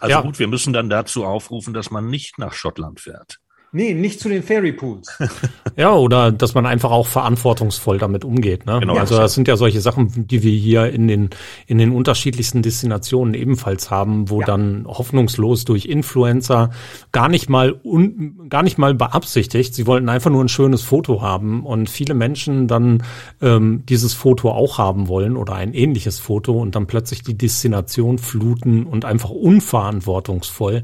Also 0.00 0.10
ja. 0.10 0.20
gut, 0.20 0.38
wir 0.38 0.48
müssen 0.48 0.72
dann 0.72 0.88
dazu 0.90 1.24
aufrufen, 1.24 1.74
dass 1.74 1.90
man 1.90 2.08
nicht 2.08 2.38
nach 2.38 2.52
Schottland 2.52 3.00
fährt. 3.00 3.38
Nee, 3.72 3.94
nicht 3.94 4.20
zu 4.20 4.28
den 4.28 4.42
Fairy 4.42 4.72
Pools. 4.72 5.18
ja, 5.76 5.92
oder 5.92 6.32
dass 6.32 6.54
man 6.54 6.64
einfach 6.66 6.90
auch 6.90 7.06
verantwortungsvoll 7.06 7.98
damit 7.98 8.24
umgeht. 8.24 8.64
Ne? 8.64 8.78
Genau. 8.80 8.94
Also 8.96 9.16
das 9.16 9.34
sind 9.34 9.48
ja 9.48 9.56
solche 9.56 9.80
Sachen, 9.80 10.26
die 10.26 10.42
wir 10.42 10.52
hier 10.52 10.90
in 10.90 11.08
den, 11.08 11.30
in 11.66 11.78
den 11.78 11.92
unterschiedlichsten 11.92 12.62
Destinationen 12.62 13.34
ebenfalls 13.34 13.90
haben, 13.90 14.30
wo 14.30 14.40
ja. 14.40 14.46
dann 14.46 14.86
hoffnungslos 14.86 15.64
durch 15.64 15.86
Influencer 15.86 16.70
gar 17.12 17.28
nicht 17.28 17.48
mal 17.48 17.78
un, 17.84 18.48
gar 18.48 18.62
nicht 18.62 18.78
mal 18.78 18.94
beabsichtigt, 18.94 19.74
sie 19.74 19.86
wollten 19.86 20.08
einfach 20.08 20.30
nur 20.30 20.42
ein 20.42 20.48
schönes 20.48 20.82
Foto 20.82 21.20
haben 21.20 21.66
und 21.66 21.90
viele 21.90 22.14
Menschen 22.14 22.68
dann 22.68 23.02
ähm, 23.42 23.82
dieses 23.86 24.14
Foto 24.14 24.50
auch 24.50 24.78
haben 24.78 25.08
wollen 25.08 25.36
oder 25.36 25.54
ein 25.54 25.74
ähnliches 25.74 26.18
Foto 26.18 26.52
und 26.52 26.74
dann 26.74 26.86
plötzlich 26.86 27.22
die 27.22 27.36
Destination 27.36 28.18
fluten 28.18 28.84
und 28.84 29.04
einfach 29.04 29.30
unverantwortungsvoll 29.30 30.82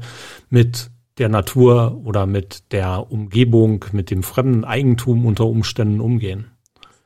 mit 0.49 0.91
der 1.17 1.29
Natur 1.29 2.01
oder 2.03 2.25
mit 2.25 2.71
der 2.71 3.11
Umgebung, 3.11 3.85
mit 3.91 4.09
dem 4.09 4.23
fremden 4.23 4.65
Eigentum 4.65 5.25
unter 5.25 5.45
Umständen 5.45 5.99
umgehen. 5.99 6.51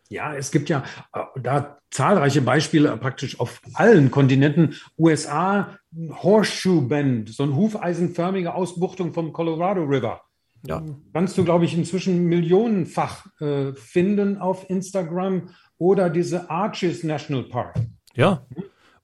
Ja, 0.09 0.33
es 0.33 0.51
gibt 0.51 0.69
ja 0.69 0.83
äh, 1.13 1.19
da 1.41 1.77
zahlreiche 1.91 2.41
Beispiele 2.41 2.95
praktisch 2.97 3.39
auf 3.39 3.61
allen 3.73 4.11
Kontinenten. 4.11 4.75
USA, 4.97 5.77
Horseshoe 6.23 6.81
Bend, 6.81 7.29
so 7.29 7.43
eine 7.43 7.55
hufeisenförmige 7.55 8.53
Ausbuchtung 8.53 9.13
vom 9.13 9.33
Colorado 9.33 9.83
River. 9.83 10.21
Ja. 10.65 10.83
Kannst 11.13 11.37
du, 11.37 11.43
glaube 11.43 11.65
ich, 11.65 11.77
inzwischen 11.77 12.25
millionenfach 12.25 13.25
äh, 13.39 13.73
finden 13.73 14.37
auf 14.37 14.69
Instagram 14.69 15.49
oder 15.77 16.09
diese 16.09 16.49
Arches 16.49 17.03
National 17.03 17.43
Park. 17.43 17.75
Ja. 18.15 18.45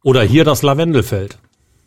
Oder 0.03 0.23
hier 0.23 0.43
das 0.43 0.63
Lavendelfeld. 0.63 1.37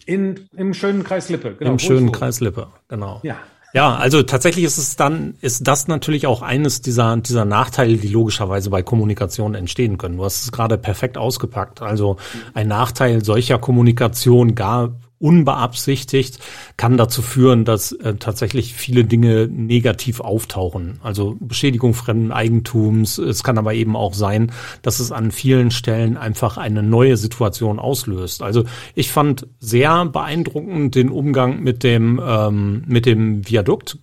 In, 0.07 0.49
Im 0.57 0.73
schönen 0.73 1.05
Kreis 1.05 1.29
Lippe, 1.29 1.55
genau. 1.55 1.73
Im 1.73 1.79
schönen 1.79 2.13
Kreis 2.13 2.41
Lippe, 2.41 2.69
genau. 2.89 3.21
Ja. 3.23 3.37
Ja, 3.75 3.97
also 3.97 4.23
tatsächlich 4.23 4.65
ist 4.65 4.79
es 4.79 4.97
dann, 4.97 5.35
ist 5.43 5.67
das 5.67 5.87
natürlich 5.87 6.27
auch 6.27 6.41
eines 6.41 6.81
dieser, 6.81 7.15
dieser 7.19 7.45
Nachteile, 7.45 7.99
die 7.99 8.09
logischerweise 8.09 8.71
bei 8.71 8.83
Kommunikation 8.83 9.55
entstehen 9.55 9.99
können. 9.99 10.17
Du 10.17 10.25
hast 10.25 10.45
es 10.45 10.53
gerade 10.53 10.79
perfekt 10.79 11.19
ausgepackt. 11.19 11.83
Also 11.83 12.17
ein 12.55 12.69
Nachteil 12.69 13.23
solcher 13.23 13.59
Kommunikation 13.59 14.55
gar 14.55 14.95
unbeabsichtigt 15.19 16.39
kann 16.77 16.97
dazu 16.97 17.23
führen, 17.23 17.65
dass 17.65 17.93
äh, 17.93 18.15
tatsächlich 18.15 18.75
viele 18.75 19.05
Dinge 19.05 19.49
negativ 19.49 20.21
auftauchen. 20.21 20.99
Also 21.03 21.37
Beschädigung 21.41 21.95
fremden 21.95 22.33
Eigentums. 22.33 23.19
Es 23.19 23.43
kann 23.43 23.59
aber 23.59 23.75
eben 23.75 23.97
auch 23.97 24.15
sein, 24.15 24.53
dass 24.83 25.01
es 25.01 25.13
an 25.13 25.31
vielen 25.31 25.71
Stellen 25.71 26.17
einfach 26.17 26.59
eine 26.59 26.83
neue 26.83 27.17
Situation 27.17 27.79
auslöst. 27.79 28.43
Also 28.43 28.65
ich 28.95 29.11
fand 29.11 29.47
sehr 29.59 30.05
beeindruckend 30.07 30.95
den 30.95 31.09
Umgang 31.09 31.63
mit 31.63 31.83
dem 31.83 32.21
ähm, 32.23 32.85
mit 32.87 33.07
dem 33.07 33.49
Viadukt 33.49 33.99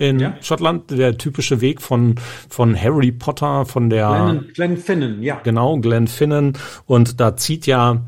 in 0.00 0.18
ja. 0.18 0.34
Schottland, 0.40 0.90
der 0.90 1.18
typische 1.18 1.60
Weg 1.60 1.82
von, 1.82 2.14
von 2.48 2.74
Harry 2.74 3.12
Potter, 3.12 3.66
von 3.66 3.90
der 3.90 4.42
Glenn, 4.54 4.82
Glenn 4.82 5.22
ja. 5.22 5.40
Genau, 5.44 5.78
Glenn 5.78 6.08
Finnen. 6.08 6.54
Und 6.86 7.20
da 7.20 7.36
zieht 7.36 7.66
ja 7.66 8.02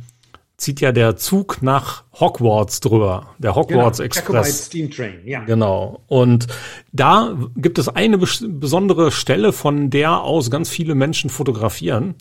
zieht 0.62 0.80
ja 0.80 0.92
der 0.92 1.16
Zug 1.16 1.60
nach 1.60 2.04
Hogwarts 2.18 2.78
drüber, 2.78 3.34
der 3.38 3.56
Hogwarts 3.56 3.98
genau, 3.98 4.06
Express. 4.06 4.66
Steam 4.66 4.90
Train, 4.90 5.18
ja. 5.24 5.40
Genau. 5.40 6.02
Und 6.06 6.46
da 6.92 7.36
gibt 7.56 7.78
es 7.78 7.88
eine 7.88 8.16
besondere 8.16 9.10
Stelle, 9.10 9.52
von 9.52 9.90
der 9.90 10.20
aus 10.22 10.50
ganz 10.50 10.70
viele 10.70 10.94
Menschen 10.94 11.30
fotografieren. 11.30 12.14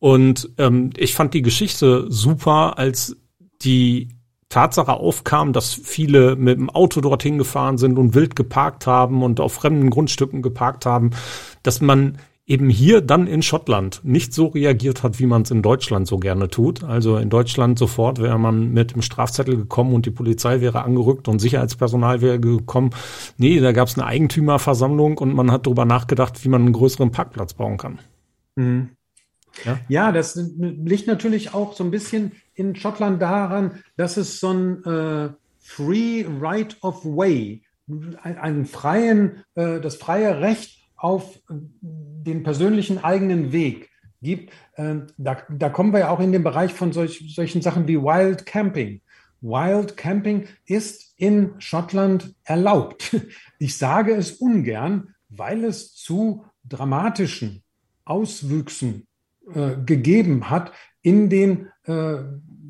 Und 0.00 0.50
ähm, 0.58 0.90
ich 0.96 1.14
fand 1.14 1.32
die 1.32 1.42
Geschichte 1.42 2.06
super, 2.08 2.76
als 2.76 3.16
die 3.62 4.08
Tatsache 4.48 4.92
aufkam, 4.94 5.52
dass 5.52 5.72
viele 5.72 6.34
mit 6.34 6.58
dem 6.58 6.70
Auto 6.70 7.00
dorthin 7.00 7.38
gefahren 7.38 7.78
sind 7.78 7.98
und 7.98 8.14
wild 8.14 8.34
geparkt 8.34 8.86
haben 8.88 9.22
und 9.22 9.38
auf 9.38 9.54
fremden 9.54 9.90
Grundstücken 9.90 10.42
geparkt 10.42 10.86
haben, 10.86 11.10
dass 11.62 11.80
man 11.80 12.18
eben 12.46 12.70
hier 12.70 13.00
dann 13.00 13.26
in 13.26 13.42
Schottland 13.42 14.00
nicht 14.04 14.32
so 14.32 14.46
reagiert 14.46 15.02
hat, 15.02 15.18
wie 15.18 15.26
man 15.26 15.42
es 15.42 15.50
in 15.50 15.62
Deutschland 15.62 16.06
so 16.06 16.18
gerne 16.18 16.48
tut. 16.48 16.84
Also 16.84 17.18
in 17.18 17.28
Deutschland 17.28 17.78
sofort 17.78 18.20
wäre 18.20 18.38
man 18.38 18.72
mit 18.72 18.94
dem 18.94 19.02
Strafzettel 19.02 19.56
gekommen 19.56 19.94
und 19.94 20.06
die 20.06 20.12
Polizei 20.12 20.60
wäre 20.60 20.84
angerückt 20.84 21.26
und 21.26 21.40
Sicherheitspersonal 21.40 22.20
wäre 22.20 22.38
gekommen. 22.38 22.90
Nee, 23.36 23.58
da 23.58 23.72
gab 23.72 23.88
es 23.88 23.98
eine 23.98 24.06
Eigentümerversammlung 24.06 25.18
und 25.18 25.34
man 25.34 25.50
hat 25.50 25.66
darüber 25.66 25.84
nachgedacht, 25.84 26.44
wie 26.44 26.48
man 26.48 26.62
einen 26.62 26.72
größeren 26.72 27.10
Parkplatz 27.10 27.54
bauen 27.54 27.78
kann. 27.78 27.98
Mhm. 28.54 28.90
Ja? 29.64 29.78
ja, 29.88 30.12
das 30.12 30.36
liegt 30.36 31.08
natürlich 31.08 31.52
auch 31.52 31.72
so 31.72 31.82
ein 31.82 31.90
bisschen 31.90 32.32
in 32.54 32.76
Schottland 32.76 33.20
daran, 33.20 33.82
dass 33.96 34.16
es 34.18 34.38
so 34.38 34.52
ein 34.52 34.84
äh, 34.84 35.30
Free 35.58 36.24
Right 36.40 36.76
of 36.82 37.04
Way, 37.04 37.62
einen 38.22 38.66
freien, 38.66 39.42
äh, 39.56 39.80
das 39.80 39.96
freie 39.96 40.40
Recht 40.40 40.85
auf 40.96 41.40
den 41.80 42.42
persönlichen 42.42 43.02
eigenen 43.02 43.52
Weg 43.52 43.90
gibt, 44.22 44.52
äh, 44.74 44.96
da, 45.18 45.38
da 45.48 45.68
kommen 45.68 45.92
wir 45.92 46.00
ja 46.00 46.10
auch 46.10 46.20
in 46.20 46.32
den 46.32 46.42
Bereich 46.42 46.72
von 46.72 46.92
solch, 46.92 47.34
solchen 47.34 47.62
Sachen 47.62 47.86
wie 47.86 48.00
Wild 48.00 48.46
Camping. 48.46 49.00
Wild 49.40 49.96
Camping 49.96 50.46
ist 50.64 51.14
in 51.16 51.54
Schottland 51.58 52.34
erlaubt. 52.44 53.16
Ich 53.58 53.78
sage 53.78 54.14
es 54.14 54.32
ungern, 54.32 55.14
weil 55.30 55.64
es 55.64 55.94
zu 55.94 56.44
dramatischen 56.64 57.62
Auswüchsen 58.04 59.06
äh, 59.54 59.76
gegeben 59.84 60.50
hat 60.50 60.72
in 61.00 61.30
den 61.30 61.68
äh, 61.84 62.18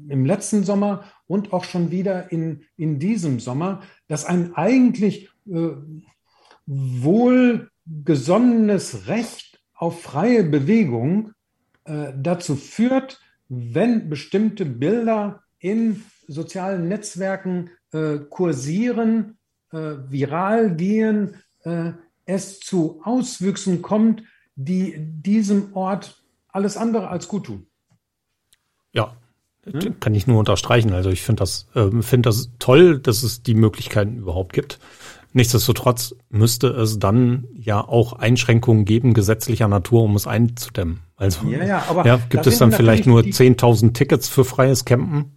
im 0.08 0.24
letzten 0.24 0.62
Sommer 0.62 1.04
und 1.26 1.52
auch 1.52 1.64
schon 1.64 1.90
wieder 1.90 2.30
in, 2.30 2.62
in 2.76 3.00
diesem 3.00 3.40
Sommer, 3.40 3.82
dass 4.06 4.24
ein 4.24 4.54
eigentlich 4.54 5.28
äh, 5.48 5.70
wohl 6.66 7.70
gesonnenes 8.04 9.06
Recht 9.06 9.60
auf 9.74 10.02
freie 10.02 10.44
Bewegung 10.44 11.32
äh, 11.84 12.12
dazu 12.16 12.56
führt, 12.56 13.20
wenn 13.48 14.08
bestimmte 14.08 14.64
Bilder 14.64 15.42
in 15.58 16.02
sozialen 16.26 16.88
Netzwerken 16.88 17.70
äh, 17.92 18.18
kursieren, 18.18 19.38
äh, 19.72 19.96
viral 20.08 20.74
gehen, 20.74 21.36
äh, 21.62 21.92
es 22.24 22.60
zu 22.60 23.00
Auswüchsen 23.04 23.82
kommt, 23.82 24.22
die 24.56 24.94
diesem 24.98 25.74
Ort 25.74 26.22
alles 26.48 26.76
andere 26.76 27.08
als 27.08 27.28
gut 27.28 27.46
tun. 27.46 27.66
Ja, 28.92 29.16
hm? 29.64 30.00
kann 30.00 30.14
ich 30.14 30.26
nur 30.26 30.38
unterstreichen. 30.38 30.92
Also 30.92 31.10
ich 31.10 31.22
finde 31.22 31.40
das, 31.40 31.68
äh, 31.74 32.02
finde 32.02 32.28
das 32.28 32.50
toll, 32.58 32.98
dass 32.98 33.22
es 33.22 33.42
die 33.42 33.54
Möglichkeiten 33.54 34.16
überhaupt 34.16 34.52
gibt. 34.52 34.78
Nichtsdestotrotz 35.36 36.14
müsste 36.30 36.68
es 36.68 36.98
dann 36.98 37.46
ja 37.52 37.86
auch 37.86 38.14
Einschränkungen 38.14 38.86
geben 38.86 39.12
gesetzlicher 39.12 39.68
Natur, 39.68 40.04
um 40.04 40.16
es 40.16 40.26
einzudämmen. 40.26 41.00
Also 41.14 41.46
ja, 41.48 41.62
ja, 41.62 41.84
aber 41.90 42.06
ja, 42.06 42.18
gibt 42.30 42.46
es 42.46 42.56
dann 42.56 42.72
vielleicht 42.72 43.06
nur 43.06 43.20
10.000 43.20 43.92
Tickets 43.92 44.30
für 44.30 44.46
freies 44.46 44.86
Campen? 44.86 45.36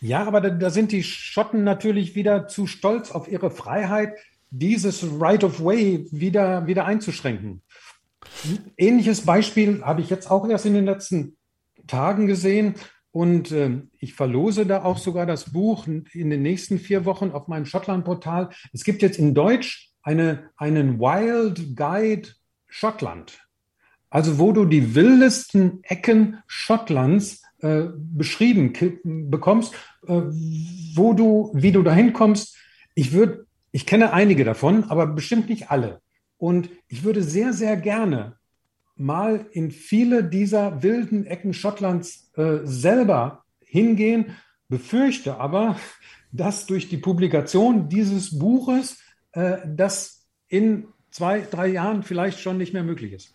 Ja, 0.00 0.26
aber 0.26 0.40
da, 0.40 0.48
da 0.48 0.70
sind 0.70 0.92
die 0.92 1.02
Schotten 1.02 1.62
natürlich 1.62 2.14
wieder 2.14 2.48
zu 2.48 2.66
stolz 2.66 3.10
auf 3.10 3.30
ihre 3.30 3.50
Freiheit, 3.50 4.14
dieses 4.48 5.04
Right 5.20 5.44
of 5.44 5.62
Way 5.62 6.06
wieder, 6.10 6.66
wieder 6.66 6.86
einzuschränken. 6.86 7.60
Ähnliches 8.78 9.26
Beispiel 9.26 9.82
habe 9.82 10.00
ich 10.00 10.08
jetzt 10.08 10.30
auch 10.30 10.48
erst 10.48 10.64
in 10.64 10.72
den 10.72 10.86
letzten 10.86 11.36
Tagen 11.86 12.26
gesehen. 12.26 12.76
Und 13.14 13.52
äh, 13.52 13.80
ich 14.00 14.14
verlose 14.14 14.66
da 14.66 14.82
auch 14.82 14.98
sogar 14.98 15.24
das 15.24 15.52
Buch 15.52 15.86
in 15.86 16.30
den 16.30 16.42
nächsten 16.42 16.80
vier 16.80 17.04
Wochen 17.04 17.30
auf 17.30 17.46
meinem 17.46 17.64
Schottland-Portal. 17.64 18.50
Es 18.72 18.82
gibt 18.82 19.02
jetzt 19.02 19.20
in 19.20 19.34
Deutsch 19.34 19.92
eine, 20.02 20.50
einen 20.56 20.98
Wild 20.98 21.76
Guide 21.76 22.30
Schottland. 22.66 23.38
Also 24.10 24.40
wo 24.40 24.50
du 24.50 24.64
die 24.64 24.96
wildesten 24.96 25.78
Ecken 25.84 26.42
Schottlands 26.48 27.40
äh, 27.60 27.84
beschrieben 27.96 28.72
bekommst, 29.04 29.74
äh, 30.08 30.22
wo 30.96 31.12
du, 31.12 31.52
wie 31.54 31.70
du 31.70 31.84
dahin 31.84 32.14
kommst. 32.14 32.56
Ich 32.96 33.12
würde, 33.12 33.46
ich 33.70 33.86
kenne 33.86 34.12
einige 34.12 34.42
davon, 34.42 34.90
aber 34.90 35.06
bestimmt 35.06 35.48
nicht 35.48 35.70
alle. 35.70 36.00
Und 36.36 36.68
ich 36.88 37.04
würde 37.04 37.22
sehr, 37.22 37.52
sehr 37.52 37.76
gerne 37.76 38.38
mal 38.96 39.46
in 39.52 39.70
viele 39.70 40.24
dieser 40.24 40.82
wilden 40.82 41.26
Ecken 41.26 41.54
Schottlands 41.54 42.30
äh, 42.36 42.58
selber 42.64 43.44
hingehen, 43.64 44.36
befürchte 44.68 45.38
aber, 45.38 45.76
dass 46.32 46.66
durch 46.66 46.88
die 46.88 46.96
Publikation 46.96 47.88
dieses 47.88 48.38
Buches 48.38 48.98
äh, 49.32 49.58
das 49.66 50.26
in 50.48 50.88
zwei, 51.10 51.40
drei 51.40 51.68
Jahren 51.68 52.02
vielleicht 52.02 52.40
schon 52.40 52.58
nicht 52.58 52.72
mehr 52.72 52.82
möglich 52.82 53.12
ist. 53.12 53.34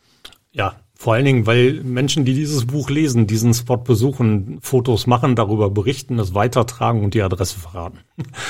Ja, 0.51 0.77
vor 0.95 1.13
allen 1.13 1.25
Dingen, 1.25 1.45
weil 1.45 1.83
Menschen, 1.83 2.25
die 2.25 2.33
dieses 2.33 2.65
Buch 2.65 2.89
lesen, 2.89 3.27
diesen 3.27 3.53
Spot 3.53 3.77
besuchen, 3.77 4.59
Fotos 4.61 5.07
machen, 5.07 5.35
darüber 5.35 5.69
berichten, 5.69 6.17
es 6.19 6.33
weitertragen 6.33 7.03
und 7.03 7.13
die 7.13 7.21
Adresse 7.21 7.59
verraten. 7.59 7.99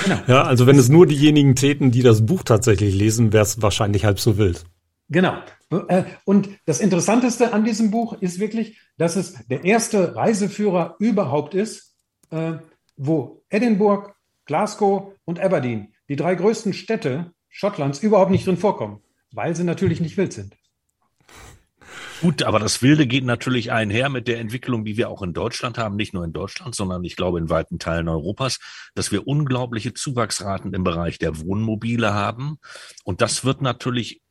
Genau. 0.05 0.19
Ja, 0.27 0.43
also 0.43 0.65
wenn 0.65 0.79
es 0.79 0.89
nur 0.89 1.05
diejenigen 1.05 1.55
täten, 1.55 1.91
die 1.91 2.01
das 2.01 2.25
Buch 2.25 2.43
tatsächlich 2.43 2.95
lesen, 2.95 3.33
wäre 3.33 3.43
es 3.43 3.61
wahrscheinlich 3.61 4.05
halb 4.05 4.19
so 4.19 4.37
wild. 4.37 4.63
Genau. 5.09 5.41
Äh, 5.71 6.03
und 6.23 6.49
das 6.65 6.79
Interessanteste 6.79 7.53
an 7.53 7.65
diesem 7.65 7.91
Buch 7.91 8.13
ist 8.21 8.39
wirklich, 8.39 8.79
dass 8.97 9.15
es 9.15 9.33
der 9.47 9.65
erste 9.65 10.15
Reiseführer 10.15 10.95
überhaupt 10.99 11.55
ist, 11.55 11.95
äh, 12.29 12.53
wo 12.95 13.43
Edinburgh, 13.49 14.13
Glasgow 14.45 15.13
und 15.25 15.39
Aberdeen, 15.39 15.93
die 16.09 16.15
drei 16.15 16.35
größten 16.35 16.73
Städte 16.73 17.31
Schottlands 17.49 17.99
überhaupt 17.99 18.31
nicht 18.31 18.45
drin 18.45 18.57
vorkommen, 18.57 19.01
weil 19.31 19.55
sie 19.55 19.63
natürlich 19.63 19.99
nicht 19.99 20.17
wild 20.17 20.33
sind. 20.33 20.55
Gut, 22.21 22.43
aber 22.43 22.59
das 22.59 22.81
Wilde 22.81 23.07
geht 23.07 23.23
natürlich 23.23 23.71
einher 23.71 24.09
mit 24.09 24.27
der 24.27 24.39
Entwicklung, 24.39 24.83
die 24.83 24.97
wir 24.97 25.09
auch 25.09 25.21
in 25.21 25.33
Deutschland 25.33 25.77
haben, 25.77 25.95
nicht 25.95 26.13
nur 26.13 26.25
in 26.25 26.33
Deutschland, 26.33 26.75
sondern 26.75 27.03
ich 27.05 27.15
glaube 27.15 27.39
in 27.39 27.49
weiten 27.49 27.79
Teilen 27.79 28.09
Europas, 28.09 28.59
dass 28.93 29.13
wir 29.13 29.25
unglaubliche 29.25 29.93
Zuwachsraten 29.93 30.73
im 30.73 30.83
Bereich 30.83 31.17
der 31.17 31.39
Wohnmobile 31.39 32.13
haben. 32.13 32.59
Und 33.05 33.21
das 33.21 33.45
wird 33.45 33.61
natürlich 33.61 34.21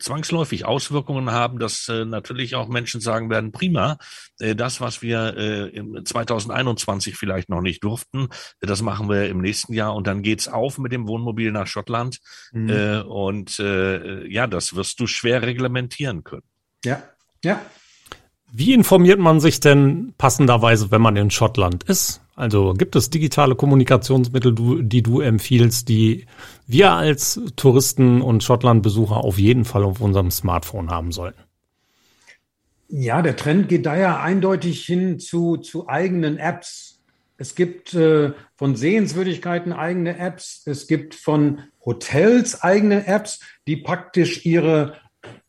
zwangsläufig 0.00 0.64
Auswirkungen 0.64 1.30
haben, 1.30 1.58
dass 1.58 1.88
äh, 1.88 2.04
natürlich 2.04 2.54
auch 2.56 2.68
Menschen 2.68 3.00
sagen 3.00 3.30
werden, 3.30 3.52
prima, 3.52 3.98
äh, 4.40 4.54
das, 4.54 4.80
was 4.80 5.02
wir 5.02 5.36
äh, 5.36 5.68
im 5.68 6.04
2021 6.04 7.16
vielleicht 7.16 7.48
noch 7.48 7.60
nicht 7.60 7.84
durften, 7.84 8.28
das 8.60 8.82
machen 8.82 9.08
wir 9.08 9.28
im 9.28 9.40
nächsten 9.40 9.72
Jahr 9.72 9.94
und 9.94 10.06
dann 10.06 10.22
geht's 10.22 10.48
auf 10.48 10.78
mit 10.78 10.92
dem 10.92 11.06
Wohnmobil 11.06 11.52
nach 11.52 11.66
Schottland. 11.66 12.18
Mhm. 12.52 12.70
Äh, 12.70 13.00
und 13.02 13.58
äh, 13.60 14.26
ja, 14.26 14.46
das 14.46 14.74
wirst 14.74 15.00
du 15.00 15.06
schwer 15.06 15.42
reglementieren 15.42 16.24
können. 16.24 16.46
Ja, 16.84 17.02
ja. 17.44 17.60
Wie 18.52 18.72
informiert 18.74 19.20
man 19.20 19.38
sich 19.38 19.60
denn 19.60 20.12
passenderweise, 20.18 20.90
wenn 20.90 21.00
man 21.00 21.14
in 21.14 21.30
Schottland 21.30 21.84
ist? 21.84 22.20
Also 22.34 22.72
gibt 22.72 22.96
es 22.96 23.10
digitale 23.10 23.54
Kommunikationsmittel, 23.54 24.54
die 24.82 25.02
du 25.02 25.20
empfiehlst, 25.20 25.88
die 25.88 26.26
wir 26.70 26.92
als 26.92 27.40
Touristen 27.56 28.22
und 28.22 28.42
Schottlandbesucher 28.42 29.16
auf 29.16 29.38
jeden 29.38 29.64
Fall 29.64 29.84
auf 29.84 30.00
unserem 30.00 30.30
Smartphone 30.30 30.90
haben 30.90 31.12
sollten? 31.12 31.40
Ja, 32.88 33.22
der 33.22 33.36
Trend 33.36 33.68
geht 33.68 33.86
daher 33.86 34.20
eindeutig 34.20 34.84
hin 34.84 35.20
zu, 35.20 35.56
zu 35.56 35.88
eigenen 35.88 36.38
Apps. 36.38 37.00
Es 37.36 37.54
gibt 37.54 37.94
äh, 37.94 38.32
von 38.56 38.76
Sehenswürdigkeiten 38.76 39.72
eigene 39.72 40.18
Apps. 40.18 40.62
Es 40.66 40.86
gibt 40.88 41.14
von 41.14 41.60
Hotels 41.84 42.62
eigene 42.62 43.06
Apps, 43.06 43.40
die 43.66 43.76
praktisch 43.76 44.44
ihre 44.44 44.94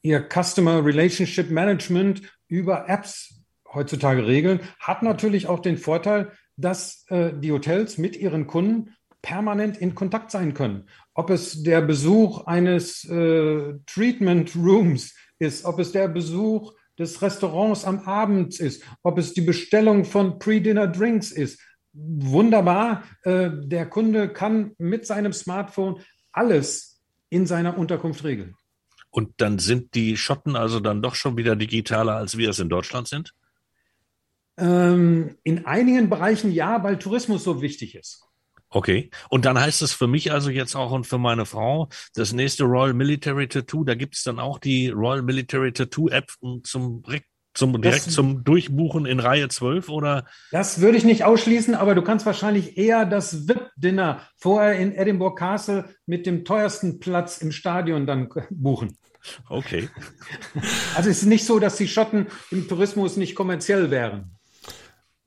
ihr 0.02 0.28
Customer 0.28 0.84
Relationship 0.84 1.50
Management 1.50 2.22
über 2.48 2.90
Apps 2.90 3.42
heutzutage 3.74 4.26
regeln, 4.26 4.60
hat 4.80 5.04
natürlich 5.04 5.48
auch 5.48 5.60
den 5.60 5.78
Vorteil, 5.78 6.32
dass 6.58 7.06
äh, 7.10 7.32
die 7.34 7.52
Hotels 7.52 7.98
mit 7.98 8.18
ihren 8.18 8.48
Kunden 8.48 8.96
permanent 9.22 9.78
in 9.78 9.96
Kontakt 9.96 10.32
sein 10.32 10.54
können. 10.54 10.86
Ob 11.14 11.30
es 11.30 11.64
der 11.64 11.82
Besuch 11.82 12.46
eines 12.46 13.04
äh, 13.06 13.74
Treatment 13.86 14.56
Rooms 14.56 15.14
ist, 15.40 15.66
ob 15.66 15.80
es 15.80 15.92
der 15.92 16.08
Besuch 16.08 16.74
des 16.98 17.22
Restaurants 17.22 17.84
am 17.84 18.00
Abend 18.02 18.60
ist, 18.60 18.84
ob 19.04 19.18
es 19.18 19.34
die 19.34 19.42
Bestellung 19.42 20.06
von 20.06 20.40
Pre-Dinner 20.40 20.88
Drinks 20.88 21.32
ist. 21.32 21.60
Wunderbar. 21.94 23.04
Äh, 23.24 23.50
der 23.54 23.88
Kunde 23.88 24.30
kann 24.30 24.74
mit 24.78 25.06
seinem 25.06 25.34
Smartphone 25.34 26.02
alles 26.32 27.02
in 27.30 27.46
seiner 27.46 27.78
Unterkunft 27.78 28.24
regeln. 28.24 28.56
Und 29.10 29.34
dann 29.38 29.60
sind 29.60 29.94
die 29.94 30.16
Schotten 30.16 30.56
also 30.56 30.80
dann 30.80 31.02
doch 31.02 31.16
schon 31.16 31.36
wieder 31.36 31.56
digitaler, 31.56 32.16
als 32.16 32.38
wir 32.38 32.50
es 32.50 32.60
in 32.60 32.70
Deutschland 32.70 33.10
sind? 33.10 33.34
Ähm, 34.58 35.38
in 35.44 35.66
einigen 35.66 36.10
Bereichen 36.10 36.52
ja, 36.52 36.84
weil 36.84 36.98
Tourismus 36.98 37.44
so 37.44 37.62
wichtig 37.62 37.96
ist. 37.96 38.24
Okay. 38.74 39.12
Und 39.30 39.44
dann 39.46 39.60
heißt 39.60 39.82
es 39.82 39.92
für 39.92 40.08
mich 40.08 40.32
also 40.32 40.50
jetzt 40.50 40.76
auch 40.76 40.92
und 40.92 41.06
für 41.06 41.18
meine 41.18 41.46
Frau, 41.46 41.90
das 42.16 42.32
nächste 42.32 42.64
Royal 42.64 42.94
Military 42.94 43.48
Tattoo, 43.48 43.84
da 43.84 43.96
gibt 43.96 44.16
es 44.16 44.24
dann 44.24 44.40
auch 44.40 44.60
die 44.60 44.88
Royal 44.90 45.22
Military 45.22 45.74
Tattoo 45.74 46.08
App 46.08 46.32
zum 46.64 47.04
zum, 47.54 47.82
direkt 47.82 48.08
das, 48.08 48.14
zum 48.14 48.46
Durchbuchen 48.46 49.06
in 49.06 49.20
Reihe 49.20 49.50
12 49.50 49.90
oder? 49.90 50.26
Das 50.52 50.80
würde 50.80 50.98
ich 50.98 51.04
nicht 51.04 51.26
ausschließen, 51.26 51.76
aber 51.76 51.96
du 51.96 52.02
kannst 52.02 52.26
wahrscheinlich 52.26 52.78
eher 52.78 53.06
das 53.06 53.48
VIP-Dinner 53.48 54.22
vorher 54.38 54.80
in 54.80 54.94
Edinburgh 54.94 55.36
Castle 55.36 55.86
mit 56.06 56.26
dem 56.26 56.46
teuersten 56.46 57.00
Platz 57.00 57.40
im 57.40 57.52
Stadion 57.52 58.06
dann 58.06 58.30
buchen. 58.50 58.98
Okay. 59.50 59.90
Also 60.96 61.10
es 61.10 61.22
ist 61.22 61.28
nicht 61.28 61.46
so, 61.46 61.60
dass 61.60 61.78
die 61.78 61.88
Schotten 61.88 62.28
im 62.52 62.68
Tourismus 62.68 63.18
nicht 63.18 63.36
kommerziell 63.36 63.92
wären. 63.92 64.38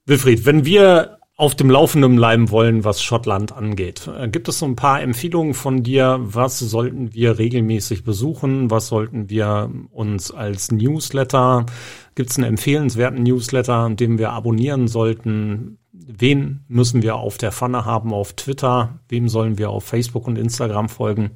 Wilfried, 0.07 0.45
wenn 0.45 0.65
wir 0.65 1.19
auf 1.37 1.57
dem 1.57 1.69
Laufenden 1.69 2.15
bleiben 2.15 2.51
wollen, 2.51 2.85
was 2.85 3.03
Schottland 3.03 3.53
angeht. 3.53 4.07
Äh, 4.07 4.29
gibt 4.29 4.49
es 4.49 4.61
so 4.61 4.67
ein 4.67 4.77
paar 4.77 5.03
Empfehlungen 5.03 5.55
von 5.55 5.83
dir? 5.83 6.19
Was 6.21 6.61
sollten 6.61 7.13
wir 7.13 7.39
regelmäßig 7.39 8.05
besuchen? 8.05 8.71
Was 8.71 8.89
sollten 8.89 9.31
wir 9.31 9.71
uns 9.91 10.31
als 10.31 10.71
Newsletter? 10.71 11.67
Gibt 12.15 12.31
es 12.31 12.39
einen 12.39 12.47
empfehlenswerten 12.47 13.25
Newsletter, 13.25 13.91
den 13.91 14.19
wir 14.19 14.31
abonnieren 14.31 14.87
sollten? 14.87 15.79
Wen 15.93 16.65
müssen 16.69 17.03
wir 17.03 17.17
auf 17.17 17.37
der 17.37 17.51
Pfanne 17.51 17.85
haben 17.85 18.13
auf 18.13 18.35
Twitter? 18.35 19.01
Wem 19.09 19.29
sollen 19.29 19.59
wir 19.59 19.71
auf 19.71 19.85
Facebook 19.85 20.29
und 20.29 20.39
Instagram 20.39 20.89
folgen? 20.89 21.33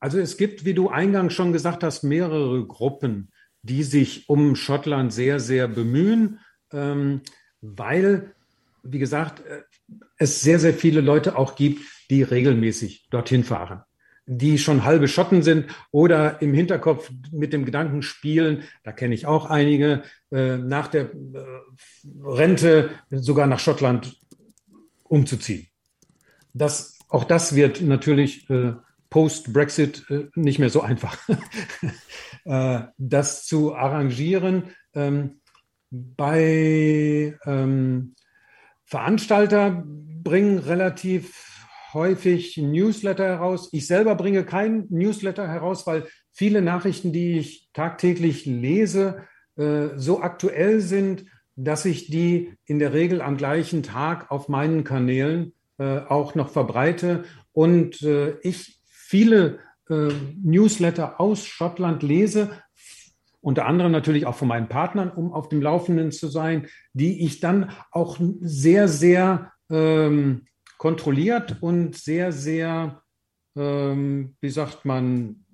Also 0.00 0.18
es 0.18 0.36
gibt, 0.36 0.64
wie 0.64 0.74
du 0.74 0.88
eingangs 0.88 1.32
schon 1.34 1.52
gesagt 1.52 1.84
hast, 1.84 2.02
mehrere 2.02 2.66
Gruppen, 2.66 3.30
die 3.62 3.84
sich 3.84 4.28
um 4.28 4.56
Schottland 4.56 5.12
sehr, 5.12 5.38
sehr 5.38 5.68
bemühen, 5.68 6.40
ähm, 6.72 7.20
weil 7.60 8.34
wie 8.82 8.98
gesagt, 8.98 9.44
äh, 9.46 9.62
es 10.16 10.40
sehr, 10.40 10.58
sehr 10.58 10.74
viele 10.74 11.00
Leute 11.00 11.36
auch 11.36 11.54
gibt, 11.56 11.82
die 12.10 12.22
regelmäßig 12.22 13.08
dorthin 13.10 13.44
fahren, 13.44 13.82
die 14.26 14.58
schon 14.58 14.84
halbe 14.84 15.08
Schotten 15.08 15.42
sind 15.42 15.66
oder 15.90 16.42
im 16.42 16.54
Hinterkopf 16.54 17.10
mit 17.30 17.52
dem 17.52 17.64
Gedanken 17.64 18.02
spielen, 18.02 18.64
da 18.84 18.92
kenne 18.92 19.14
ich 19.14 19.26
auch 19.26 19.46
einige, 19.46 20.02
äh, 20.30 20.56
nach 20.58 20.88
der 20.88 21.04
äh, 21.04 21.10
Rente 22.22 22.90
sogar 23.10 23.46
nach 23.46 23.60
Schottland 23.60 24.16
umzuziehen. 25.04 25.66
Das, 26.54 26.98
auch 27.08 27.24
das 27.24 27.54
wird 27.54 27.80
natürlich 27.80 28.46
post-Brexit 29.08 30.04
nicht 30.34 30.58
mehr 30.58 30.70
so 30.70 30.80
einfach, 30.82 31.18
das 32.98 33.46
zu 33.46 33.74
arrangieren. 33.74 34.70
Ähm, 34.94 35.40
bei 35.92 37.38
ähm, 37.44 38.14
Veranstalter 38.92 39.84
bringen 39.86 40.58
relativ 40.58 41.64
häufig 41.94 42.58
Newsletter 42.58 43.24
heraus. 43.24 43.70
Ich 43.72 43.86
selber 43.86 44.16
bringe 44.16 44.44
kein 44.44 44.84
Newsletter 44.90 45.48
heraus, 45.48 45.86
weil 45.86 46.06
viele 46.30 46.60
Nachrichten, 46.60 47.10
die 47.10 47.38
ich 47.38 47.70
tagtäglich 47.72 48.44
lese, 48.44 49.22
äh, 49.56 49.96
so 49.96 50.20
aktuell 50.20 50.82
sind, 50.82 51.24
dass 51.56 51.86
ich 51.86 52.10
die 52.10 52.52
in 52.66 52.78
der 52.78 52.92
Regel 52.92 53.22
am 53.22 53.38
gleichen 53.38 53.82
Tag 53.82 54.30
auf 54.30 54.50
meinen 54.50 54.84
Kanälen 54.84 55.54
äh, 55.78 56.00
auch 56.00 56.34
noch 56.34 56.50
verbreite 56.50 57.24
und 57.52 58.02
äh, 58.02 58.36
ich 58.42 58.78
viele 58.86 59.60
Newsletter 59.88 61.20
aus 61.20 61.44
Schottland 61.44 62.02
lese, 62.02 62.52
unter 63.42 63.66
anderem 63.66 63.92
natürlich 63.92 64.24
auch 64.24 64.36
von 64.36 64.48
meinen 64.48 64.68
Partnern, 64.68 65.10
um 65.10 65.32
auf 65.32 65.48
dem 65.48 65.60
Laufenden 65.60 66.12
zu 66.12 66.28
sein, 66.28 66.68
die 66.94 67.24
ich 67.26 67.40
dann 67.40 67.70
auch 67.90 68.18
sehr, 68.40 68.88
sehr 68.88 69.52
ähm, 69.68 70.46
kontrolliert 70.78 71.56
und 71.60 71.96
sehr, 71.96 72.32
sehr, 72.32 73.02
ähm, 73.56 74.36
wie 74.40 74.50
sagt 74.50 74.84
man, 74.84 75.44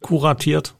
kuratiert. 0.00 0.76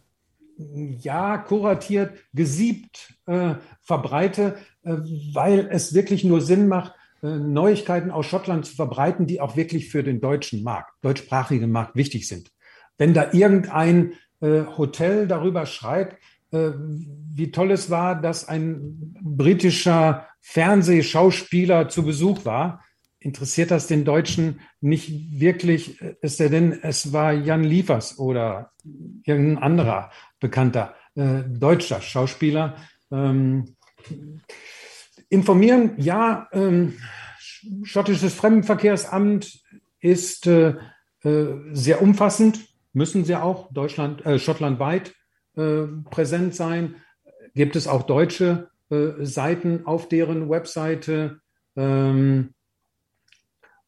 Ja, 0.56 1.38
kuratiert, 1.38 2.18
gesiebt 2.34 3.14
äh, 3.26 3.54
verbreite, 3.82 4.58
äh, 4.82 4.96
weil 5.32 5.68
es 5.70 5.94
wirklich 5.94 6.24
nur 6.24 6.40
Sinn 6.40 6.68
macht, 6.68 6.94
äh, 7.22 7.28
Neuigkeiten 7.28 8.10
aus 8.10 8.26
Schottland 8.26 8.66
zu 8.66 8.74
verbreiten, 8.74 9.26
die 9.26 9.40
auch 9.40 9.56
wirklich 9.56 9.90
für 9.90 10.02
den 10.02 10.20
deutschen 10.20 10.62
Markt, 10.62 10.92
deutschsprachigen 11.02 11.70
Markt 11.70 11.96
wichtig 11.96 12.26
sind. 12.26 12.50
Wenn 12.98 13.14
da 13.14 13.32
irgendein 13.32 14.14
Hotel 14.76 15.26
darüber 15.26 15.66
schreibt, 15.66 16.16
äh, 16.52 16.70
wie 17.32 17.52
toll 17.52 17.70
es 17.70 17.90
war, 17.90 18.20
dass 18.20 18.48
ein 18.48 19.14
britischer 19.22 20.26
Fernsehschauspieler 20.40 21.88
zu 21.88 22.04
Besuch 22.04 22.44
war. 22.44 22.82
Interessiert 23.20 23.70
das 23.70 23.86
den 23.86 24.04
Deutschen 24.04 24.60
nicht 24.80 25.38
wirklich, 25.38 26.00
es 26.22 26.38
sei 26.38 26.48
denn, 26.48 26.72
es 26.82 27.12
war 27.12 27.32
Jan 27.32 27.62
Liefers 27.62 28.18
oder 28.18 28.72
irgendein 29.24 29.62
anderer 29.62 30.10
bekannter 30.40 30.94
äh, 31.14 31.42
deutscher 31.46 32.00
Schauspieler. 32.00 32.76
Ähm, 33.12 33.76
informieren, 35.28 35.92
ja, 35.98 36.48
ähm, 36.52 36.94
schottisches 37.82 38.34
Fremdenverkehrsamt 38.34 39.60
ist 40.00 40.46
äh, 40.46 40.74
äh, 41.22 41.46
sehr 41.72 42.00
umfassend 42.00 42.69
müssen 42.92 43.24
sie 43.24 43.36
auch 43.36 43.72
Deutschland, 43.72 44.24
äh, 44.26 44.38
schottlandweit 44.38 45.14
äh, 45.56 45.82
präsent 46.10 46.54
sein. 46.54 46.96
Gibt 47.54 47.76
es 47.76 47.88
auch 47.88 48.02
deutsche 48.02 48.70
äh, 48.90 49.24
Seiten 49.24 49.86
auf 49.86 50.08
deren 50.08 50.48
Webseite? 50.48 51.40
Ähm, 51.76 52.54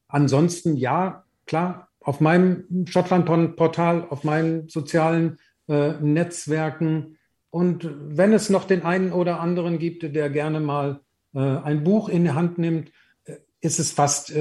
ansonsten 0.09 0.77
ja, 0.77 1.25
klar, 1.47 1.89
auf 2.01 2.21
meinem 2.21 2.87
Schottland-Portal, 2.87 4.07
auf 4.09 4.25
meinen 4.25 4.69
sozialen 4.69 5.39
äh, 5.69 5.93
Netzwerken. 6.01 7.19
Und 7.51 7.89
wenn 7.93 8.33
es 8.33 8.51
noch 8.51 8.65
den 8.65 8.83
einen 8.83 9.13
oder 9.13 9.41
anderen 9.41 9.79
gibt, 9.79 10.03
der 10.03 10.31
gerne 10.31 10.61
mal 10.61 11.01
äh, 11.35 11.39
ein 11.39 11.85
Buch 11.85 12.09
in 12.09 12.25
die 12.25 12.33
Hand 12.33 12.59
nimmt, 12.59 12.91
äh, 13.25 13.37
ist 13.61 13.79
es 13.79 13.93
fast 13.93 14.33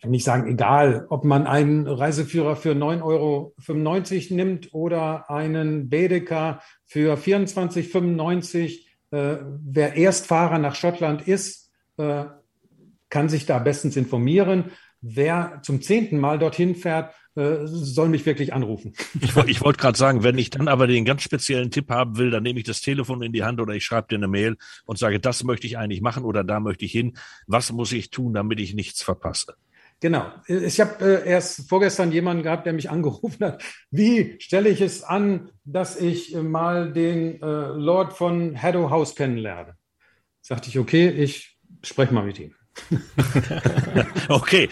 kann 0.00 0.10
nicht 0.10 0.24
sagen, 0.24 0.50
egal, 0.50 1.06
ob 1.10 1.24
man 1.24 1.46
einen 1.46 1.86
Reiseführer 1.86 2.56
für 2.56 2.72
9,95 2.72 3.02
Euro 3.02 4.34
nimmt 4.34 4.74
oder 4.74 5.30
einen 5.30 5.90
Baedeker 5.90 6.60
für 6.86 7.16
24,95. 7.16 8.86
Äh, 9.10 9.36
wer 9.42 9.96
Erstfahrer 9.96 10.58
nach 10.58 10.74
Schottland 10.74 11.26
ist, 11.28 11.70
äh, 11.98 12.24
kann 13.10 13.28
sich 13.28 13.44
da 13.44 13.58
bestens 13.58 13.96
informieren. 13.96 14.70
Wer 15.02 15.60
zum 15.62 15.82
zehnten 15.82 16.18
Mal 16.18 16.38
dorthin 16.38 16.74
fährt, 16.74 17.14
äh, 17.36 17.58
soll 17.64 18.08
mich 18.08 18.26
wirklich 18.26 18.52
anrufen. 18.52 18.94
Ich, 19.20 19.36
ich 19.36 19.60
wollte 19.62 19.78
gerade 19.78 19.98
sagen, 19.98 20.22
wenn 20.22 20.38
ich 20.38 20.50
dann 20.50 20.68
aber 20.68 20.86
den 20.86 21.04
ganz 21.04 21.22
speziellen 21.22 21.70
Tipp 21.70 21.90
haben 21.90 22.16
will, 22.16 22.30
dann 22.30 22.42
nehme 22.42 22.58
ich 22.58 22.64
das 22.64 22.80
Telefon 22.80 23.22
in 23.22 23.32
die 23.32 23.44
Hand 23.44 23.60
oder 23.60 23.74
ich 23.74 23.84
schreibe 23.84 24.08
dir 24.08 24.16
eine 24.16 24.28
Mail 24.28 24.56
und 24.84 24.98
sage, 24.98 25.20
das 25.20 25.44
möchte 25.44 25.66
ich 25.66 25.78
eigentlich 25.78 26.00
machen 26.00 26.24
oder 26.24 26.42
da 26.42 26.60
möchte 26.60 26.84
ich 26.84 26.92
hin. 26.92 27.16
Was 27.46 27.70
muss 27.72 27.92
ich 27.92 28.10
tun, 28.10 28.32
damit 28.32 28.60
ich 28.60 28.74
nichts 28.74 29.02
verpasse? 29.02 29.56
Genau. 30.00 30.32
Ich 30.46 30.80
habe 30.80 31.22
äh, 31.22 31.28
erst 31.28 31.68
vorgestern 31.68 32.10
jemanden 32.10 32.42
gehabt, 32.42 32.64
der 32.64 32.72
mich 32.72 32.88
angerufen 32.88 33.44
hat. 33.44 33.62
Wie 33.90 34.36
stelle 34.40 34.70
ich 34.70 34.80
es 34.80 35.02
an, 35.02 35.50
dass 35.64 36.00
ich 36.00 36.34
äh, 36.34 36.42
mal 36.42 36.92
den 36.92 37.40
äh, 37.42 37.46
Lord 37.46 38.14
von 38.14 38.60
Haddow 38.60 38.90
House 38.90 39.14
kennenlerne? 39.14 39.74
Sagte 40.40 40.70
ich, 40.70 40.78
okay, 40.78 41.10
ich 41.10 41.58
spreche 41.82 42.14
mal 42.14 42.24
mit 42.24 42.38
ihm. 42.38 42.54
okay, 44.28 44.68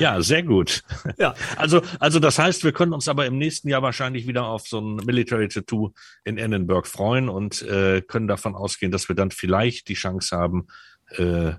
ja, 0.00 0.20
sehr 0.22 0.42
gut. 0.42 0.82
Ja. 1.18 1.34
Also, 1.56 1.82
also 2.00 2.18
das 2.18 2.38
heißt, 2.38 2.64
wir 2.64 2.72
können 2.72 2.92
uns 2.92 3.06
aber 3.06 3.26
im 3.26 3.38
nächsten 3.38 3.68
Jahr 3.68 3.82
wahrscheinlich 3.82 4.26
wieder 4.26 4.46
auf 4.46 4.66
so 4.66 4.80
ein 4.80 4.96
Military 4.96 5.46
Tattoo 5.46 5.92
in 6.24 6.38
Edinburgh 6.38 6.88
freuen 6.88 7.28
und 7.28 7.62
äh, 7.62 8.00
können 8.02 8.26
davon 8.26 8.56
ausgehen, 8.56 8.90
dass 8.90 9.08
wir 9.08 9.14
dann 9.14 9.30
vielleicht 9.30 9.88
die 9.88 9.94
Chance 9.94 10.36
haben, 10.36 10.66
äh, 11.16 11.52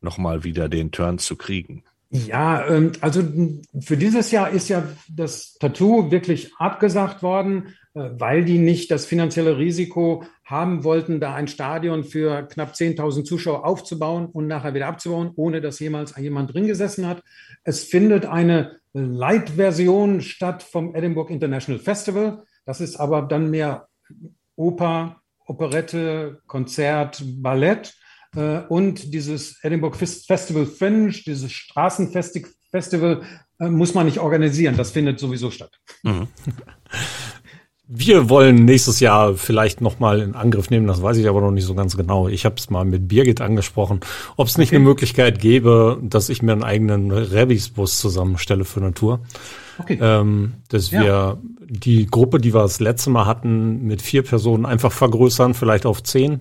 nochmal 0.00 0.44
wieder 0.44 0.68
den 0.68 0.90
Turn 0.90 1.18
zu 1.18 1.36
kriegen. 1.36 1.84
Ja, 2.10 2.66
ähm, 2.66 2.92
also 3.02 3.22
für 3.80 3.98
dieses 3.98 4.30
Jahr 4.30 4.50
ist 4.50 4.68
ja 4.68 4.82
das 5.10 5.54
Tattoo 5.60 6.10
wirklich 6.10 6.54
abgesagt 6.56 7.22
worden, 7.22 7.74
äh, 7.92 8.10
weil 8.12 8.44
die 8.46 8.58
nicht 8.58 8.90
das 8.90 9.04
finanzielle 9.04 9.58
Risiko 9.58 10.24
haben 10.42 10.84
wollten, 10.84 11.20
da 11.20 11.34
ein 11.34 11.48
Stadion 11.48 12.04
für 12.04 12.44
knapp 12.48 12.72
10.000 12.72 13.24
Zuschauer 13.24 13.66
aufzubauen 13.66 14.26
und 14.26 14.46
nachher 14.46 14.72
wieder 14.72 14.86
abzubauen, 14.86 15.32
ohne 15.36 15.60
dass 15.60 15.80
jemals 15.80 16.16
jemand 16.16 16.54
drin 16.54 16.66
gesessen 16.66 17.06
hat. 17.06 17.22
Es 17.64 17.84
findet 17.84 18.24
eine 18.24 18.78
Light-Version 18.94 20.22
statt 20.22 20.62
vom 20.62 20.94
Edinburgh 20.94 21.30
International 21.30 21.80
Festival. 21.80 22.42
Das 22.64 22.80
ist 22.80 22.96
aber 22.96 23.20
dann 23.22 23.50
mehr 23.50 23.88
Oper, 24.56 25.20
Operette, 25.44 26.40
Konzert, 26.46 27.22
Ballett. 27.22 27.97
Äh, 28.36 28.60
und 28.68 29.12
dieses 29.12 29.62
Edinburgh 29.62 29.96
Festival 29.96 30.66
Fringe, 30.66 31.10
dieses 31.10 31.52
Straßenfestival, 31.52 33.22
äh, 33.60 33.68
muss 33.68 33.94
man 33.94 34.06
nicht 34.06 34.18
organisieren. 34.18 34.76
Das 34.76 34.90
findet 34.90 35.18
sowieso 35.18 35.50
statt. 35.50 35.78
Mhm. 36.02 36.28
Wir 37.90 38.28
wollen 38.28 38.66
nächstes 38.66 39.00
Jahr 39.00 39.34
vielleicht 39.34 39.80
nochmal 39.80 40.20
in 40.20 40.34
Angriff 40.34 40.68
nehmen, 40.68 40.86
das 40.86 41.00
weiß 41.00 41.16
ich 41.16 41.26
aber 41.26 41.40
noch 41.40 41.50
nicht 41.50 41.64
so 41.64 41.74
ganz 41.74 41.96
genau. 41.96 42.28
Ich 42.28 42.44
habe 42.44 42.56
es 42.58 42.68
mal 42.68 42.84
mit 42.84 43.08
Birgit 43.08 43.40
angesprochen, 43.40 44.00
ob 44.36 44.46
es 44.46 44.58
nicht 44.58 44.68
okay. 44.68 44.76
eine 44.76 44.84
Möglichkeit 44.84 45.40
gäbe, 45.40 45.98
dass 46.02 46.28
ich 46.28 46.42
mir 46.42 46.52
einen 46.52 46.64
eigenen 46.64 47.10
Rebis-Bus 47.10 47.98
zusammenstelle 47.98 48.66
für 48.66 48.80
eine 48.80 48.92
Tour. 48.92 49.20
Okay. 49.78 49.98
Ähm, 50.02 50.56
dass 50.68 50.90
ja. 50.90 51.02
wir 51.02 51.42
die 51.60 52.06
Gruppe, 52.06 52.40
die 52.40 52.52
wir 52.52 52.60
das 52.60 52.78
letzte 52.78 53.08
Mal 53.08 53.24
hatten, 53.24 53.86
mit 53.86 54.02
vier 54.02 54.22
Personen 54.22 54.66
einfach 54.66 54.92
vergrößern, 54.92 55.54
vielleicht 55.54 55.86
auf 55.86 56.02
zehn. 56.02 56.40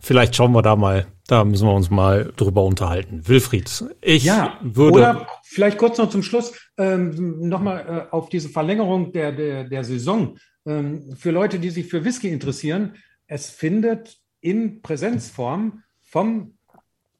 Vielleicht 0.00 0.36
schauen 0.36 0.52
wir 0.52 0.62
da 0.62 0.74
mal, 0.74 1.06
da 1.28 1.44
müssen 1.44 1.66
wir 1.68 1.74
uns 1.74 1.90
mal 1.90 2.32
drüber 2.36 2.64
unterhalten. 2.64 3.28
Wilfried, 3.28 3.84
ich 4.00 4.24
ja, 4.24 4.58
würde. 4.62 4.98
Oder 4.98 5.26
vielleicht 5.44 5.78
kurz 5.78 5.98
noch 5.98 6.08
zum 6.08 6.22
Schluss 6.22 6.52
ähm, 6.78 7.48
nochmal 7.48 8.08
äh, 8.10 8.14
auf 8.14 8.30
diese 8.30 8.48
Verlängerung 8.48 9.12
der, 9.12 9.32
der, 9.32 9.64
der 9.64 9.84
Saison. 9.84 10.38
Ähm, 10.66 11.14
für 11.16 11.30
Leute, 11.30 11.58
die 11.58 11.70
sich 11.70 11.86
für 11.86 12.04
Whisky 12.04 12.30
interessieren, 12.30 12.96
es 13.26 13.50
findet 13.50 14.16
in 14.40 14.80
Präsenzform 14.80 15.82
vom 16.00 16.56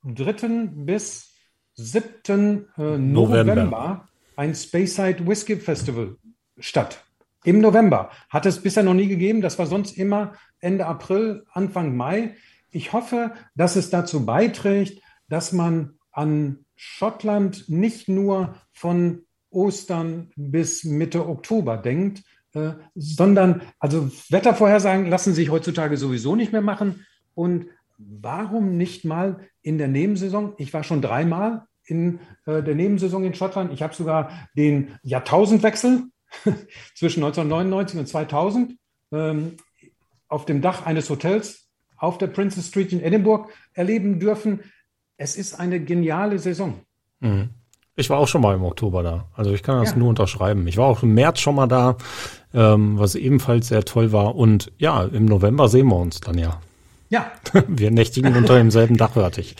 3. 0.04 0.70
bis 0.74 1.34
7. 1.74 2.66
Äh, 2.76 2.98
November. 2.98 3.54
November 3.54 4.08
ein 4.36 4.54
Speyside 4.54 5.26
Whisky 5.26 5.56
Festival 5.56 6.16
statt. 6.58 7.04
Im 7.44 7.60
November. 7.60 8.10
Hat 8.30 8.46
es 8.46 8.62
bisher 8.62 8.84
noch 8.84 8.94
nie 8.94 9.08
gegeben. 9.08 9.42
Das 9.42 9.58
war 9.58 9.66
sonst 9.66 9.98
immer 9.98 10.32
Ende 10.60 10.86
April, 10.86 11.44
Anfang 11.52 11.96
Mai. 11.96 12.36
Ich 12.70 12.92
hoffe, 12.92 13.32
dass 13.54 13.76
es 13.76 13.90
dazu 13.90 14.26
beiträgt, 14.26 15.02
dass 15.28 15.52
man 15.52 15.98
an 16.12 16.64
Schottland 16.76 17.68
nicht 17.68 18.08
nur 18.08 18.56
von 18.72 19.22
Ostern 19.50 20.30
bis 20.36 20.84
Mitte 20.84 21.26
Oktober 21.28 21.76
denkt, 21.76 22.22
äh, 22.54 22.72
sondern, 22.94 23.62
also 23.78 24.10
Wettervorhersagen 24.28 25.06
lassen 25.06 25.34
sich 25.34 25.50
heutzutage 25.50 25.96
sowieso 25.96 26.36
nicht 26.36 26.52
mehr 26.52 26.60
machen. 26.60 27.06
Und 27.34 27.66
warum 27.98 28.76
nicht 28.76 29.04
mal 29.04 29.40
in 29.62 29.78
der 29.78 29.88
Nebensaison? 29.88 30.54
Ich 30.58 30.72
war 30.72 30.84
schon 30.84 31.02
dreimal 31.02 31.66
in 31.84 32.20
äh, 32.46 32.62
der 32.62 32.74
Nebensaison 32.74 33.24
in 33.24 33.34
Schottland. 33.34 33.72
Ich 33.72 33.82
habe 33.82 33.94
sogar 33.94 34.48
den 34.56 34.98
Jahrtausendwechsel 35.02 36.04
zwischen 36.94 37.24
1999 37.24 38.00
und 38.00 38.06
2000 38.06 38.78
ähm, 39.12 39.56
auf 40.28 40.44
dem 40.44 40.60
Dach 40.60 40.84
eines 40.84 41.08
Hotels 41.08 41.67
auf 41.98 42.18
der 42.18 42.28
Princess 42.28 42.68
Street 42.68 42.92
in 42.92 43.02
Edinburgh 43.02 43.48
erleben 43.74 44.18
dürfen. 44.20 44.60
Es 45.16 45.36
ist 45.36 45.58
eine 45.58 45.80
geniale 45.80 46.38
Saison. 46.38 46.74
Mhm. 47.20 47.50
Ich 47.96 48.08
war 48.10 48.18
auch 48.18 48.28
schon 48.28 48.42
mal 48.42 48.54
im 48.54 48.62
Oktober 48.62 49.02
da. 49.02 49.26
Also 49.34 49.52
ich 49.52 49.64
kann 49.64 49.80
das 49.80 49.90
ja. 49.90 49.96
nur 49.96 50.08
unterschreiben. 50.08 50.68
Ich 50.68 50.76
war 50.76 50.86
auch 50.86 51.02
im 51.02 51.14
März 51.14 51.40
schon 51.40 51.56
mal 51.56 51.66
da, 51.66 51.96
ähm, 52.54 52.96
was 52.96 53.16
ebenfalls 53.16 53.68
sehr 53.68 53.84
toll 53.84 54.12
war. 54.12 54.36
Und 54.36 54.70
ja, 54.78 55.02
im 55.02 55.24
November 55.24 55.68
sehen 55.68 55.88
wir 55.88 55.96
uns 55.96 56.20
dann 56.20 56.38
ja. 56.38 56.60
Ja. 57.10 57.26
Wir 57.66 57.90
nächtigen 57.90 58.36
unter 58.36 58.54
demselben 58.56 58.96
Dach, 58.96 59.16
ich. 59.38 59.56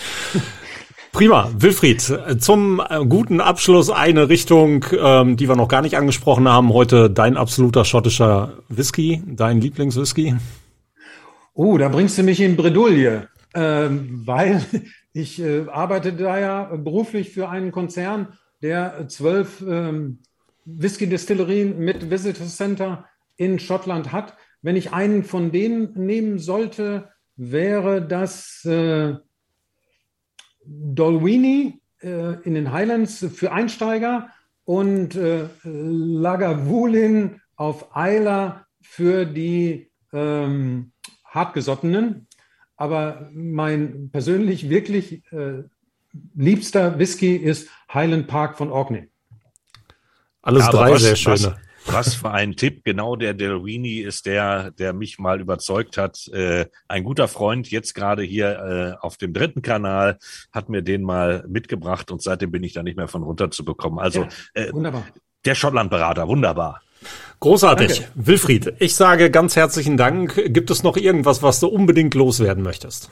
Prima, 1.13 1.51
Wilfried, 1.57 2.01
zum 2.39 2.81
äh, 2.89 3.05
guten 3.07 3.41
Abschluss 3.41 3.91
eine 3.91 4.29
Richtung, 4.29 4.85
ähm, 4.97 5.37
die 5.37 5.49
wir 5.49 5.57
noch 5.57 5.69
gar 5.69 5.81
nicht 5.81 5.97
angesprochen 5.97 6.47
haben. 6.47 6.73
Heute 6.73 7.11
dein 7.11 7.37
absoluter 7.37 7.85
schottischer 7.87 8.53
Whisky, 8.69 9.23
dein 9.27 9.61
Lieblingswhisky. 9.61 10.37
Oh, 11.61 11.77
da 11.77 11.89
bringst 11.89 12.17
du 12.17 12.23
mich 12.23 12.41
in 12.41 12.55
Bredouille, 12.55 13.27
ähm, 13.53 14.23
weil 14.25 14.65
ich 15.13 15.43
äh, 15.43 15.67
arbeite 15.69 16.13
da 16.13 16.39
ja 16.39 16.77
beruflich 16.77 17.31
für 17.31 17.49
einen 17.49 17.73
Konzern, 17.73 18.29
der 18.63 19.09
zwölf 19.09 19.61
ähm, 19.63 20.21
Whisky-Destillerien 20.67 21.77
mit 21.81 22.11
Visitor 22.13 22.47
Center 22.47 23.07
in 23.37 23.59
Schottland 23.59 24.13
hat. 24.13 24.37
Wenn 24.63 24.77
ich 24.77 24.93
einen 24.93 25.25
von 25.25 25.51
denen 25.51 25.95
nehmen 25.95 26.39
sollte, 26.39 27.09
wäre 27.35 28.07
das 28.07 28.65
äh, 28.65 29.17
Dolwini 30.65 31.83
äh, 32.01 32.41
in 32.45 32.55
den 32.55 32.71
Highlands 32.71 33.27
für 33.35 33.51
Einsteiger 33.51 34.29
und 34.63 35.17
äh, 35.17 35.49
Lagavulin 35.65 37.41
auf 37.57 37.89
Isla 37.97 38.65
für 38.81 39.27
die 39.27 39.91
ähm, 40.13 40.93
Hartgesottenen. 41.39 42.27
Aber 42.77 43.31
mein 43.33 44.11
persönlich 44.11 44.69
wirklich 44.69 45.23
äh, 45.33 45.65
liebster 46.35 46.99
Whisky 46.99 47.37
ist 47.37 47.69
Highland 47.93 48.27
Park 48.29 48.57
von 48.57 48.71
Orkney. 48.71 49.09
Alles 50.43 50.67
ja, 50.67 50.71
drei 50.71 50.93
was, 50.93 51.03
sehr 51.03 51.17
schöne. 51.17 51.57
Was, 51.85 51.95
was, 51.95 52.15
für 52.15 52.31
ein 52.31 52.57
Tipp. 52.57 52.85
Genau 52.85 53.17
der 53.17 53.35
Delwini 53.35 53.99
ist 53.99 54.27
der, 54.27 54.71
der 54.71 54.93
mich 54.93 55.19
mal 55.19 55.41
überzeugt 55.41 55.97
hat. 55.97 56.29
Äh, 56.29 56.67
ein 56.87 57.03
guter 57.05 57.29
Freund, 57.29 57.71
jetzt 57.71 57.95
gerade 57.95 58.23
hier 58.23 58.97
äh, 59.01 59.05
auf 59.05 59.17
dem 59.17 59.33
dritten 59.33 59.63
Kanal, 59.63 60.19
hat 60.53 60.69
mir 60.69 60.83
den 60.83 61.03
mal 61.03 61.45
mitgebracht 61.49 62.11
und 62.11 62.23
seitdem 62.23 62.51
bin 62.51 62.63
ich 62.63 62.73
da 62.73 62.83
nicht 62.83 62.97
mehr 62.97 63.09
von 63.09 63.23
runterzubekommen. 63.23 63.99
Also 63.99 64.23
ja, 64.23 64.29
äh, 64.55 64.73
wunderbar. 64.73 65.05
der 65.45 65.55
Schottlandberater, 65.55 66.29
wunderbar. 66.29 66.81
Großartig. 67.41 68.01
Danke. 68.01 68.13
Wilfried, 68.15 68.75
ich 68.79 68.95
sage 68.95 69.31
ganz 69.31 69.57
herzlichen 69.57 69.97
Dank. 69.97 70.35
Gibt 70.53 70.71
es 70.71 70.83
noch 70.83 70.97
irgendwas, 70.97 71.43
was 71.43 71.61
du 71.61 71.69
unbedingt 71.69 72.15
loswerden 72.15 72.65
möchtest? 72.65 73.11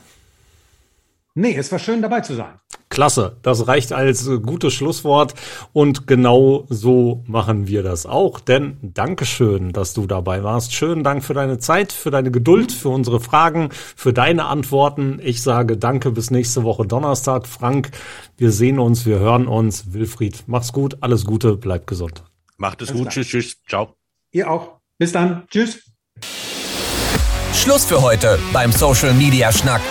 Nee, 1.39 1.55
es 1.55 1.71
war 1.71 1.79
schön 1.79 2.01
dabei 2.01 2.23
zu 2.23 2.35
sein. 2.35 2.55
Klasse, 2.89 3.37
das 3.43 3.69
reicht 3.69 3.93
als 3.93 4.27
gutes 4.43 4.73
Schlusswort 4.73 5.35
und 5.75 6.07
genau 6.07 6.65
so 6.71 7.25
machen 7.27 7.67
wir 7.67 7.83
das 7.83 8.07
auch, 8.07 8.41
denn 8.41 8.79
Dankeschön, 8.81 9.73
dass 9.73 9.93
du 9.93 10.07
dabei 10.07 10.45
warst. 10.45 10.73
Schönen 10.73 11.05
Dank 11.05 11.23
für 11.23 11.35
deine 11.35 11.59
Zeit, 11.59 11.93
für 11.93 12.11
deine 12.11 12.31
Geduld, 12.31 12.73
für 12.73 12.89
unsere 12.89 13.21
Fragen, 13.21 13.69
für 13.71 14.15
deine 14.15 14.47
Antworten. 14.47 15.21
Ich 15.23 15.43
sage 15.43 15.77
danke 15.77 16.11
bis 16.11 16.31
nächste 16.31 16.63
Woche 16.63 16.87
Donnerstag. 16.87 17.47
Frank, 17.47 17.91
wir 18.39 18.51
sehen 18.51 18.79
uns, 18.79 19.05
wir 19.05 19.19
hören 19.19 19.47
uns. 19.47 19.93
Wilfried, 19.93 20.45
mach's 20.47 20.73
gut, 20.73 20.97
alles 21.03 21.27
Gute, 21.27 21.59
bleib 21.59 21.87
gesund. 21.87 22.23
Macht 22.57 22.83
es 22.83 22.93
gut, 22.93 23.11
tschüss, 23.11 23.29
tschüss, 23.29 23.57
ciao. 23.69 23.95
Ihr 24.33 24.51
auch. 24.51 24.81
Bis 24.99 25.13
dann. 25.13 25.47
Tschüss. 25.51 25.85
Schluss 27.55 27.85
für 27.85 28.03
heute 28.03 28.41
beim 28.53 28.73
Social 28.73 29.13
Media 29.13 29.53
Schnack. 29.53 29.83